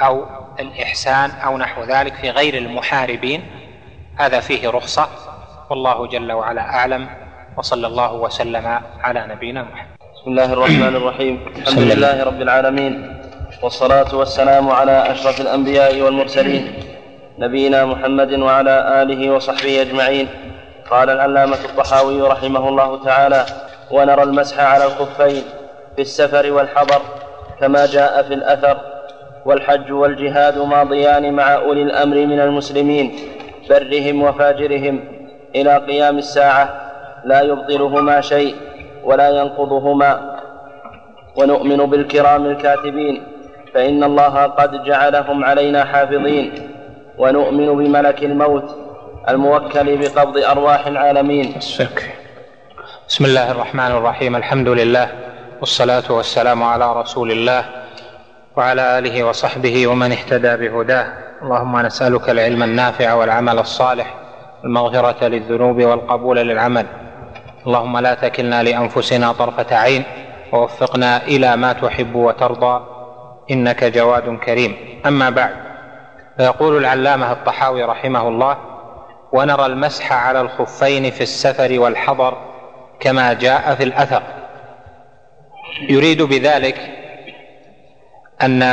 أو 0.01 0.25
الإحسان 0.59 1.31
أو 1.31 1.57
نحو 1.57 1.83
ذلك 1.83 2.13
في 2.15 2.29
غير 2.29 2.57
المحاربين 2.57 3.43
هذا 4.19 4.39
فيه 4.39 4.69
رخصة 4.69 5.09
والله 5.69 6.07
جل 6.07 6.31
وعلا 6.31 6.61
أعلم 6.61 7.07
وصلى 7.57 7.87
الله 7.87 8.13
وسلم 8.13 8.81
على 9.03 9.27
نبينا 9.27 9.63
محمد 9.63 9.95
بسم 10.15 10.31
الله 10.31 10.53
الرحمن 10.53 10.95
الرحيم 10.95 11.45
الحمد 11.55 11.79
لله 11.79 12.23
رب 12.23 12.41
العالمين 12.41 13.24
والصلاة 13.61 14.15
والسلام 14.15 14.69
على 14.69 15.11
أشرف 15.11 15.41
الأنبياء 15.41 16.01
والمرسلين 16.01 16.73
نبينا 17.39 17.85
محمد 17.85 18.33
وعلى 18.33 19.01
آله 19.01 19.29
وصحبه 19.31 19.81
أجمعين 19.81 20.27
قال 20.91 21.09
العلامة 21.09 21.57
الطحاوي 21.65 22.21
رحمه 22.21 22.69
الله 22.69 23.03
تعالى 23.03 23.45
ونرى 23.91 24.23
المسح 24.23 24.59
على 24.59 24.85
الخفين 24.85 25.43
في 25.95 26.01
السفر 26.01 26.51
والحضر 26.51 27.01
كما 27.59 27.85
جاء 27.85 28.23
في 28.23 28.33
الأثر 28.33 28.77
والحج 29.45 29.91
والجهاد 29.91 30.57
ماضيان 30.57 31.33
مع 31.33 31.55
أولي 31.55 31.81
الأمر 31.81 32.15
من 32.25 32.39
المسلمين 32.39 33.15
برهم 33.69 34.23
وفاجرهم 34.23 34.99
إلى 35.55 35.77
قيام 35.77 36.17
الساعة 36.17 36.69
لا 37.25 37.41
يبطلهما 37.41 38.21
شيء 38.21 38.55
ولا 39.03 39.29
ينقضهما 39.29 40.35
ونؤمن 41.37 41.77
بالكرام 41.77 42.45
الكاتبين 42.45 43.23
فإن 43.75 44.03
الله 44.03 44.43
قد 44.43 44.83
جعلهم 44.83 45.45
علينا 45.45 45.85
حافظين 45.85 46.71
ونؤمن 47.17 47.65
بملك 47.75 48.23
الموت 48.23 48.75
الموكل 49.29 49.97
بقبض 49.97 50.37
أرواح 50.37 50.87
العالمين 50.87 51.53
بسم 53.07 53.25
الله 53.25 53.51
الرحمن 53.51 53.91
الرحيم 53.91 54.35
الحمد 54.35 54.69
لله 54.69 55.07
والصلاة 55.59 56.03
والسلام 56.09 56.63
على 56.63 56.93
رسول 56.93 57.31
الله 57.31 57.65
وعلى 58.57 58.97
آله 58.99 59.23
وصحبه 59.23 59.87
ومن 59.87 60.11
اهتدى 60.11 60.55
بهداه 60.57 61.05
اللهم 61.41 61.79
نسألك 61.79 62.29
العلم 62.29 62.63
النافع 62.63 63.13
والعمل 63.13 63.59
الصالح 63.59 64.13
المغفرة 64.63 65.27
للذنوب 65.27 65.83
والقبول 65.83 66.37
للعمل 66.37 66.85
اللهم 67.67 67.97
لا 67.97 68.13
تكلنا 68.13 68.63
لأنفسنا 68.63 69.31
طرفة 69.31 69.75
عين 69.75 70.03
ووفقنا 70.53 71.21
إلى 71.27 71.55
ما 71.57 71.73
تحب 71.73 72.15
وترضى 72.15 72.94
انك 73.51 73.83
جواد 73.83 74.37
كريم 74.39 74.99
اما 75.05 75.29
بعد 75.29 75.55
فيقول 76.37 76.77
العلامه 76.77 77.31
الطحاوي 77.31 77.83
رحمه 77.83 78.27
الله 78.27 78.57
ونرى 79.31 79.65
المسح 79.65 80.13
على 80.13 80.41
الخفين 80.41 81.11
في 81.11 81.21
السفر 81.21 81.79
والحضر 81.79 82.37
كما 82.99 83.33
جاء 83.33 83.75
في 83.75 83.83
الاثر 83.83 84.23
يريد 85.89 86.21
بذلك 86.21 86.77
ان 88.41 88.63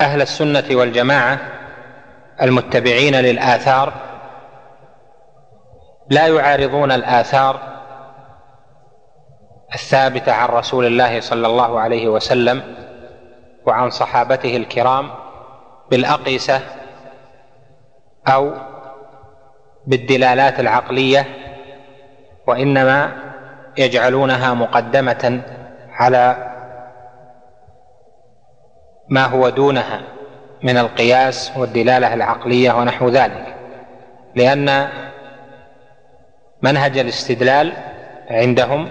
اهل 0.00 0.22
السنه 0.22 0.64
والجماعه 0.70 1.38
المتبعين 2.42 3.14
للاثار 3.16 3.92
لا 6.10 6.26
يعارضون 6.26 6.92
الاثار 6.92 7.73
الثابته 9.74 10.32
عن 10.32 10.48
رسول 10.48 10.86
الله 10.86 11.20
صلى 11.20 11.46
الله 11.46 11.80
عليه 11.80 12.08
وسلم 12.08 12.62
وعن 13.66 13.90
صحابته 13.90 14.56
الكرام 14.56 15.10
بالاقيسه 15.90 16.60
او 18.28 18.50
بالدلالات 19.86 20.60
العقليه 20.60 21.26
وانما 22.46 23.12
يجعلونها 23.76 24.54
مقدمه 24.54 25.40
على 25.90 26.50
ما 29.08 29.24
هو 29.26 29.48
دونها 29.48 30.00
من 30.62 30.78
القياس 30.78 31.52
والدلاله 31.56 32.14
العقليه 32.14 32.72
ونحو 32.72 33.08
ذلك 33.08 33.54
لان 34.34 34.88
منهج 36.62 36.98
الاستدلال 36.98 37.72
عندهم 38.30 38.88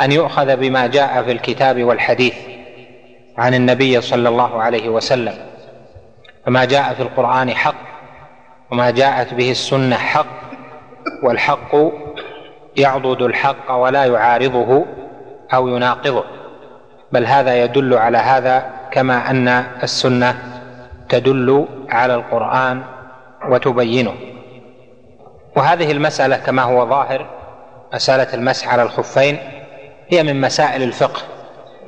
ان 0.00 0.12
يؤخذ 0.12 0.56
بما 0.56 0.86
جاء 0.86 1.22
في 1.22 1.32
الكتاب 1.32 1.84
والحديث 1.84 2.34
عن 3.38 3.54
النبي 3.54 4.00
صلى 4.00 4.28
الله 4.28 4.62
عليه 4.62 4.88
وسلم 4.88 5.34
فما 6.46 6.64
جاء 6.64 6.94
في 6.94 7.02
القران 7.02 7.50
حق 7.54 7.74
وما 8.72 8.90
جاءت 8.90 9.34
به 9.34 9.50
السنه 9.50 9.96
حق 9.96 10.26
والحق 11.22 11.76
يعضد 12.76 13.22
الحق 13.22 13.70
ولا 13.72 14.04
يعارضه 14.04 14.86
او 15.54 15.68
يناقضه 15.68 16.24
بل 17.12 17.26
هذا 17.26 17.62
يدل 17.64 17.94
على 17.94 18.18
هذا 18.18 18.70
كما 18.90 19.30
ان 19.30 19.48
السنه 19.82 20.38
تدل 21.08 21.66
على 21.90 22.14
القران 22.14 22.82
وتبينه 23.48 24.14
وهذه 25.56 25.90
المساله 25.92 26.36
كما 26.36 26.62
هو 26.62 26.88
ظاهر 26.88 27.26
مساله 27.94 28.34
المسح 28.34 28.72
على 28.72 28.82
الخفين 28.82 29.36
هي 30.08 30.22
من 30.22 30.40
مسائل 30.40 30.82
الفقه 30.82 31.22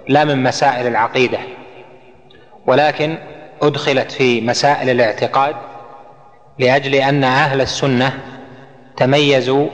لا 0.08 0.24
من 0.24 0.42
مسائل 0.42 0.86
العقيده 0.86 1.38
ولكن 2.66 3.18
ادخلت 3.62 4.12
في 4.12 4.40
مسائل 4.40 4.90
الاعتقاد 4.90 5.56
لاجل 6.58 6.94
ان 6.94 7.24
اهل 7.24 7.60
السنه 7.60 8.18
تميزوا 8.96 9.66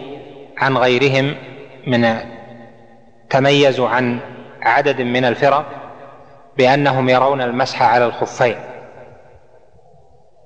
عن 0.58 0.76
غيرهم 0.76 1.34
من 1.86 2.18
تميزوا 3.30 3.88
عن 3.88 4.18
عدد 4.62 5.00
من 5.00 5.24
الفرق 5.24 5.66
بانهم 6.58 7.08
يرون 7.08 7.40
المسح 7.40 7.82
على 7.82 8.04
الخفين 8.06 8.56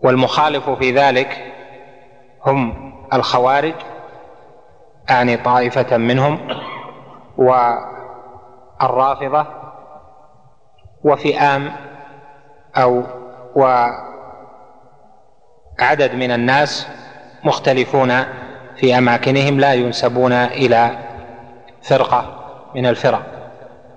والمخالف 0.02 0.70
في 0.70 0.92
ذلك 0.92 1.42
هم 2.46 2.92
الخوارج 3.12 3.74
اعني 5.10 5.36
طائفه 5.36 5.96
منهم 5.96 6.48
والرافضة 7.38 9.46
وفئام 11.04 11.72
أو 12.76 13.02
وعدد 13.54 14.04
من 16.14 16.30
الناس 16.30 16.86
مختلفون 17.44 18.22
في 18.76 18.98
أماكنهم 18.98 19.60
لا 19.60 19.74
ينسبون 19.74 20.32
إلى 20.32 20.90
فرقة 21.82 22.26
من 22.74 22.86
الفرق 22.86 23.22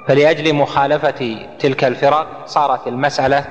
فلأجل 0.07 0.55
مخالفة 0.55 1.45
تلك 1.59 1.83
الفرق 1.83 2.27
صارت 2.47 2.87
المسألة 2.87 3.45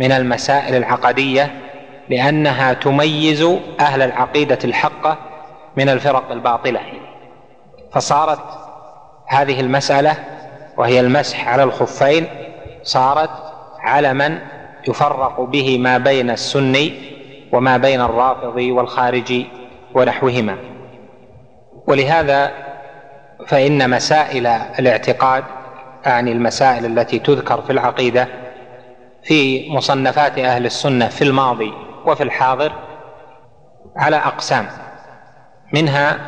من 0.00 0.12
المسائل 0.12 0.74
العقدية 0.74 1.54
لأنها 2.10 2.72
تميز 2.72 3.42
أهل 3.80 4.02
العقيدة 4.02 4.58
الحقة 4.64 5.16
من 5.76 5.88
الفرق 5.88 6.30
الباطلة 6.32 6.80
فصارت 7.92 8.67
هذه 9.28 9.60
المسألة 9.60 10.16
وهي 10.76 11.00
المسح 11.00 11.48
على 11.48 11.62
الخفين 11.62 12.26
صارت 12.82 13.30
على 13.80 14.12
من 14.14 14.38
يفرق 14.88 15.40
به 15.40 15.78
ما 15.78 15.98
بين 15.98 16.30
السني 16.30 16.98
وما 17.52 17.76
بين 17.76 18.00
الرافضي 18.00 18.72
والخارجي 18.72 19.46
ونحوهما 19.94 20.56
ولهذا 21.86 22.50
فإن 23.46 23.90
مسائل 23.90 24.46
الاعتقاد 24.46 25.44
أعني 26.06 26.32
المسائل 26.32 26.84
التي 26.98 27.18
تذكر 27.18 27.62
في 27.62 27.72
العقيدة 27.72 28.28
في 29.22 29.70
مصنفات 29.72 30.38
أهل 30.38 30.66
السنة 30.66 31.08
في 31.08 31.22
الماضي 31.24 31.72
وفي 32.06 32.22
الحاضر 32.22 32.72
على 33.96 34.16
أقسام 34.16 34.66
منها 35.74 36.18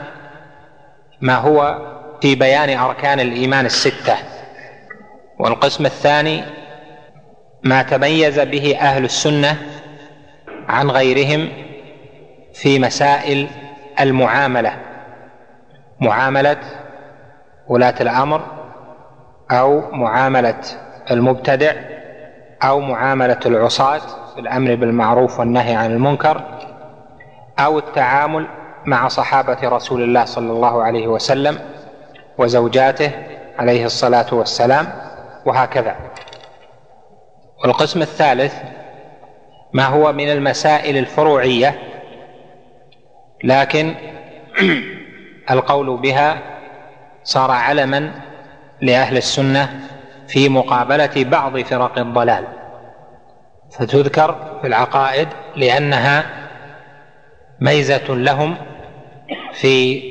ما 1.20 1.34
هو 1.36 1.78
في 2.20 2.34
بيان 2.34 2.78
اركان 2.78 3.20
الايمان 3.20 3.66
السته 3.66 4.14
والقسم 5.38 5.86
الثاني 5.86 6.44
ما 7.64 7.82
تميز 7.82 8.40
به 8.40 8.78
اهل 8.80 9.04
السنه 9.04 9.56
عن 10.68 10.90
غيرهم 10.90 11.48
في 12.54 12.78
مسائل 12.78 13.46
المعامله 14.00 14.72
معامله 16.00 16.56
ولاه 17.68 17.94
الامر 18.00 18.46
او 19.50 19.80
معامله 19.92 20.60
المبتدع 21.10 21.72
او 22.62 22.80
معامله 22.80 23.40
العصاه 23.46 23.98
في 24.34 24.40
الامر 24.40 24.74
بالمعروف 24.74 25.40
والنهي 25.40 25.74
عن 25.74 25.90
المنكر 25.90 26.42
او 27.58 27.78
التعامل 27.78 28.46
مع 28.84 29.08
صحابه 29.08 29.58
رسول 29.64 30.02
الله 30.02 30.24
صلى 30.24 30.52
الله 30.52 30.82
عليه 30.82 31.06
وسلم 31.06 31.58
وزوجاته 32.40 33.10
عليه 33.58 33.86
الصلاة 33.86 34.34
والسلام 34.34 34.88
وهكذا 35.46 35.96
والقسم 37.64 38.02
الثالث 38.02 38.54
ما 39.72 39.84
هو 39.84 40.12
من 40.12 40.30
المسائل 40.32 40.96
الفروعية 40.96 41.78
لكن 43.44 43.94
القول 45.50 45.96
بها 45.96 46.38
صار 47.24 47.50
علما 47.50 48.10
لأهل 48.80 49.16
السنة 49.16 49.80
في 50.28 50.48
مقابلة 50.48 51.10
بعض 51.16 51.58
فرق 51.58 51.98
الضلال 51.98 52.44
فتذكر 53.72 54.58
في 54.60 54.66
العقائد 54.66 55.28
لأنها 55.56 56.24
ميزة 57.60 58.08
لهم 58.14 58.56
في 59.52 60.04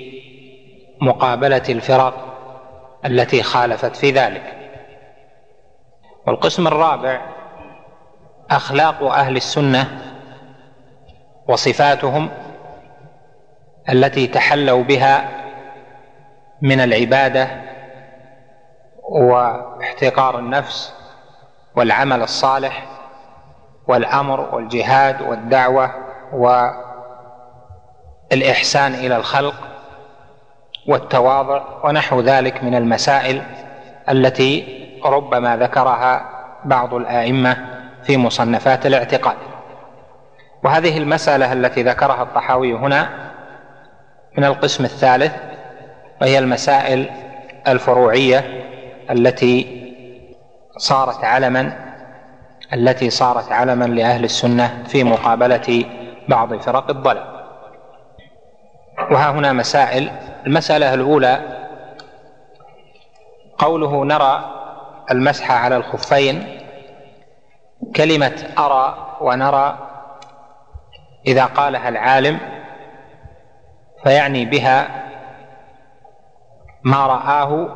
مقابله 1.02 1.64
الفرق 1.70 2.14
التي 3.06 3.44
خالفت 3.44 3.96
في 3.96 4.12
ذلك 4.12 4.56
والقسم 6.28 6.68
الرابع 6.68 7.22
اخلاق 8.52 9.04
اهل 9.04 9.36
السنه 9.36 10.02
وصفاتهم 11.48 12.30
التي 13.90 14.28
تحلوا 14.28 14.84
بها 14.84 15.30
من 16.62 16.80
العباده 16.80 17.48
واحتقار 19.02 20.40
النفس 20.40 20.94
والعمل 21.76 22.22
الصالح 22.22 22.86
والامر 23.88 24.56
والجهاد 24.56 25.22
والدعوه 25.22 25.94
والاحسان 28.32 28.94
الى 28.94 29.16
الخلق 29.18 29.69
والتواضع 30.90 31.64
ونحو 31.84 32.22
ذلك 32.22 32.64
من 32.64 32.76
المسائل 32.76 33.42
التي 34.10 34.80
ربما 35.06 35.58
ذكرها 35.58 36.26
بعض 36.66 36.94
الائمه 36.94 37.58
في 38.04 38.18
مصنفات 38.18 38.86
الاعتقاد 38.86 39.36
وهذه 40.64 40.98
المساله 40.98 41.54
التي 41.54 41.84
ذكرها 41.84 42.24
الطحاوي 42.24 42.74
هنا 42.74 43.10
من 44.38 44.46
القسم 44.46 44.84
الثالث 44.86 45.32
وهي 46.22 46.40
المسائل 46.40 47.10
الفروعيه 47.68 48.44
التي 49.12 49.80
صارت 50.78 51.24
علما 51.24 51.74
التي 52.74 53.10
صارت 53.10 53.52
علما 53.52 53.86
لاهل 53.86 54.24
السنه 54.24 54.84
في 54.88 55.04
مقابله 55.04 55.86
بعض 56.30 56.54
فرق 56.62 56.90
الضلال 56.90 57.39
وها 59.12 59.32
هنا 59.32 59.54
مسائل 59.54 60.12
المسألة 60.48 60.94
الأولى 60.94 61.42
قوله 63.58 64.06
نرى 64.06 64.56
المسح 65.12 65.52
على 65.52 65.78
الخفين 65.78 66.58
كلمة 67.96 68.48
أرى 68.58 69.16
ونرى 69.22 69.78
إذا 71.28 71.46
قالها 71.46 71.90
العالم 71.90 72.40
فيعني 74.04 74.46
بها 74.46 74.88
ما 76.84 77.08
رآه 77.08 77.76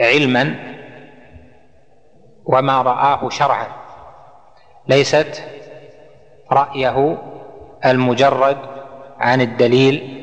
علما 0.00 0.54
وما 2.44 2.82
رآه 2.82 3.28
شرعا 3.28 3.66
ليست 4.88 5.44
رأيه 6.52 7.18
المجرد 7.84 8.56
عن 9.20 9.40
الدليل 9.40 10.21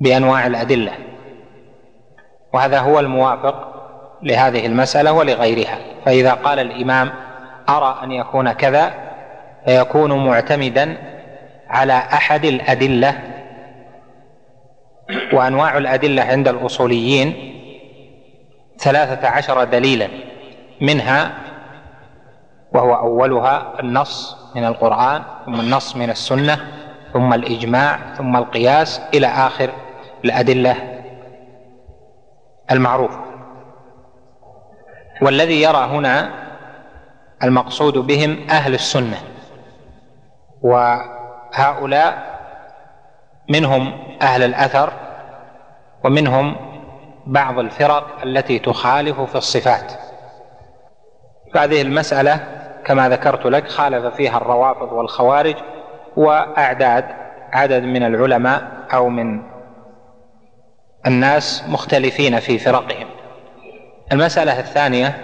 بانواع 0.00 0.46
الادله 0.46 0.92
وهذا 2.52 2.78
هو 2.78 3.00
الموافق 3.00 3.72
لهذه 4.22 4.66
المساله 4.66 5.12
ولغيرها 5.12 5.78
فاذا 6.04 6.32
قال 6.32 6.58
الامام 6.58 7.10
ارى 7.68 7.98
ان 8.02 8.12
يكون 8.12 8.52
كذا 8.52 8.94
فيكون 9.66 10.26
معتمدا 10.26 10.96
على 11.68 11.92
احد 11.92 12.44
الادله 12.44 13.18
وانواع 15.32 15.78
الادله 15.78 16.22
عند 16.22 16.48
الاصوليين 16.48 17.56
ثلاثه 18.78 19.28
عشر 19.28 19.64
دليلا 19.64 20.08
منها 20.80 21.30
وهو 22.74 22.94
اولها 22.94 23.72
النص 23.80 24.36
من 24.54 24.64
القران 24.64 25.22
ثم 25.46 25.60
النص 25.60 25.96
من 25.96 26.10
السنه 26.10 26.60
ثم 27.12 27.34
الاجماع 27.34 27.98
ثم 28.18 28.36
القياس 28.36 29.00
الى 29.14 29.26
اخر 29.26 29.70
الأدلة 30.26 30.76
المعروفة 32.70 33.20
والذي 35.22 35.62
يرى 35.62 35.76
هنا 35.84 36.30
المقصود 37.44 37.92
بهم 37.98 38.46
أهل 38.50 38.74
السنة 38.74 39.16
وهؤلاء 40.62 42.38
منهم 43.48 43.92
أهل 44.22 44.42
الأثر 44.42 44.92
ومنهم 46.04 46.56
بعض 47.26 47.58
الفرق 47.58 48.22
التي 48.22 48.58
تخالف 48.58 49.20
في 49.20 49.34
الصفات 49.34 49.92
فهذه 51.54 51.82
المسألة 51.82 52.38
كما 52.84 53.08
ذكرت 53.08 53.46
لك 53.46 53.68
خالف 53.68 54.14
فيها 54.14 54.36
الروافض 54.36 54.92
والخوارج 54.92 55.56
وأعداد 56.16 57.04
عدد 57.52 57.82
من 57.82 58.02
العلماء 58.02 58.62
أو 58.94 59.08
من 59.08 59.55
الناس 61.06 61.64
مختلفين 61.68 62.40
في 62.40 62.58
فرقهم 62.58 63.06
المسألة 64.12 64.60
الثانية 64.60 65.20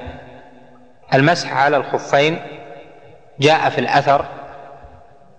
المسح 1.14 1.52
على 1.56 1.76
الخفين 1.76 2.38
جاء 3.40 3.70
في 3.70 3.78
الأثر 3.78 4.24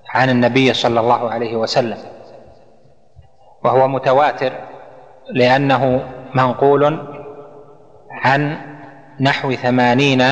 عن 0.10 0.30
النبي 0.30 0.74
صلى 0.74 0.99
الله 0.99 1.32
عليه 1.32 1.56
وسلم 1.56 1.98
وهو 3.64 3.88
متواتر 3.88 4.52
لأنه 5.30 6.03
منقول 6.34 6.99
عن 8.11 8.57
نحو 9.20 9.52
ثمانين 9.53 10.24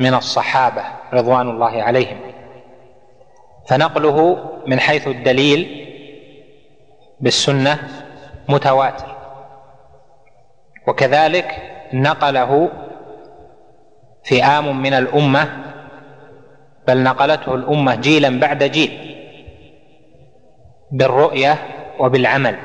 من 0.00 0.14
الصحابة 0.14 0.82
رضوان 1.12 1.50
الله 1.50 1.82
عليهم 1.82 2.18
فنقله 3.68 4.44
من 4.66 4.80
حيث 4.80 5.06
الدليل 5.08 5.84
بالسنة 7.20 7.78
متواتر 8.48 9.13
وكذلك 10.86 11.62
نقله 11.92 12.68
فئام 14.24 14.82
من 14.82 14.92
الامه 14.92 15.48
بل 16.88 17.02
نقلته 17.02 17.54
الامه 17.54 17.94
جيلا 17.94 18.40
بعد 18.40 18.64
جيل 18.64 19.16
بالرؤيه 20.92 21.54
وبالعمل 21.98 22.56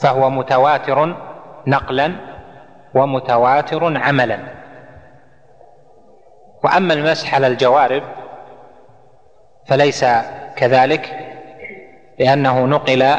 فهو 0.00 0.30
متواتر 0.30 1.16
نقلا 1.66 2.12
ومتواتر 2.94 3.98
عملا 3.98 4.38
واما 6.64 6.94
المسح 6.94 7.34
على 7.34 7.46
الجوارب 7.46 8.02
فليس 9.66 10.04
كذلك 10.56 11.18
لأنه 12.18 12.64
نقل 12.66 13.14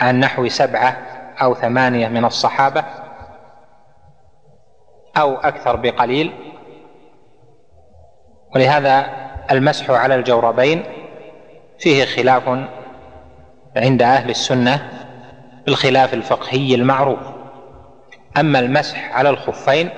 عن 0.00 0.20
نحو 0.20 0.48
سبعة 0.48 0.96
أو 1.42 1.54
ثمانية 1.54 2.08
من 2.08 2.24
الصحابة 2.24 2.84
أو 5.16 5.36
أكثر 5.38 5.76
بقليل 5.76 6.32
ولهذا 8.54 9.06
المسح 9.50 9.90
على 9.90 10.14
الجوربين 10.14 10.82
فيه 11.78 12.04
خلاف 12.04 12.42
عند 13.76 14.02
أهل 14.02 14.30
السنة 14.30 14.88
بالخلاف 15.66 16.14
الفقهي 16.14 16.74
المعروف 16.74 17.18
أما 18.40 18.58
المسح 18.58 19.16
على 19.16 19.30
الخفين 19.30 19.90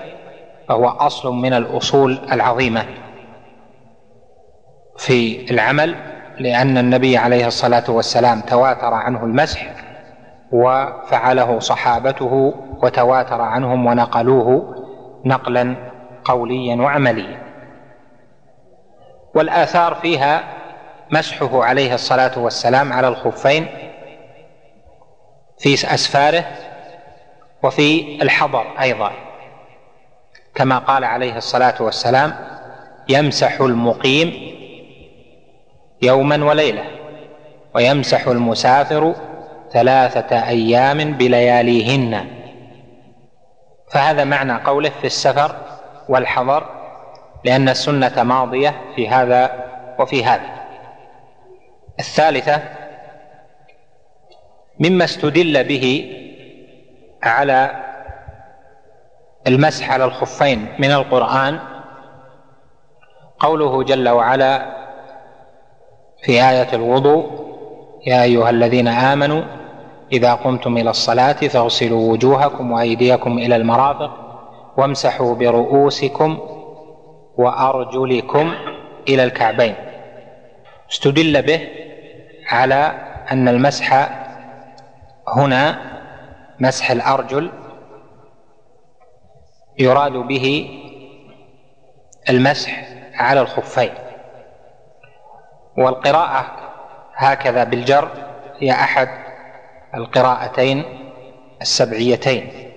فهو 0.68 0.88
أصل 0.88 1.32
من 1.34 1.52
الأصول 1.52 2.18
العظيمة 2.32 2.84
في 4.98 5.51
العمل 5.51 5.94
لأن 6.38 6.78
النبي 6.78 7.16
عليه 7.16 7.47
الصلاة 7.47 7.84
والسلام 7.90 8.40
تواتر 8.40 8.94
عنه 8.94 9.24
المسح 9.24 9.70
وفعله 10.52 11.59
صحابته 11.59 12.55
وتواتر 12.82 13.40
عنهم 13.40 13.86
ونقلوه 13.86 14.85
نقلا 15.27 15.74
قوليا 16.24 16.74
وعمليا 16.77 17.39
والاثار 19.35 19.94
فيها 19.94 20.44
مسحه 21.11 21.65
عليه 21.65 21.94
الصلاه 21.94 22.39
والسلام 22.39 22.93
على 22.93 23.09
الخفين 23.09 23.66
في 25.59 25.74
اسفاره 25.94 26.44
وفي 27.62 28.19
الحضر 28.23 28.66
ايضا 28.81 29.12
كما 30.55 30.78
قال 30.78 31.05
عليه 31.05 31.36
الصلاه 31.36 31.82
والسلام 31.82 32.35
يمسح 33.09 33.61
المقيم 33.61 34.57
يوما 36.03 36.44
وليله 36.44 36.85
ويمسح 37.74 38.27
المسافر 38.28 39.15
ثلاثه 39.73 40.48
ايام 40.48 41.12
بلياليهن 41.12 42.27
فهذا 43.92 44.24
معنى 44.24 44.52
قوله 44.52 44.90
في 45.00 45.06
السفر 45.06 45.56
والحضر 46.08 46.66
لأن 47.44 47.68
السنة 47.68 48.22
ماضية 48.22 48.80
في 48.96 49.08
هذا 49.08 49.64
وفي 49.98 50.24
هذا 50.24 50.42
الثالثة 51.98 52.62
مما 54.80 55.04
استدل 55.04 55.64
به 55.64 56.12
على 57.22 57.70
المسح 59.46 59.90
على 59.90 60.04
الخفين 60.04 60.74
من 60.78 60.92
القرآن 60.92 61.60
قوله 63.38 63.82
جل 63.82 64.08
وعلا 64.08 64.76
في 66.22 66.32
آية 66.32 66.68
الوضوء 66.72 67.46
يا 68.06 68.22
أيها 68.22 68.50
الذين 68.50 68.88
آمنوا 68.88 69.42
اذا 70.12 70.35
قمتم 70.35 70.77
الى 70.77 70.91
الصلاه 70.91 71.33
فاغسلوا 71.33 72.12
وجوهكم 72.12 72.73
وايديكم 72.73 73.39
الى 73.39 73.57
المرافق 73.57 74.11
وامسحوا 74.77 75.35
برؤوسكم 75.35 76.39
وارجلكم 77.37 78.55
الى 79.09 79.24
الكعبين 79.24 79.74
استدل 80.91 81.43
به 81.43 81.69
على 82.51 82.93
ان 83.33 83.49
المسح 83.49 84.09
هنا 85.28 85.78
مسح 86.61 86.91
الارجل 86.91 87.51
يراد 89.78 90.12
به 90.12 90.69
المسح 92.31 92.85
على 93.15 93.41
الخفين 93.41 93.95
والقراءه 95.78 96.47
هكذا 97.16 97.65
بالجر 97.65 98.09
هي 98.61 98.70
احد 98.73 99.09
القراءتين 99.97 100.82
السبعيتين 101.62 102.70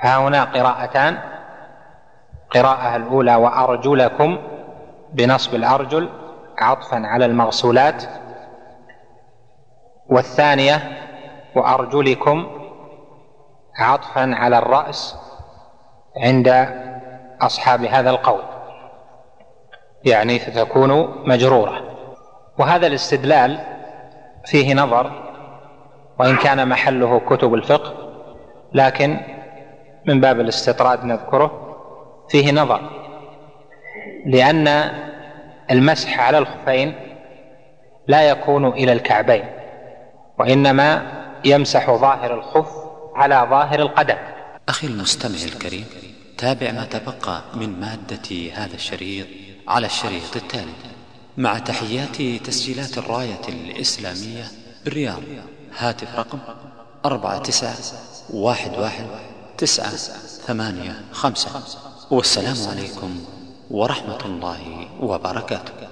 ها 0.00 0.16
هنا 0.16 0.44
قراءتان 0.44 1.18
قراءة 2.50 2.96
الأولى 2.96 3.34
وأرجلكم 3.34 4.38
بنصب 5.12 5.54
الأرجل 5.54 6.08
عطفا 6.58 7.02
على 7.06 7.24
المغسولات 7.26 8.04
والثانية 10.08 10.98
وأرجلكم 11.56 12.46
عطفا 13.78 14.30
على 14.34 14.58
الرأس 14.58 15.16
عند 16.16 16.48
أصحاب 17.40 17.84
هذا 17.84 18.10
القول 18.10 18.40
يعني 20.04 20.38
ستكون 20.38 20.90
مجرورة 21.28 21.80
وهذا 22.58 22.86
الاستدلال 22.86 23.58
فيه 24.44 24.74
نظر 24.74 25.27
وإن 26.18 26.36
كان 26.36 26.68
محله 26.68 27.20
كتب 27.20 27.54
الفقه 27.54 27.94
لكن 28.74 29.16
من 30.06 30.20
باب 30.20 30.40
الاستطراد 30.40 31.04
نذكره 31.04 31.64
فيه 32.28 32.52
نظر 32.52 32.80
لأن 34.26 34.90
المسح 35.70 36.20
على 36.20 36.38
الخفين 36.38 36.94
لا 38.08 38.22
يكون 38.22 38.66
إلى 38.66 38.92
الكعبين 38.92 39.44
وإنما 40.38 41.06
يمسح 41.44 41.90
ظاهر 41.90 42.34
الخف 42.34 42.68
على 43.14 43.46
ظاهر 43.50 43.80
القدم 43.80 44.16
أخي 44.68 44.86
المستمع 44.86 45.52
الكريم 45.54 45.84
تابع 46.38 46.72
ما 46.72 46.84
تبقى 46.84 47.42
من 47.54 47.80
مادة 47.80 48.48
هذا 48.54 48.74
الشريط 48.74 49.26
على 49.68 49.86
الشريط 49.86 50.36
التالي 50.36 50.72
مع 51.36 51.58
تحيات 51.58 52.42
تسجيلات 52.46 52.98
الراية 52.98 53.40
الإسلامية 53.48 54.44
بالرياض 54.84 55.20
هاتف 55.78 56.14
رقم 56.18 56.38
أربعة 57.04 57.38
تسعة 57.38 57.74
واحد 58.30 58.78
واحد 58.78 59.04
تسعة 59.58 59.90
ثمانية 60.46 61.00
خمسة 61.12 61.50
والسلام 62.10 62.56
عليكم 62.68 63.20
ورحمة 63.70 64.18
الله 64.24 64.88
وبركاته 65.00 65.87